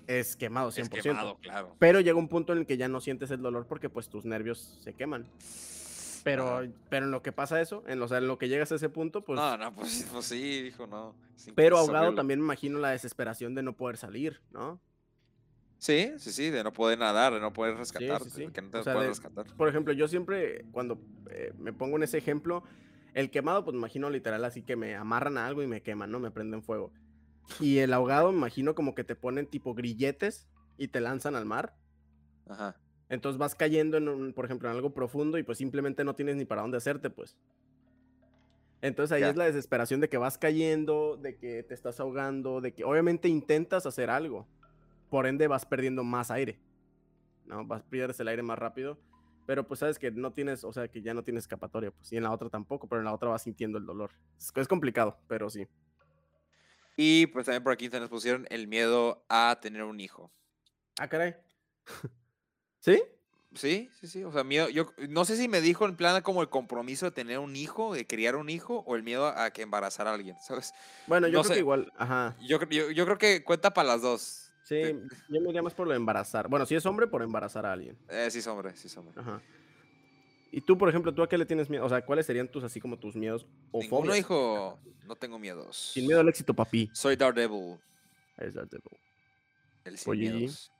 es 0.09 0.35
quemado, 0.37 0.70
100%. 0.70 0.96
Es 0.96 1.02
quemado, 1.05 1.37
claro. 1.38 1.76
Pero 1.79 2.00
llega 2.00 2.18
un 2.18 2.29
punto 2.29 2.52
en 2.52 2.61
el 2.61 2.66
que 2.66 2.76
ya 2.76 2.88
no 2.88 3.00
sientes 3.00 3.31
el 3.31 3.40
dolor 3.42 3.66
porque 3.68 3.88
pues 3.88 4.09
tus 4.09 4.24
nervios 4.24 4.79
se 4.83 4.94
queman. 4.94 5.26
Pero, 6.26 6.58
Ajá. 6.58 6.68
pero 6.90 7.04
en 7.06 7.12
lo 7.12 7.22
que 7.22 7.30
pasa 7.30 7.60
eso, 7.60 7.84
en 7.86 8.00
lo, 8.00 8.06
o 8.06 8.08
sea, 8.08 8.18
en 8.18 8.26
lo 8.26 8.36
que 8.36 8.48
llegas 8.48 8.72
a 8.72 8.74
ese 8.74 8.88
punto, 8.88 9.22
pues... 9.24 9.38
no, 9.38 9.56
no, 9.56 9.72
pues, 9.72 10.08
pues 10.10 10.24
sí, 10.24 10.64
hijo, 10.66 10.84
no. 10.88 11.14
Pero 11.54 11.78
ahogado 11.78 12.16
también 12.16 12.40
me 12.40 12.46
imagino 12.46 12.80
la 12.80 12.90
desesperación 12.90 13.54
de 13.54 13.62
no 13.62 13.76
poder 13.76 13.96
salir, 13.96 14.42
¿no? 14.50 14.80
Sí, 15.78 16.10
sí, 16.18 16.32
sí, 16.32 16.50
de 16.50 16.64
no 16.64 16.72
poder 16.72 16.98
nadar, 16.98 17.32
de 17.32 17.38
no 17.38 17.52
poder 17.52 17.74
sí, 17.74 17.78
rescatarte, 17.78 18.28
sí. 18.30 18.46
de 18.46 18.52
que 18.52 18.60
no 18.60 18.70
te 18.70 18.78
O 18.78 18.82
sea, 18.82 18.94
pueden 18.94 19.06
de- 19.06 19.12
rescatar. 19.12 19.46
Por 19.56 19.68
ejemplo, 19.68 19.92
yo 19.92 20.08
siempre, 20.08 20.64
cuando 20.72 20.98
eh, 21.30 21.52
me 21.58 21.72
pongo 21.72 21.96
en 21.96 22.02
ese 22.02 22.18
ejemplo, 22.18 22.64
el 23.14 23.30
quemado, 23.30 23.62
pues 23.62 23.74
me 23.74 23.78
imagino 23.78 24.10
literal 24.10 24.44
así 24.44 24.62
que 24.62 24.74
me 24.74 24.96
amarran 24.96 25.38
a 25.38 25.46
algo 25.46 25.62
y 25.62 25.68
me 25.68 25.80
queman, 25.80 26.10
¿no? 26.10 26.18
Me 26.18 26.32
prenden 26.32 26.60
fuego. 26.64 26.92
Y 27.60 27.78
el 27.78 27.92
ahogado, 27.92 28.32
me 28.32 28.38
imagino 28.38 28.74
como 28.74 28.96
que 28.96 29.04
te 29.04 29.14
ponen 29.14 29.46
tipo 29.46 29.74
grilletes 29.74 30.48
y 30.76 30.88
te 30.88 31.00
lanzan 31.00 31.36
al 31.36 31.44
mar. 31.44 31.76
Ajá. 32.48 32.74
Entonces 33.09 33.38
vas 33.38 33.55
cayendo, 33.55 33.97
en 33.97 34.09
un, 34.09 34.33
por 34.33 34.45
ejemplo, 34.45 34.69
en 34.69 34.75
algo 34.75 34.90
profundo 34.90 35.38
y 35.38 35.42
pues 35.42 35.59
simplemente 35.59 36.05
no 36.05 36.14
tienes 36.14 36.37
ni 36.37 36.45
para 36.45 36.62
dónde 36.62 36.77
hacerte, 36.77 37.11
pues. 37.11 37.37
Entonces 38.83 39.12
ahí 39.12 39.23
es 39.23 39.37
la 39.37 39.45
desesperación 39.45 40.01
de 40.01 40.09
que 40.09 40.19
vas 40.19 40.38
cayendo, 40.38 41.16
de 41.16 41.37
que 41.37 41.62
te 41.62 41.75
estás 41.75 41.99
ahogando, 42.01 42.61
de 42.61 42.75
que 42.75 42.85
obviamente 42.85 43.29
intentas 43.29 43.87
hacer 43.87 44.11
algo. 44.11 44.47
Por 45.11 45.27
ende 45.27 45.47
vas 45.47 45.64
perdiendo 45.64 46.05
más 46.05 46.31
aire. 46.31 46.59
¿No? 47.47 47.64
Vas 47.64 47.83
pierdes 47.85 48.19
el 48.21 48.29
aire 48.29 48.42
más 48.42 48.59
rápido. 48.59 48.99
Pero 49.47 49.66
pues 49.66 49.81
sabes 49.81 49.99
que 49.99 50.11
no 50.11 50.33
tienes, 50.33 50.64
o 50.64 50.73
sea, 50.73 50.88
que 50.88 51.01
ya 51.01 51.14
no 51.14 51.23
tienes 51.23 51.45
escapatoria, 51.45 51.92
pues. 51.92 52.12
Y 52.12 52.16
en 52.16 52.25
la 52.25 52.33
otra 52.33 52.51
tampoco, 52.51 52.88
pero 52.88 53.01
en 53.01 53.05
la 53.05 53.14
otra 53.14 53.29
vas 53.29 53.42
sintiendo 53.42 53.79
el 53.79 53.87
dolor. 53.87 54.11
Es, 54.37 54.53
es 54.55 54.69
complicado, 54.69 55.19
pero 55.29 55.49
sí. 55.49 55.69
Y 56.97 57.27
pues 57.29 57.47
también 57.47 57.62
por 57.62 57.73
aquí 57.73 57.88
se 57.88 58.01
nos 58.01 58.09
pusieron 58.09 58.47
el 58.51 58.66
miedo 58.66 59.25
a 59.29 59.59
tener 59.61 59.85
un 59.85 60.01
hijo. 60.01 60.33
Ah, 60.99 61.09
caray. 61.09 61.37
¿Sí? 62.87 63.03
Sí, 63.55 63.90
sí, 64.01 64.07
sí. 64.07 64.22
O 64.22 64.31
sea, 64.31 64.44
miedo. 64.44 64.68
Yo 64.68 64.92
no 65.09 65.25
sé 65.25 65.37
si 65.37 65.49
me 65.49 65.61
dijo 65.61 65.87
en 65.87 65.96
plan 65.96 66.22
como 66.22 66.40
el 66.42 66.49
compromiso 66.49 67.07
de 67.07 67.11
tener 67.11 67.40
un 67.40 67.57
hijo, 67.57 67.94
de 67.94 68.07
criar 68.07 68.37
un 68.37 68.49
hijo, 68.49 68.85
o 68.87 68.94
el 68.94 69.03
miedo 69.03 69.27
a 69.27 69.51
que 69.51 69.62
embarazar 69.62 70.07
a 70.07 70.14
alguien, 70.14 70.37
¿sabes? 70.40 70.72
Bueno, 71.09 71.27
yo 71.27 71.38
No 71.38 71.40
creo 71.40 71.49
sé. 71.49 71.55
que 71.55 71.61
igual, 71.61 71.92
ajá. 71.96 72.37
Yo, 72.40 72.61
yo, 72.68 72.90
yo 72.92 73.05
creo 73.07 73.18
que 73.18 73.42
cuenta 73.42 73.75
para 73.75 73.88
las 73.88 74.03
dos. 74.03 74.53
Sí, 74.62 74.75
Te- 74.83 74.92
yo 75.29 75.40
me 75.40 75.49
iría 75.51 75.62
más 75.62 75.75
por 75.75 75.87
lo 75.87 75.92
de 75.92 75.96
embarazar. 75.96 76.49
Bueno, 76.49 76.64
si 76.66 76.75
es 76.77 76.87
hombre, 76.87 77.07
por 77.09 77.22
embarazar 77.22 77.66
a 77.66 77.72
alguien. 77.72 77.99
Eh, 78.09 78.31
sí, 78.31 78.46
hombre, 78.49 78.77
sí, 78.77 78.88
hombre. 78.99 79.14
Ajá. 79.20 79.40
Y 80.53 80.61
tú, 80.61 80.79
por 80.79 80.88
ejemplo, 80.88 81.12
¿tú 81.14 81.22
a 81.22 81.29
qué 81.29 81.37
le 81.38 81.44
tienes 81.46 81.68
miedo? 81.68 81.85
O 81.85 81.88
sea, 81.88 82.05
¿cuáles 82.05 82.27
serían 82.27 82.49
tus 82.49 82.62
así 82.62 82.81
como 82.81 82.99
tus 82.99 83.16
miedos 83.16 83.46
o 83.72 83.81
Ninguno, 83.81 84.03
fobias? 84.07 84.18
hijo. 84.18 84.79
No 85.07 85.16
tengo 85.16 85.38
miedos. 85.38 85.90
Sin 85.94 86.07
miedo 86.07 86.20
al 86.20 86.29
éxito, 86.29 86.55
papi. 86.55 86.88
Soy 86.92 87.16
Daredevil. 87.16 87.79
Es 88.37 88.55
Daredevil. 88.55 88.83
El 89.85 89.99
sin 89.99 90.11
Oye, 90.12 90.31
miedos. 90.33 90.72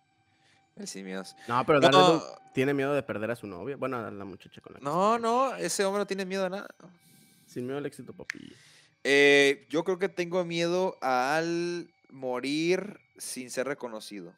Sin 0.85 1.05
miedos. 1.07 1.35
No, 1.49 1.65
pero 1.65 1.81
No, 1.81 1.89
Daredevil 1.89 2.21
tiene 2.53 2.75
miedo 2.75 2.93
de 2.95 3.03
perder 3.03 3.31
a 3.31 3.37
su 3.37 3.47
novia. 3.47 3.77
Bueno, 3.77 3.99
a 3.99 4.11
la 4.11 4.25
muchacha 4.25 4.61
con 4.61 4.75
la 4.75 4.81
no, 4.81 5.19
no, 5.19 5.55
ese 5.57 5.85
hombre 5.85 6.01
no 6.01 6.07
tiene 6.07 6.25
miedo 6.27 6.45
a 6.47 6.51
nada. 6.51 6.69
Sin 7.47 7.65
miedo 7.67 7.79
al 7.79 7.87
éxito, 7.87 8.13
papi. 8.13 8.53
Eh, 9.05 9.67
yo 9.71 9.85
creo 9.85 9.99
que 9.99 10.09
tengo 10.09 10.45
miedo 10.45 10.99
al 11.01 11.89
morir 12.11 12.99
sin 13.17 13.51
ser 13.51 13.67
reconocido. 13.69 14.35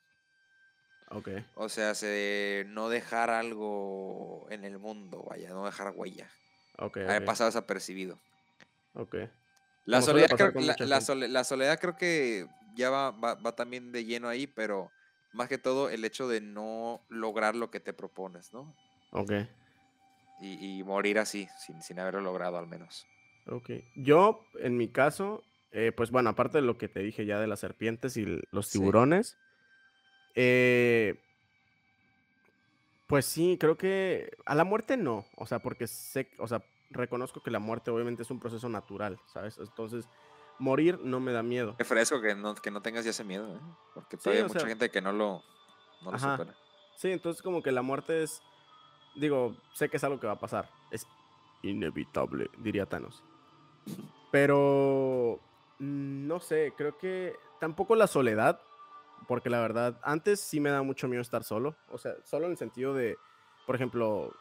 Ok. 1.10 1.28
O 1.54 1.68
sea, 1.68 1.94
se- 1.94 2.64
no 2.68 2.88
dejar 2.90 3.30
algo 3.30 4.46
en 4.50 4.64
el 4.64 4.78
mundo, 4.78 5.24
vaya, 5.28 5.48
no 5.50 5.64
dejar 5.64 5.92
huella. 5.96 6.28
Ok. 6.76 6.98
Haber 6.98 7.24
pasado 7.24 7.48
desapercibido. 7.48 8.20
ok. 8.94 9.16
La 9.86 10.02
soledad, 10.02 10.28
creo, 10.36 10.52
la, 10.60 11.28
la 11.28 11.44
soledad 11.44 11.80
creo 11.80 11.96
que 11.96 12.46
ya 12.74 12.90
va, 12.90 13.10
va, 13.10 13.34
va 13.36 13.56
también 13.56 13.90
de 13.90 14.04
lleno 14.04 14.28
ahí, 14.28 14.46
pero 14.46 14.92
más 15.32 15.48
que 15.48 15.58
todo 15.58 15.90
el 15.90 16.04
hecho 16.04 16.28
de 16.28 16.40
no 16.40 17.00
lograr 17.08 17.54
lo 17.54 17.70
que 17.70 17.80
te 17.80 17.92
propones, 17.92 18.52
¿no? 18.52 18.74
Ok. 19.12 19.32
Y, 20.40 20.78
y 20.78 20.84
morir 20.84 21.18
así, 21.18 21.48
sin, 21.58 21.82
sin 21.82 21.98
haberlo 21.98 22.20
logrado 22.20 22.58
al 22.58 22.66
menos. 22.66 23.06
Ok. 23.46 23.70
Yo, 23.96 24.40
en 24.60 24.76
mi 24.76 24.88
caso, 24.88 25.42
eh, 25.72 25.92
pues 25.96 26.10
bueno, 26.10 26.30
aparte 26.30 26.58
de 26.58 26.62
lo 26.62 26.78
que 26.78 26.88
te 26.88 27.00
dije 27.00 27.26
ya 27.26 27.40
de 27.40 27.46
las 27.46 27.60
serpientes 27.60 28.16
y 28.16 28.24
los 28.52 28.68
Sí. 28.68 28.78
tiburones, 28.78 29.36
eh, 30.34 31.16
pues 33.06 33.24
sí, 33.24 33.56
creo 33.58 33.76
que 33.76 34.30
a 34.44 34.54
la 34.54 34.64
muerte 34.64 34.96
no. 34.96 35.24
O 35.36 35.46
sea, 35.46 35.60
porque 35.60 35.86
sé, 35.86 36.28
o 36.38 36.46
sea, 36.46 36.62
reconozco 36.90 37.42
que 37.42 37.50
la 37.50 37.58
muerte 37.58 37.90
obviamente 37.90 38.22
es 38.22 38.30
un 38.30 38.38
proceso 38.38 38.68
natural, 38.68 39.18
¿sabes? 39.32 39.58
Entonces, 39.58 40.06
morir 40.58 40.98
no 41.02 41.20
me 41.20 41.32
da 41.32 41.42
miedo. 41.42 41.76
Qué 41.76 41.84
fresco 41.84 42.20
que 42.20 42.34
no, 42.34 42.54
que 42.54 42.70
no 42.70 42.82
tengas 42.82 43.04
ya 43.04 43.10
ese 43.10 43.24
miedo, 43.24 43.54
¿eh? 43.54 43.60
Porque 43.94 44.16
Sí, 44.16 44.24
todavía 44.24 44.42
hay 44.42 44.48
mucha 44.48 44.60
sea, 44.60 44.68
gente 44.68 44.90
que 44.90 45.00
no 45.00 45.12
lo, 45.12 45.42
no 46.02 46.12
lo 46.12 46.18
supera. 46.18 46.54
Sí, 46.96 47.10
entonces 47.10 47.42
como 47.42 47.62
que 47.62 47.72
la 47.72 47.82
muerte 47.82 48.22
es, 48.22 48.42
digo, 49.14 49.56
sé 49.72 49.88
que 49.88 49.98
es 49.98 50.04
algo 50.04 50.18
que 50.18 50.26
va 50.26 50.34
a 50.34 50.40
pasar. 50.40 50.68
Es 50.90 51.06
inevitable, 51.62 52.50
diría 52.58 52.86
Thanos. 52.86 53.22
Pero, 54.30 55.40
no 55.78 56.40
sé, 56.40 56.72
creo 56.76 56.98
que 56.98 57.34
tampoco 57.60 57.94
la 57.96 58.06
soledad, 58.06 58.60
porque 59.26 59.50
la 59.50 59.60
verdad, 59.60 59.98
antes 60.02 60.40
sí 60.40 60.60
me 60.60 60.70
da 60.70 60.82
mucho 60.82 61.08
miedo 61.08 61.22
estar 61.22 61.44
solo. 61.44 61.76
O 61.90 61.98
sea, 61.98 62.14
solo 62.24 62.46
en 62.46 62.52
el 62.52 62.58
sentido 62.58 62.94
de, 62.94 63.16
por 63.66 63.74
ejemplo, 63.74 64.34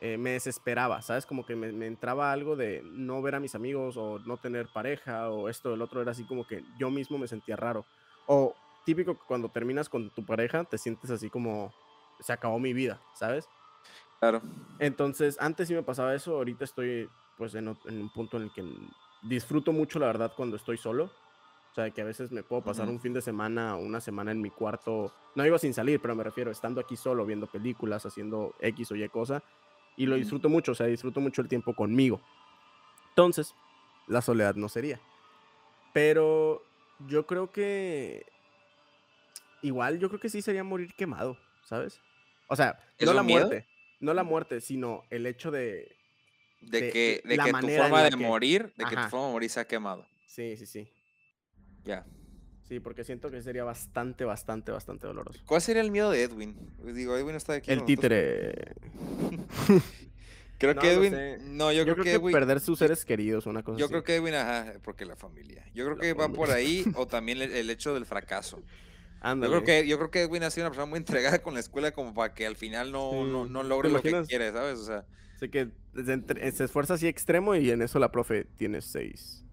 eh, 0.00 0.16
me 0.16 0.30
desesperaba, 0.30 1.02
¿sabes? 1.02 1.26
Como 1.26 1.44
que 1.44 1.54
me, 1.56 1.72
me 1.72 1.86
entraba 1.86 2.32
algo 2.32 2.56
de 2.56 2.82
no 2.84 3.20
ver 3.20 3.34
a 3.34 3.40
mis 3.40 3.54
amigos 3.54 3.96
o 3.96 4.18
no 4.20 4.36
tener 4.38 4.68
pareja 4.72 5.30
o 5.30 5.48
esto, 5.48 5.74
el 5.74 5.82
otro, 5.82 6.00
era 6.00 6.12
así 6.12 6.24
como 6.24 6.46
que 6.46 6.64
yo 6.78 6.90
mismo 6.90 7.18
me 7.18 7.28
sentía 7.28 7.56
raro. 7.56 7.84
O 8.26 8.54
típico 8.84 9.14
que 9.14 9.20
cuando 9.26 9.48
terminas 9.48 9.88
con 9.88 10.10
tu 10.10 10.24
pareja, 10.24 10.64
te 10.64 10.78
sientes 10.78 11.10
así 11.10 11.28
como 11.30 11.72
se 12.20 12.32
acabó 12.32 12.58
mi 12.58 12.72
vida, 12.72 13.00
¿sabes? 13.14 13.48
Claro. 14.20 14.42
Entonces, 14.78 15.36
antes 15.40 15.68
sí 15.68 15.74
me 15.74 15.82
pasaba 15.82 16.14
eso, 16.14 16.36
ahorita 16.36 16.64
estoy 16.64 17.08
pues 17.36 17.54
en, 17.54 17.68
un 17.68 18.12
punto 18.14 18.36
en 18.36 18.44
el 18.44 18.52
que 18.52 18.64
disfruto 19.22 19.72
mucho, 19.72 19.98
la 19.98 20.06
verdad, 20.06 20.32
cuando 20.36 20.56
estoy 20.56 20.76
solo. 20.76 21.10
O 21.70 21.74
sea, 21.74 21.90
que 21.90 22.02
a 22.02 22.04
veces 22.04 22.32
me 22.32 22.42
puedo 22.42 22.62
pasar 22.62 22.88
un 22.88 23.00
fin 23.00 23.12
de 23.14 23.22
semana, 23.22 23.76
una 23.76 24.00
semana 24.00 24.32
en 24.32 24.42
mi 24.42 24.50
cuarto, 24.50 25.12
no 25.36 25.44
digo 25.44 25.56
sin 25.56 25.72
salir, 25.72 26.00
pero 26.00 26.16
me 26.16 26.24
refiero 26.24 26.50
estando 26.50 26.80
aquí 26.80 26.96
solo, 26.96 27.24
viendo 27.24 27.46
películas, 27.46 28.04
haciendo 28.04 28.54
X 28.60 28.90
o 28.90 28.96
Y 28.96 29.08
cosa, 29.08 29.42
y 30.02 30.06
lo 30.06 30.16
disfruto 30.16 30.48
mucho, 30.48 30.72
o 30.72 30.74
sea, 30.74 30.86
disfruto 30.86 31.20
mucho 31.20 31.42
el 31.42 31.48
tiempo 31.48 31.74
conmigo. 31.74 32.20
Entonces, 33.10 33.54
la 34.06 34.22
soledad 34.22 34.54
no 34.54 34.68
sería. 34.68 35.00
Pero 35.92 36.62
yo 37.08 37.26
creo 37.26 37.50
que 37.52 38.24
igual, 39.62 39.98
yo 39.98 40.08
creo 40.08 40.20
que 40.20 40.28
sí 40.30 40.40
sería 40.42 40.64
morir 40.64 40.94
quemado, 40.94 41.36
¿sabes? 41.64 42.00
O 42.48 42.56
sea, 42.56 42.78
¿Es 42.98 43.06
no 43.06 43.12
la 43.12 43.22
miedo? 43.22 43.46
muerte, 43.46 43.66
no 44.00 44.14
la 44.14 44.22
muerte, 44.22 44.60
sino 44.60 45.04
el 45.10 45.26
hecho 45.26 45.50
de, 45.50 45.96
De 46.60 46.80
de 46.80 46.90
que, 46.90 47.22
de 47.24 47.36
la 47.36 47.44
que 47.44 47.52
tu 47.52 47.68
forma 47.68 48.02
de 48.02 48.10
que- 48.10 48.16
morir, 48.16 48.72
de 48.76 48.84
que 48.86 48.96
tu 48.96 49.02
forma 49.08 49.26
de 49.26 49.32
morir 49.32 49.50
se 49.50 49.60
ha 49.60 49.66
quemado. 49.66 50.06
Sí, 50.26 50.56
sí, 50.56 50.66
sí. 50.66 50.88
Ya. 51.84 52.04
Sí, 52.70 52.78
porque 52.78 53.02
siento 53.02 53.32
que 53.32 53.42
sería 53.42 53.64
bastante, 53.64 54.24
bastante, 54.24 54.70
bastante 54.70 55.08
doloroso. 55.08 55.40
¿Cuál 55.44 55.60
sería 55.60 55.82
el 55.82 55.90
miedo 55.90 56.08
de 56.12 56.22
Edwin? 56.22 56.56
Digo, 56.94 57.16
Edwin 57.16 57.34
está 57.34 57.54
aquí. 57.54 57.68
El 57.68 57.84
títere. 57.84 58.54
Creo 60.58 60.74
No, 60.74 60.80
que 60.80 60.86
no 60.86 60.92
Edwin. 60.92 61.10
sé. 61.12 61.38
No, 61.46 61.72
yo, 61.72 61.82
creo, 61.82 61.96
que 61.96 62.12
Edwin. 62.12 62.32
perder 62.32 62.60
sus 62.60 62.78
seres 62.78 63.04
queridos, 63.04 63.46
una 63.46 63.64
cosa 63.64 63.76
Yo 63.78 63.86
así. 63.86 63.90
creo 63.92 64.04
que 64.04 64.14
Edwin, 64.14 64.34
ajá, 64.34 64.74
porque 64.84 65.04
la 65.04 65.16
familia. 65.16 65.64
Yo 65.74 65.84
creo 65.84 65.96
La 65.96 66.02
que 66.02 66.12
va 66.12 66.28
por 66.28 66.52
ahí, 66.52 66.84
o 66.94 67.08
también 67.08 67.42
el, 67.42 67.50
el 67.50 67.70
hecho 67.70 67.92
del 67.92 68.06
fracaso. 68.06 68.58
Yo 68.58 68.64
Ándale. 69.20 69.52
creo 69.52 69.64
que, 69.64 69.88
yo 69.88 69.98
creo 69.98 70.10
que 70.12 70.22
Edwin 70.22 70.44
ha 70.44 70.50
sido 70.50 70.66
una 70.66 70.70
persona 70.70 70.86
muy 70.86 70.98
entregada 70.98 71.40
con 71.42 71.54
la 71.54 71.60
escuela 71.60 71.90
como 71.90 72.14
para 72.14 72.34
que 72.34 72.46
al 72.46 72.54
final 72.56 72.92
no, 72.92 73.24
no, 73.24 73.46
Sí. 73.46 73.50
no 73.52 73.62
¿Te 73.62 73.68
logre 73.68 73.90
lo 73.90 74.00
que 74.00 74.12
quiere, 74.28 74.52
¿sabes? 74.52 74.78
O 74.78 74.84
sea, 74.84 75.04
Así 75.34 75.48
que 75.48 75.70
se 76.52 76.64
esfuerza 76.64 76.94
así 76.94 77.08
extremo 77.08 77.56
y 77.56 77.70
en 77.70 77.82
eso 77.82 77.98
la 77.98 78.12
profe 78.12 78.44
tiene 78.56 78.80
seis. 78.80 79.44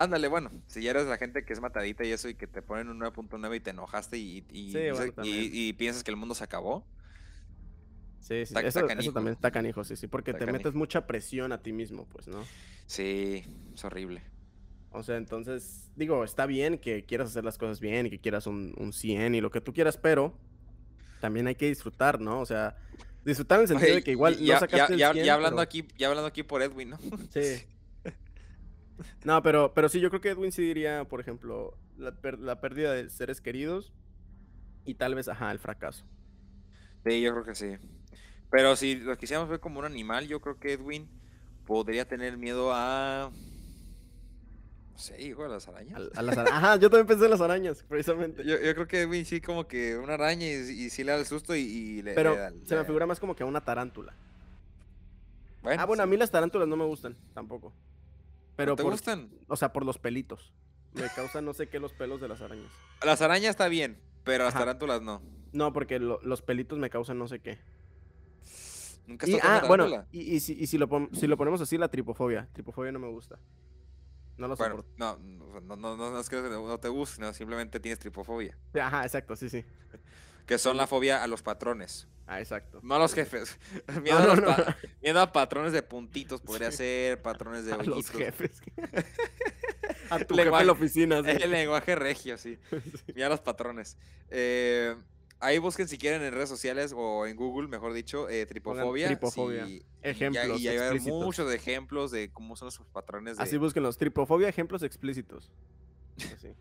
Ándale, 0.00 0.26
bueno, 0.28 0.50
si 0.66 0.82
ya 0.82 0.90
eres 0.90 1.06
la 1.06 1.16
gente 1.18 1.44
que 1.44 1.52
es 1.52 1.60
matadita 1.60 2.04
y 2.04 2.10
eso 2.10 2.28
y 2.28 2.34
que 2.34 2.46
te 2.48 2.62
ponen 2.62 2.88
un 2.88 2.98
9.9 2.98 3.56
y 3.56 3.60
te 3.60 3.70
enojaste 3.70 4.18
y, 4.18 4.44
y, 4.50 4.72
Sí, 4.72 4.78
y- 4.78 4.90
bueno, 4.90 5.06
y- 5.06 5.12
también. 5.12 5.50
y 5.52 5.72
piensas 5.74 6.02
que 6.02 6.10
el 6.10 6.16
mundo 6.16 6.34
se 6.34 6.42
acabó, 6.44 6.84
Sí, 8.20 8.34
sí. 8.46 8.54
Está- 8.54 8.60
está 8.60 8.80
eso, 8.80 8.88
eso 9.00 9.12
también 9.12 9.34
está 9.34 9.50
canijo, 9.50 9.82
sí, 9.82 9.96
sí. 9.96 10.06
Porque 10.06 10.32
te 10.34 10.46
metes 10.46 10.74
mucha 10.74 11.06
presión 11.06 11.52
a 11.52 11.62
ti 11.62 11.72
mismo, 11.72 12.06
pues, 12.06 12.28
¿no? 12.28 12.44
sí, 12.86 13.44
es 13.74 13.84
horrible. 13.84 14.22
O 14.92 15.02
sea, 15.02 15.16
entonces, 15.16 15.88
digo, 15.96 16.22
está 16.24 16.46
bien 16.46 16.78
que 16.78 17.04
quieras 17.04 17.28
hacer 17.28 17.44
las 17.44 17.56
cosas 17.58 17.80
bien 17.80 18.06
y 18.06 18.10
que 18.10 18.18
quieras 18.20 18.46
un, 18.46 18.74
un 18.76 18.92
100 18.92 19.34
y 19.36 19.40
lo 19.40 19.50
que 19.50 19.60
tú 19.60 19.72
quieras, 19.72 19.96
pero 19.96 20.36
también 21.20 21.46
hay 21.46 21.54
que 21.54 21.66
disfrutar, 21.68 22.20
¿no? 22.20 22.40
O 22.40 22.46
sea, 22.46 22.76
disfrutar 23.24 23.58
en 23.58 23.62
el 23.62 23.68
sentido 23.68 23.86
Oye, 23.88 23.96
de 23.96 24.02
que 24.04 24.10
igual 24.12 24.36
ya, 24.38 24.54
no 24.54 24.60
sacaste 24.60 24.76
ya, 24.78 24.92
el 24.94 24.98
ya- 24.98 25.12
100, 25.12 25.24
ya 25.26 25.34
hablando 25.34 25.56
pero- 25.56 25.62
aquí, 25.62 25.88
ya 25.96 26.08
hablando 26.08 26.26
aquí 26.28 26.42
por 26.42 26.62
Edwin, 26.62 26.90
¿no? 26.90 26.98
Sí. 27.32 27.40
No, 29.24 29.42
pero, 29.42 29.72
pero 29.74 29.88
sí, 29.88 30.00
yo 30.00 30.10
creo 30.10 30.20
que 30.20 30.30
Edwin 30.30 30.52
sí 30.52 30.62
diría, 30.62 31.04
por 31.04 31.20
ejemplo, 31.20 31.76
la, 31.96 32.14
la 32.38 32.60
pérdida 32.60 32.92
de 32.92 33.08
seres 33.10 33.40
queridos 33.40 33.92
y 34.84 34.94
tal 34.94 35.14
vez, 35.14 35.28
ajá, 35.28 35.52
el 35.52 35.58
fracaso. 35.58 36.04
Sí, 37.04 37.20
yo 37.22 37.32
creo 37.32 37.44
que 37.44 37.54
sí. 37.54 37.76
Pero 38.50 38.76
si 38.76 38.96
lo 38.96 39.16
quisiéramos 39.16 39.48
ver 39.48 39.60
como 39.60 39.78
un 39.80 39.84
animal, 39.86 40.26
yo 40.28 40.40
creo 40.40 40.58
que 40.58 40.72
Edwin 40.74 41.08
podría 41.66 42.06
tener 42.06 42.36
miedo 42.36 42.72
a. 42.72 43.30
No 44.92 44.98
sé, 44.98 45.20
hijo 45.22 45.42
de 45.44 45.48
las 45.48 45.66
arañas. 45.68 46.00
A 46.14 46.22
las 46.22 46.36
ara- 46.36 46.56
Ajá, 46.56 46.76
yo 46.76 46.90
también 46.90 47.06
pensé 47.06 47.24
en 47.24 47.30
las 47.30 47.40
arañas, 47.40 47.82
precisamente. 47.88 48.44
Yo, 48.44 48.60
yo 48.60 48.74
creo 48.74 48.86
que 48.86 49.02
Edwin 49.02 49.24
sí, 49.24 49.40
como 49.40 49.66
que 49.66 49.96
una 49.96 50.14
araña 50.14 50.46
y, 50.46 50.50
y 50.52 50.90
sí 50.90 51.04
le 51.04 51.12
da 51.12 51.18
el 51.18 51.26
susto 51.26 51.54
y, 51.54 51.60
y 51.60 52.02
le, 52.02 52.14
Pero 52.16 52.34
le 52.34 52.36
da- 52.36 52.52
se 52.66 52.76
me 52.76 52.84
figura 52.84 53.06
más 53.06 53.18
como 53.20 53.34
que 53.34 53.42
a 53.42 53.46
una 53.46 53.64
tarántula. 53.64 54.14
Bueno, 55.62 55.82
Ah, 55.82 55.86
bueno, 55.86 56.02
a 56.02 56.06
mí 56.06 56.16
las 56.16 56.30
tarántulas 56.30 56.68
no 56.68 56.76
me 56.76 56.84
gustan 56.84 57.16
tampoco. 57.34 57.72
Pero 58.60 58.72
¿No 58.72 58.76
te 58.76 58.82
por, 58.82 58.92
gustan? 58.92 59.30
o 59.48 59.56
sea, 59.56 59.72
por 59.72 59.84
los 59.86 59.98
pelitos. 59.98 60.52
Me 60.92 61.08
causa 61.08 61.40
no 61.40 61.52
sé 61.54 61.68
qué 61.68 61.78
los 61.80 61.92
pelos 61.92 62.20
de 62.20 62.28
las 62.28 62.40
arañas. 62.42 62.70
Las 63.04 63.22
arañas 63.22 63.50
está 63.50 63.68
bien, 63.68 63.98
pero 64.24 64.44
las 64.44 64.54
Ajá. 64.54 64.64
tarántulas 64.64 65.00
no. 65.02 65.22
No, 65.52 65.72
porque 65.72 65.98
lo- 65.98 66.20
los 66.22 66.42
pelitos 66.42 66.78
me 66.78 66.90
causan 66.90 67.18
no 67.18 67.26
sé 67.28 67.40
qué. 67.40 67.58
Nunca 69.06 69.24
has 69.26 69.30
Y, 69.30 69.32
tocado 69.34 69.52
ah, 69.54 69.58
una 69.60 69.68
bueno, 69.68 69.84
tarántula. 69.84 70.08
y, 70.12 70.34
y 70.36 70.40
si, 70.40 70.52
y 70.60 70.66
si 70.66 70.78
lo, 70.78 70.88
pon- 70.88 71.08
si 71.14 71.26
lo 71.26 71.36
ponemos 71.36 71.60
así, 71.60 71.78
la 71.78 71.88
tripofobia. 71.88 72.48
Tripofobia 72.52 72.92
no 72.92 72.98
me 72.98 73.08
gusta. 73.08 73.38
No 74.36 74.46
lo 74.48 74.56
Bueno, 74.56 74.76
soporto. 74.76 74.92
no, 74.98 75.16
no, 75.60 75.76
no, 75.76 75.96
no, 75.96 76.10
no 76.10 76.20
es 76.20 76.28
que 76.28 76.36
no 76.40 76.78
te 76.78 76.88
guste, 76.88 77.16
sino 77.16 77.32
simplemente 77.34 77.78
tienes 77.80 77.98
tripofobia. 77.98 78.56
Ajá, 78.80 79.04
exacto, 79.04 79.36
sí, 79.36 79.48
sí. 79.48 79.64
Que 80.50 80.58
son 80.58 80.76
la 80.76 80.88
fobia 80.88 81.22
a 81.22 81.28
los 81.28 81.42
patrones. 81.42 82.08
Ah, 82.26 82.40
exacto. 82.40 82.80
No 82.82 82.96
a 82.96 82.98
los 82.98 83.14
jefes. 83.14 83.56
Miedo, 84.02 84.18
a 84.18 84.26
los 84.26 84.40
no. 84.42 84.56
miedo 85.00 85.20
a 85.20 85.30
patrones 85.32 85.72
de 85.72 85.80
puntitos, 85.82 86.40
podría 86.40 86.72
Sí. 86.72 86.78
ser 86.78 87.22
patrones 87.22 87.64
de 87.66 87.72
A 87.74 87.82
los 87.84 88.10
jefes. 88.10 88.60
a 90.10 90.18
tu 90.18 90.34
Lenguaje- 90.34 90.50
jefe 90.50 90.60
en 90.60 90.66
la 90.66 90.72
oficina. 90.72 91.22
sí. 91.22 91.30
El 91.42 91.50
lenguaje 91.52 91.94
regio, 91.94 92.36
sí. 92.36 92.58
Sí. 92.70 93.12
Mira 93.14 93.28
los 93.28 93.38
patrones. 93.40 93.96
Eh, 94.28 94.96
ahí 95.38 95.58
busquen 95.58 95.86
si 95.86 95.98
quieren 95.98 96.20
en 96.22 96.32
redes 96.32 96.48
sociales 96.48 96.92
o 96.96 97.26
en 97.26 97.36
Google, 97.36 97.68
mejor 97.68 97.92
dicho, 97.92 98.28
eh, 98.28 98.44
tripofobia. 98.46 99.06
tripofobia. 99.06 99.66
sí, 99.66 99.74
y 99.74 99.78
ya- 100.02 100.10
Ejemplos 100.10 100.60
Y 100.60 100.66
a 100.66 100.70
haber 100.72 100.82
explícitos. 100.82 101.24
muchos 101.24 101.52
ejemplos 101.54 102.10
de 102.10 102.30
cómo 102.32 102.56
son 102.56 102.66
esos 102.68 102.84
patrones 102.88 103.36
de... 103.36 103.42
Así 103.44 103.56
búsquenlos. 103.56 103.98
Tripofobia, 103.98 104.48
ejemplos 104.48 104.82
explícitos. 104.82 105.48
Así. 106.16 106.52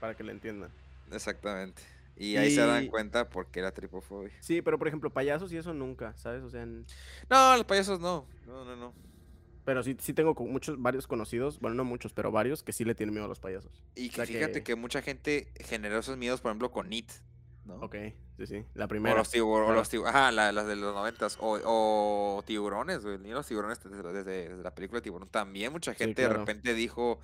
Para 0.00 0.14
que 0.14 0.22
lo 0.22 0.32
entiendan. 0.32 0.70
Exactamente. 1.10 1.80
Y 2.16 2.36
ahí 2.36 2.50
se 2.54 2.60
dan 2.60 2.86
cuenta 2.88 3.28
por 3.28 3.46
qué 3.50 3.60
era 3.60 3.72
tripofobia. 3.72 4.32
Sí, 4.40 4.62
pero 4.62 4.78
por 4.78 4.86
ejemplo, 4.88 5.10
payasos 5.10 5.52
y 5.52 5.56
eso 5.56 5.72
nunca, 5.74 6.14
¿sabes? 6.16 6.42
O 6.42 6.50
sea, 6.50 6.62
en- 6.62 6.84
No, 7.30 7.56
los 7.56 7.64
payasos 7.64 8.00
no. 8.00 8.26
No, 8.46 8.64
no, 8.64 8.76
no. 8.76 8.94
pero 9.64 9.82
sí, 9.82 9.96
sí 10.00 10.12
tengo 10.12 10.34
muchos, 10.34 10.80
varios 10.82 11.06
conocidos, 11.06 11.60
bueno, 11.60 11.76
no 11.76 11.84
muchos, 11.84 12.12
pero 12.12 12.30
varios 12.32 12.62
que 12.62 12.72
sí 12.72 12.84
le 12.84 12.94
tienen 12.94 13.12
miedo 13.14 13.24
a 13.26 13.28
los 13.28 13.38
payasos. 13.40 13.72
Y 13.94 14.08
O 14.10 14.12
sea 14.12 14.26
fíjate 14.26 14.52
que- 14.54 14.62
que... 14.64 14.74
mucha 14.76 15.02
gente 15.02 15.52
generó 15.60 15.98
esos 15.98 16.16
miedos, 16.16 16.40
por 16.40 16.50
ejemplo, 16.50 16.70
con 16.70 16.92
It. 16.92 17.10
¿no? 17.64 17.76
Ok, 17.76 17.94
sí, 18.38 18.46
sí. 18.46 18.64
La 18.74 18.86
O 18.86 18.88
primera. 18.88 19.14
los, 19.16 19.30
tiburones, 19.30 19.66
claro. 19.66 19.80
los 19.80 19.92
tibu- 19.92 20.08
ajá, 20.08 20.32
la- 20.32 20.50
las 20.50 20.66
de 20.66 20.74
los 20.74 20.92
noventas. 20.94 21.38
O, 21.40 21.60
o 21.64 22.42
tiburones, 22.44 23.04
güey. 23.04 23.18
Ni 23.18 23.30
los 23.30 23.46
tiburones 23.46 23.80
desde, 23.84 24.02
desde- 24.02 24.48
desde 24.48 24.62
la 24.64 24.74
película 24.74 24.98
de 24.98 25.02
tiburón. 25.04 25.28
También 25.28 25.70
mucha 25.70 25.92
Sí, 25.92 25.98
gente 25.98 26.22
de 26.22 26.28
repente 26.28 26.74
dijo, 26.74 27.20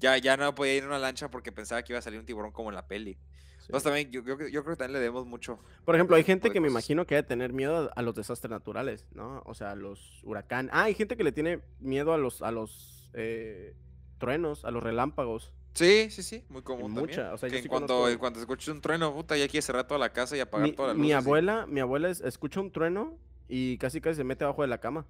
ya, 0.00 0.16
ya 0.16 0.38
no 0.38 0.54
podía 0.54 0.74
ir 0.76 0.82
en 0.84 0.88
una 0.88 0.98
lancha 0.98 1.30
porque 1.30 1.52
pensaba 1.52 1.82
que 1.82 1.92
iba 1.92 1.98
a 1.98 2.02
salir 2.02 2.18
un 2.18 2.24
tiburón 2.24 2.50
como 2.50 2.70
en 2.70 2.76
la 2.76 2.86
peli. 2.88 3.18
Entonces 3.66 3.84
también, 3.84 4.10
yo, 4.10 4.22
yo, 4.22 4.36
yo 4.48 4.62
creo 4.62 4.74
que 4.74 4.78
también 4.78 4.92
le 4.92 4.98
debemos 5.00 5.26
mucho. 5.26 5.58
Por 5.84 5.94
ejemplo, 5.94 6.16
hay 6.16 6.24
gente 6.24 6.50
que 6.50 6.60
me 6.60 6.68
imagino 6.68 7.06
que 7.06 7.14
debe 7.16 7.26
tener 7.26 7.52
miedo 7.52 7.90
a 7.94 8.02
los 8.02 8.14
desastres 8.14 8.50
naturales, 8.50 9.06
¿no? 9.12 9.42
O 9.46 9.54
sea, 9.54 9.70
a 9.72 9.74
los 9.74 10.20
huracanes. 10.24 10.70
Ah, 10.74 10.84
hay 10.84 10.94
gente 10.94 11.16
que 11.16 11.24
le 11.24 11.32
tiene 11.32 11.60
miedo 11.80 12.12
a 12.12 12.18
los, 12.18 12.42
a 12.42 12.50
los 12.50 13.10
eh, 13.14 13.74
truenos, 14.18 14.64
a 14.64 14.70
los 14.70 14.82
relámpagos. 14.82 15.52
Sí, 15.74 16.08
sí, 16.10 16.22
sí, 16.22 16.44
muy 16.50 16.62
común 16.62 16.92
mucha, 16.92 17.06
también. 17.06 17.34
o 17.34 17.38
sea, 17.38 17.48
que 17.50 17.56
en 17.56 17.62
sí 17.64 17.68
cuando, 17.68 17.88
conozco- 17.94 18.10
en 18.12 18.18
cuanto 18.18 18.38
escuches 18.40 18.68
un 18.68 18.80
trueno, 18.80 19.12
puta, 19.12 19.36
ya 19.36 19.48
quieres 19.48 19.64
cerrar 19.64 19.86
toda 19.88 19.98
la 19.98 20.12
casa 20.12 20.36
y 20.36 20.40
apagar 20.40 20.68
Mi, 20.68 20.72
toda 20.74 20.88
la 20.88 20.94
luz. 20.94 21.02
mi 21.02 21.12
abuela, 21.12 21.66
mi 21.66 21.80
abuela 21.80 22.10
es- 22.10 22.20
escucha 22.20 22.60
un 22.60 22.70
trueno 22.70 23.18
y 23.48 23.76
casi 23.78 24.00
casi 24.00 24.16
se 24.18 24.24
mete 24.24 24.44
abajo 24.44 24.62
de 24.62 24.68
la 24.68 24.78
cama. 24.78 25.04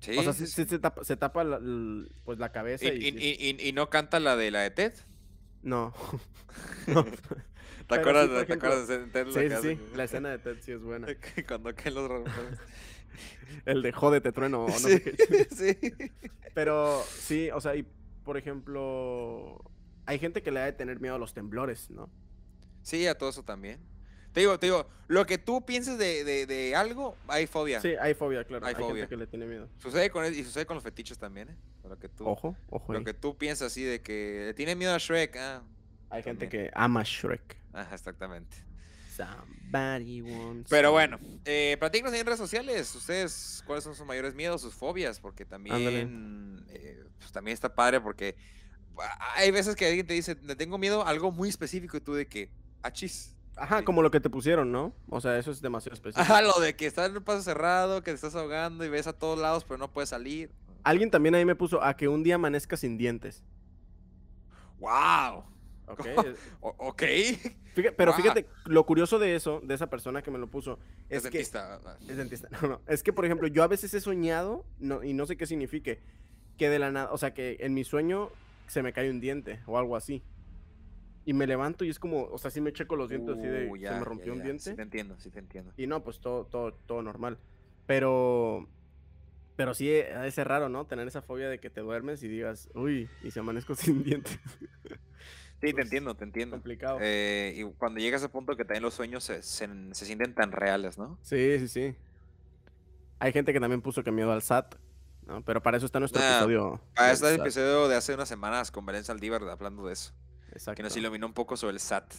Sí, 0.00 0.16
o 0.18 0.22
sea, 0.22 0.32
sí, 0.32 0.46
se 0.48 0.78
tapa, 0.80 1.04
se 1.04 1.16
tapa 1.16 1.44
la, 1.44 1.60
pues 2.24 2.38
la 2.38 2.50
cabeza 2.50 2.86
Y, 2.86 2.88
y, 2.88 2.92
y- 3.08 3.12
sí- 3.12 3.36
y- 3.40 3.50
y- 3.66 3.68
y 3.68 3.72
no 3.72 3.88
canta 3.88 4.18
la 4.20 4.36
de 4.36 4.50
la 4.50 4.60
de 4.62 4.70
Ted. 4.70 4.94
no. 5.62 5.92
No. 6.88 7.04
¿Te 7.88 7.94
acuerdas, 7.94 8.28
sí, 8.40 8.46
¿te 8.46 8.52
acuerdas 8.52 8.88
de 8.88 8.98
Ted? 9.06 9.26
Sí, 9.62 9.68
sí. 9.76 9.80
La 9.96 10.04
escena 10.04 10.30
de 10.30 10.38
Ted 10.38 10.58
sí 10.60 10.72
es 10.72 10.80
buena. 10.82 11.06
Cuando 11.48 11.74
caen 11.74 11.94
los 11.94 12.08
relámpagos. 12.08 12.58
El 13.64 13.82
de 13.82 13.92
jódete 13.92 14.30
trueno 14.32 14.64
o 14.64 14.68
no 14.68 14.74
sí, 14.78 14.98
sí. 15.56 15.78
Pero 16.54 17.02
sí, 17.02 17.50
o 17.50 17.60
sea, 17.60 17.74
y 17.76 17.86
por 18.24 18.36
ejemplo, 18.36 19.58
hay 20.06 20.18
gente 20.18 20.42
que 20.42 20.50
le 20.50 20.60
ha 20.60 20.64
de 20.66 20.72
tener 20.72 21.00
miedo 21.00 21.14
a 21.14 21.18
los 21.18 21.32
temblores, 21.32 21.88
¿no? 21.90 22.10
Sí, 22.82 23.06
a 23.06 23.16
todo 23.16 23.30
eso 23.30 23.42
también. 23.42 23.80
Te 24.32 24.40
digo, 24.40 24.58
te 24.58 24.66
digo, 24.66 24.86
lo 25.08 25.24
que 25.24 25.38
tú 25.38 25.64
pienses 25.64 25.96
de, 25.98 26.22
de, 26.24 26.44
de 26.46 26.76
algo, 26.76 27.16
hay 27.26 27.46
fobia. 27.46 27.80
Sí, 27.80 27.94
hay 27.98 28.12
fobia, 28.12 28.44
claro. 28.44 28.66
Hay 28.66 28.74
Hay, 28.74 28.80
fobia. 28.82 28.96
gente 29.04 29.08
que 29.08 29.16
le 29.16 29.26
tiene 29.26 29.46
miedo. 29.46 29.68
Sucede 29.78 30.10
con 30.10 30.26
y 30.26 30.44
sucede 30.44 30.66
con 30.66 30.74
los 30.74 30.84
fetiches 30.84 31.18
también, 31.18 31.48
¿eh? 31.48 31.56
Lo 31.88 31.98
que 31.98 32.10
tú, 32.10 32.26
Ojo, 32.28 32.54
ojo. 32.68 32.92
lo 32.92 32.98
ahí. 32.98 33.04
que 33.06 33.14
tú 33.14 33.36
piensas 33.38 33.68
así 33.72 33.82
de 33.82 34.02
que 34.02 34.42
le 34.48 34.54
tiene 34.54 34.76
miedo 34.76 34.94
a 34.94 34.98
Shrek. 34.98 35.36
Ah, 35.38 35.62
Hay 36.10 36.22
gente 36.22 36.48
que 36.48 36.70
ama 36.74 37.02
Shrek. 37.04 37.56
ajá, 37.72 37.94
exactamente. 37.94 38.68
Somebody 39.18 40.22
wants 40.22 40.70
Pero 40.70 40.92
bueno, 40.92 41.18
eh, 41.44 41.76
platíquenos 41.78 42.14
en 42.14 42.24
redes 42.24 42.38
sociales. 42.38 42.94
Ustedes, 42.94 43.62
¿cuáles 43.66 43.82
son 43.82 43.94
sus 43.94 44.06
mayores 44.06 44.34
miedos, 44.34 44.62
sus 44.62 44.74
fobias? 44.74 45.18
Porque 45.18 45.44
también, 45.44 46.64
eh, 46.68 47.04
pues, 47.18 47.32
también 47.32 47.54
está 47.54 47.74
padre 47.74 48.00
porque 48.00 48.36
ah, 48.96 49.32
hay 49.36 49.50
veces 49.50 49.74
que 49.74 49.86
alguien 49.86 50.06
te 50.06 50.14
dice, 50.14 50.36
le 50.42 50.54
tengo 50.54 50.78
miedo 50.78 51.02
a 51.02 51.08
algo 51.08 51.32
muy 51.32 51.48
específico 51.48 51.96
y 51.96 52.00
tú 52.00 52.14
de 52.14 52.28
que, 52.28 52.50
achis. 52.82 53.34
Ajá, 53.56 53.80
sí. 53.80 53.84
como 53.84 54.02
lo 54.02 54.12
que 54.12 54.20
te 54.20 54.30
pusieron, 54.30 54.70
¿no? 54.70 54.94
O 55.10 55.20
sea, 55.20 55.36
eso 55.36 55.50
es 55.50 55.60
demasiado 55.60 55.94
específico. 55.94 56.22
Ajá, 56.22 56.40
lo 56.40 56.60
de 56.60 56.76
que 56.76 56.86
estás 56.86 57.10
en 57.10 57.16
un 57.16 57.24
paso 57.24 57.42
cerrado, 57.42 58.04
que 58.04 58.12
te 58.12 58.14
estás 58.14 58.36
ahogando 58.36 58.84
y 58.84 58.88
ves 58.88 59.08
a 59.08 59.12
todos 59.12 59.36
lados, 59.36 59.64
pero 59.64 59.78
no 59.78 59.90
puedes 59.90 60.10
salir. 60.10 60.52
Alguien 60.84 61.10
también 61.10 61.34
ahí 61.34 61.44
me 61.44 61.56
puso 61.56 61.82
a 61.82 61.96
que 61.96 62.06
un 62.06 62.22
día 62.22 62.36
amanezca 62.36 62.76
sin 62.76 62.96
dientes. 62.96 63.42
¡Wow! 64.78 65.44
¿Ok? 65.90 66.06
Es- 66.26 66.36
ok. 66.60 67.02
fíjate- 67.74 67.92
pero 67.96 68.12
fíjate, 68.12 68.46
lo 68.66 68.84
curioso 68.86 69.18
de 69.18 69.34
eso, 69.36 69.60
de 69.62 69.74
esa 69.74 69.88
persona 69.88 70.22
que 70.22 70.30
me 70.30 70.38
lo 70.38 70.48
puso, 70.48 70.78
Es, 71.08 71.24
es 71.24 71.30
que... 71.30 71.38
dentista. 71.38 71.80
Es 72.08 72.16
dentista. 72.16 72.48
No, 72.62 72.68
no. 72.68 72.80
Es 72.86 73.02
que, 73.02 73.12
por 73.12 73.24
ejemplo, 73.24 73.48
yo 73.48 73.62
a 73.62 73.68
veces 73.68 73.92
he 73.94 74.00
soñado, 74.00 74.64
no, 74.78 75.02
y 75.04 75.12
no 75.14 75.26
sé 75.26 75.36
qué 75.36 75.46
signifique, 75.46 76.00
que 76.56 76.68
de 76.68 76.78
la 76.78 76.90
nada, 76.90 77.12
o 77.12 77.18
sea, 77.18 77.34
que 77.34 77.56
en 77.60 77.74
mi 77.74 77.84
sueño 77.84 78.30
se 78.66 78.82
me 78.82 78.92
cae 78.92 79.10
un 79.10 79.20
diente 79.20 79.60
o 79.66 79.78
algo 79.78 79.96
así. 79.96 80.22
Y 81.24 81.34
me 81.34 81.46
levanto 81.46 81.84
y 81.84 81.90
es 81.90 81.98
como, 81.98 82.24
o 82.24 82.38
sea, 82.38 82.50
sí 82.50 82.60
me 82.60 82.72
checo 82.72 82.96
los 82.96 83.10
dientes 83.10 83.36
así 83.38 83.46
de, 83.46 83.66
Uh, 83.66 83.72
se 83.72 83.72
me 83.74 83.80
ya, 83.80 84.00
rompió 84.00 84.32
un 84.32 84.38
ya. 84.38 84.44
diente. 84.44 84.64
Sí 84.64 84.74
te 84.74 84.82
entiendo, 84.82 85.14
sí 85.18 85.30
te 85.30 85.38
entiendo. 85.38 85.72
Y 85.76 85.86
no, 85.86 86.02
pues 86.02 86.20
todo, 86.20 86.46
todo, 86.46 86.72
todo 86.72 87.02
normal. 87.02 87.38
Pero, 87.86 88.66
pero 89.56 89.74
sí 89.74 89.90
eh, 89.90 90.08
de 90.22 90.30
ser 90.30 90.48
raro, 90.48 90.68
¿no? 90.70 90.86
Tener 90.86 91.06
esa 91.06 91.20
fobia 91.22 91.48
de 91.50 91.58
que 91.60 91.68
te 91.70 91.80
duermes 91.82 92.22
y 92.22 92.28
digas, 92.28 92.70
uy, 92.74 93.08
y 93.22 93.30
se 93.30 93.40
amanezco 93.40 93.74
sin 93.76 94.02
dientes. 94.04 94.38
Sí, 95.60 95.66
te 95.68 95.72
Pues, 95.72 95.84
entiendo, 95.86 96.14
te 96.14 96.24
entiendo. 96.24 96.56
Complicado. 96.56 96.98
Eh, 97.00 97.54
y 97.56 97.64
cuando 97.78 97.98
llega 98.00 98.16
a 98.16 98.18
ese 98.18 98.28
punto 98.28 98.56
que 98.56 98.64
también 98.64 98.82
los 98.82 98.94
sueños 98.94 99.24
se, 99.24 99.42
se, 99.42 99.68
se 99.92 100.06
sienten 100.06 100.34
tan 100.34 100.52
reales, 100.52 100.98
¿no? 100.98 101.18
Sí, 101.22 101.58
sí, 101.58 101.68
sí. 101.68 101.96
Hay 103.18 103.32
gente 103.32 103.52
que 103.52 103.60
también 103.60 103.82
puso 103.82 104.04
que 104.04 104.12
miedo 104.12 104.32
al 104.32 104.42
SAT, 104.42 104.76
¿no? 105.26 105.42
Pero 105.42 105.60
para 105.62 105.76
eso 105.76 105.86
está 105.86 105.98
nuestro 105.98 106.22
episodio. 106.22 106.80
Ah, 106.96 107.04
del 107.06 107.12
este 107.14 107.26
es 107.26 107.34
el 107.34 107.40
episodio 107.40 107.88
de 107.88 107.96
hace 107.96 108.14
unas 108.14 108.28
semanas 108.28 108.70
con 108.70 108.86
Belén 108.86 109.02
Saldívar 109.04 109.42
hablando 109.48 109.86
de 109.86 109.94
eso, 109.94 110.12
Exacto. 110.52 110.76
que 110.76 110.82
nos 110.84 110.96
iluminó 110.96 111.26
un 111.26 111.32
poco 111.34 111.56
sobre 111.56 111.72
el 111.74 111.80
SAT. 111.80 112.12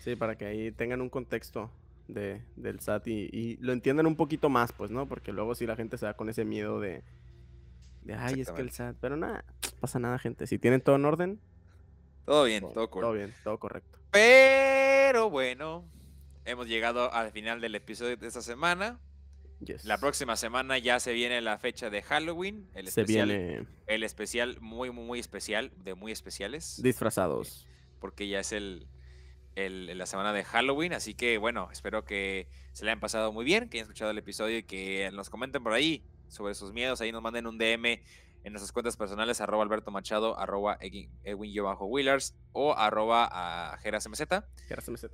Sí, 0.00 0.16
para 0.16 0.36
que 0.36 0.46
ahí 0.46 0.72
tengan 0.72 1.02
un 1.02 1.10
contexto 1.10 1.70
de, 2.08 2.42
del 2.56 2.80
SAT 2.80 3.06
y, 3.08 3.28
y 3.30 3.56
lo 3.58 3.74
entiendan 3.74 4.06
un 4.06 4.16
poquito 4.16 4.48
más, 4.48 4.72
pues, 4.72 4.90
¿no? 4.90 5.06
Porque 5.06 5.32
luego 5.32 5.54
sí 5.54 5.66
la 5.66 5.76
gente 5.76 5.98
se 5.98 6.06
da 6.06 6.14
con 6.14 6.30
ese 6.30 6.46
miedo 6.46 6.80
de, 6.80 7.04
de 8.02 8.14
ay, 8.14 8.40
es 8.40 8.50
que 8.50 8.62
el. 8.62 8.70
SAT, 8.70 8.96
pero 9.00 9.16
nada, 9.18 9.44
pasa 9.80 9.98
nada, 9.98 10.18
gente. 10.18 10.46
Si 10.46 10.58
tienen 10.58 10.80
todo 10.80 10.96
en 10.96 11.04
orden, 11.04 11.40
Todo 12.24 12.44
bien, 12.44 12.60
todo, 12.62 12.72
todo 12.72 12.90
cool. 12.90 13.02
todo 13.02 13.12
bien, 13.12 13.34
todo 13.44 13.58
correcto. 13.58 13.98
Pero 14.10 15.30
bueno, 15.30 15.84
hemos 16.44 16.66
llegado 16.68 17.12
al 17.12 17.30
final 17.32 17.60
del 17.60 17.74
episodio 17.74 18.16
de 18.16 18.26
esta 18.26 18.42
semana. 18.42 19.00
Yes. 19.60 19.84
La 19.84 19.98
próxima 19.98 20.36
semana 20.36 20.78
ya 20.78 20.98
se 21.00 21.12
viene 21.12 21.40
la 21.40 21.56
fecha 21.58 21.88
de 21.88 22.02
Halloween, 22.02 22.68
el 22.74 22.84
se 22.88 23.00
especial, 23.02 23.28
viene 23.28 23.66
el 23.86 24.02
especial 24.02 24.58
muy, 24.60 24.90
muy, 24.90 25.04
muy 25.04 25.18
especial, 25.20 25.72
de 25.76 25.94
muy 25.94 26.10
especiales. 26.12 26.80
disfrazados. 26.82 27.66
porque 28.00 28.26
ya 28.26 28.40
es 28.40 28.50
el, 28.52 28.88
el- 29.54 29.96
la 29.96 30.06
semana 30.06 30.32
de 30.32 30.42
Halloween. 30.42 30.92
Así 30.92 31.14
que 31.14 31.38
bueno, 31.38 31.68
espero 31.70 32.04
que 32.04 32.48
se 32.72 32.84
le 32.84 32.90
hayan 32.90 32.98
pasado 33.00 33.32
muy 33.32 33.44
bien, 33.44 33.68
que 33.68 33.78
hayan 33.78 33.84
escuchado 33.84 34.10
el 34.10 34.18
episodio 34.18 34.58
y 34.58 34.62
que 34.64 35.08
nos 35.12 35.30
comenten 35.30 35.62
por 35.62 35.72
ahí 35.72 36.02
sobre 36.28 36.54
sus 36.54 36.72
miedos. 36.72 37.00
Ahí 37.00 37.12
nos 37.12 37.22
manden 37.22 37.46
un 37.46 37.58
DM 37.58 38.00
en 38.44 38.52
nuestras 38.52 38.72
cuentas 38.72 38.96
personales, 38.96 39.40
arroba 39.40 39.62
Alberto 39.62 39.90
Machado, 39.90 40.38
arroba 40.38 40.76
Edwin-Willars 40.80 42.34
o 42.52 42.74
arroba 42.76 43.28
a 43.30 43.78
JerasMZ. 43.78 44.22
GRSMZ. 44.68 45.04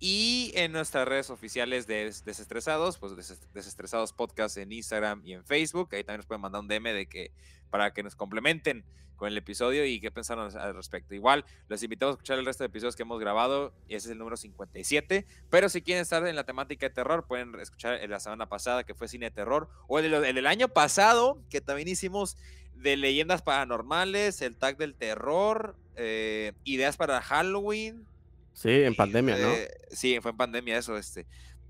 Y 0.00 0.52
en 0.54 0.72
nuestras 0.72 1.06
redes 1.08 1.30
oficiales 1.30 1.86
de 1.86 2.04
Des- 2.04 2.24
Desestresados, 2.24 2.98
pues 2.98 3.16
Des- 3.16 3.52
Desestresados 3.52 4.12
Podcast 4.12 4.56
en 4.56 4.72
Instagram 4.72 5.22
y 5.24 5.32
en 5.34 5.44
Facebook. 5.44 5.88
Ahí 5.92 6.04
también 6.04 6.18
nos 6.18 6.26
pueden 6.26 6.40
mandar 6.42 6.60
un 6.60 6.68
DM 6.68 6.92
de 6.92 7.06
que 7.06 7.32
para 7.70 7.92
que 7.92 8.02
nos 8.02 8.14
complementen 8.16 8.84
con 9.16 9.28
el 9.28 9.36
episodio 9.38 9.84
y 9.86 10.00
qué 10.00 10.10
pensaron 10.10 10.56
al 10.58 10.74
respecto. 10.74 11.14
Igual, 11.14 11.44
los 11.68 11.80
invitamos 11.84 12.12
a 12.12 12.14
escuchar 12.14 12.38
el 12.38 12.44
resto 12.44 12.64
de 12.64 12.66
episodios 12.66 12.96
que 12.96 13.02
hemos 13.02 13.20
grabado. 13.20 13.72
y 13.86 13.94
Ese 13.94 14.08
es 14.08 14.12
el 14.12 14.18
número 14.18 14.36
57. 14.36 15.24
Pero 15.50 15.68
si 15.68 15.82
quieren 15.82 16.02
estar 16.02 16.26
en 16.26 16.34
la 16.34 16.44
temática 16.44 16.88
de 16.88 16.94
terror, 16.94 17.24
pueden 17.26 17.54
escuchar 17.60 18.00
la 18.08 18.18
semana 18.18 18.48
pasada 18.48 18.82
que 18.84 18.94
fue 18.94 19.06
cine 19.06 19.26
de 19.26 19.30
terror. 19.30 19.68
O 19.86 20.00
el, 20.00 20.12
el 20.12 20.34
del 20.34 20.46
año 20.48 20.68
pasado, 20.68 21.40
que 21.48 21.60
también 21.60 21.86
hicimos 21.88 22.36
de 22.76 22.96
leyendas 22.96 23.42
paranormales, 23.42 24.42
el 24.42 24.56
tag 24.56 24.76
del 24.76 24.94
terror, 24.94 25.76
eh, 25.96 26.52
ideas 26.64 26.96
para 26.96 27.20
Halloween. 27.22 28.04
Sí, 28.52 28.70
en 28.70 28.94
pandemia, 28.94 29.36
¿no? 29.36 29.52
Eh, 29.52 29.68
sí, 29.90 30.18
fue 30.20 30.30
en 30.32 30.36
pandemia 30.36 30.78
eso, 30.78 30.96
este. 30.96 31.26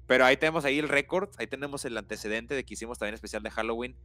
Pero 0.07 0.25
ahí 0.27 0.37
tenemos 0.37 0.65
ahí 0.65 0.79
el 0.79 0.89
récord, 0.89 1.31
ahí 1.39 1.47
tenemos 1.47 1.85
el 1.87 1.97
antecedente 1.97 2.55
de 2.55 2.65
que 2.65 2.75
hicimos 2.75 2.99
también 2.99 3.15
especial 3.15 3.43
de 3.43 3.51
Halloween 3.51 3.97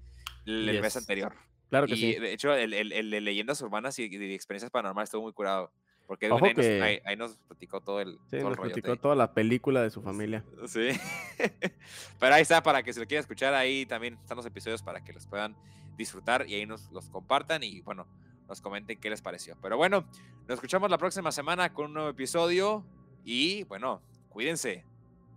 el, 0.46 0.70
el 0.70 0.82
mes 0.82 0.96
anterior. 0.96 1.34
Claro 1.70 1.88
que 1.88 1.94
y 1.94 1.98
sí. 1.98 2.14
de 2.16 2.32
hecho, 2.34 2.54
el, 2.56 2.74
el- 2.74 3.10
de 3.12 3.22
leyendas 3.22 3.62
urbanas 3.62 4.00
y, 4.00 4.04
y 4.04 4.34
experiencias 4.34 4.72
paranormales 4.72 5.08
estuvo 5.10 5.24
muy 5.24 5.34
curado. 5.34 5.72
Porque 6.08 6.32
Ojo 6.32 6.44
ahí, 6.46 6.54
nos, 6.56 6.66
que- 6.66 6.82
ahí- 6.82 7.00
ahí 7.06 7.16
nos 7.16 7.36
platicó 7.48 7.82
todo 7.82 8.00
el, 8.02 8.14
Sí, 8.32 8.38
todo 8.40 8.50
nos 8.50 8.58
platicó 8.58 8.96
toda 8.96 9.16
la 9.16 9.34
película 9.34 9.84
de 9.84 9.90
su 9.92 10.02
familia. 10.02 10.44
Sí. 10.68 10.90
Pero 12.20 12.34
ahí 12.34 12.42
está, 12.42 12.64
para 12.64 12.82
que 12.82 12.94
se 12.94 13.00
lo 13.00 13.06
quieran 13.06 13.22
escuchar, 13.22 13.54
ahí 13.54 13.86
también 13.86 14.16
están 14.16 14.38
los 14.38 14.46
episodios 14.46 14.82
para 14.82 15.04
que 15.04 15.14
los 15.14 15.28
puedan 15.28 15.56
disfrutar 16.00 16.48
y 16.48 16.56
ahí 16.56 16.66
nos 16.66 16.92
los 16.92 17.10
compartan 17.10 17.62
y 17.62 17.82
bueno, 17.82 18.08
nos 18.48 18.62
comenten 18.62 19.00
qué 19.00 19.12
les 19.12 19.22
pareció. 19.22 19.56
Pero 19.62 19.78
bueno, 19.78 20.06
nos 20.48 20.56
escuchamos 20.56 20.90
la 20.90 20.98
próxima 20.98 21.32
semana 21.32 21.72
con 21.72 21.88
un 21.88 21.94
nuevo 21.94 22.10
episodio 22.10 22.84
y 23.24 23.64
bueno, 23.66 24.02
cuídense. 24.30 24.84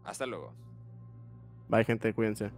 Hasta 0.04 0.24
luego. 0.24 0.54
Bye, 1.68 1.84
gente, 1.84 2.12
cuídense. 2.14 2.50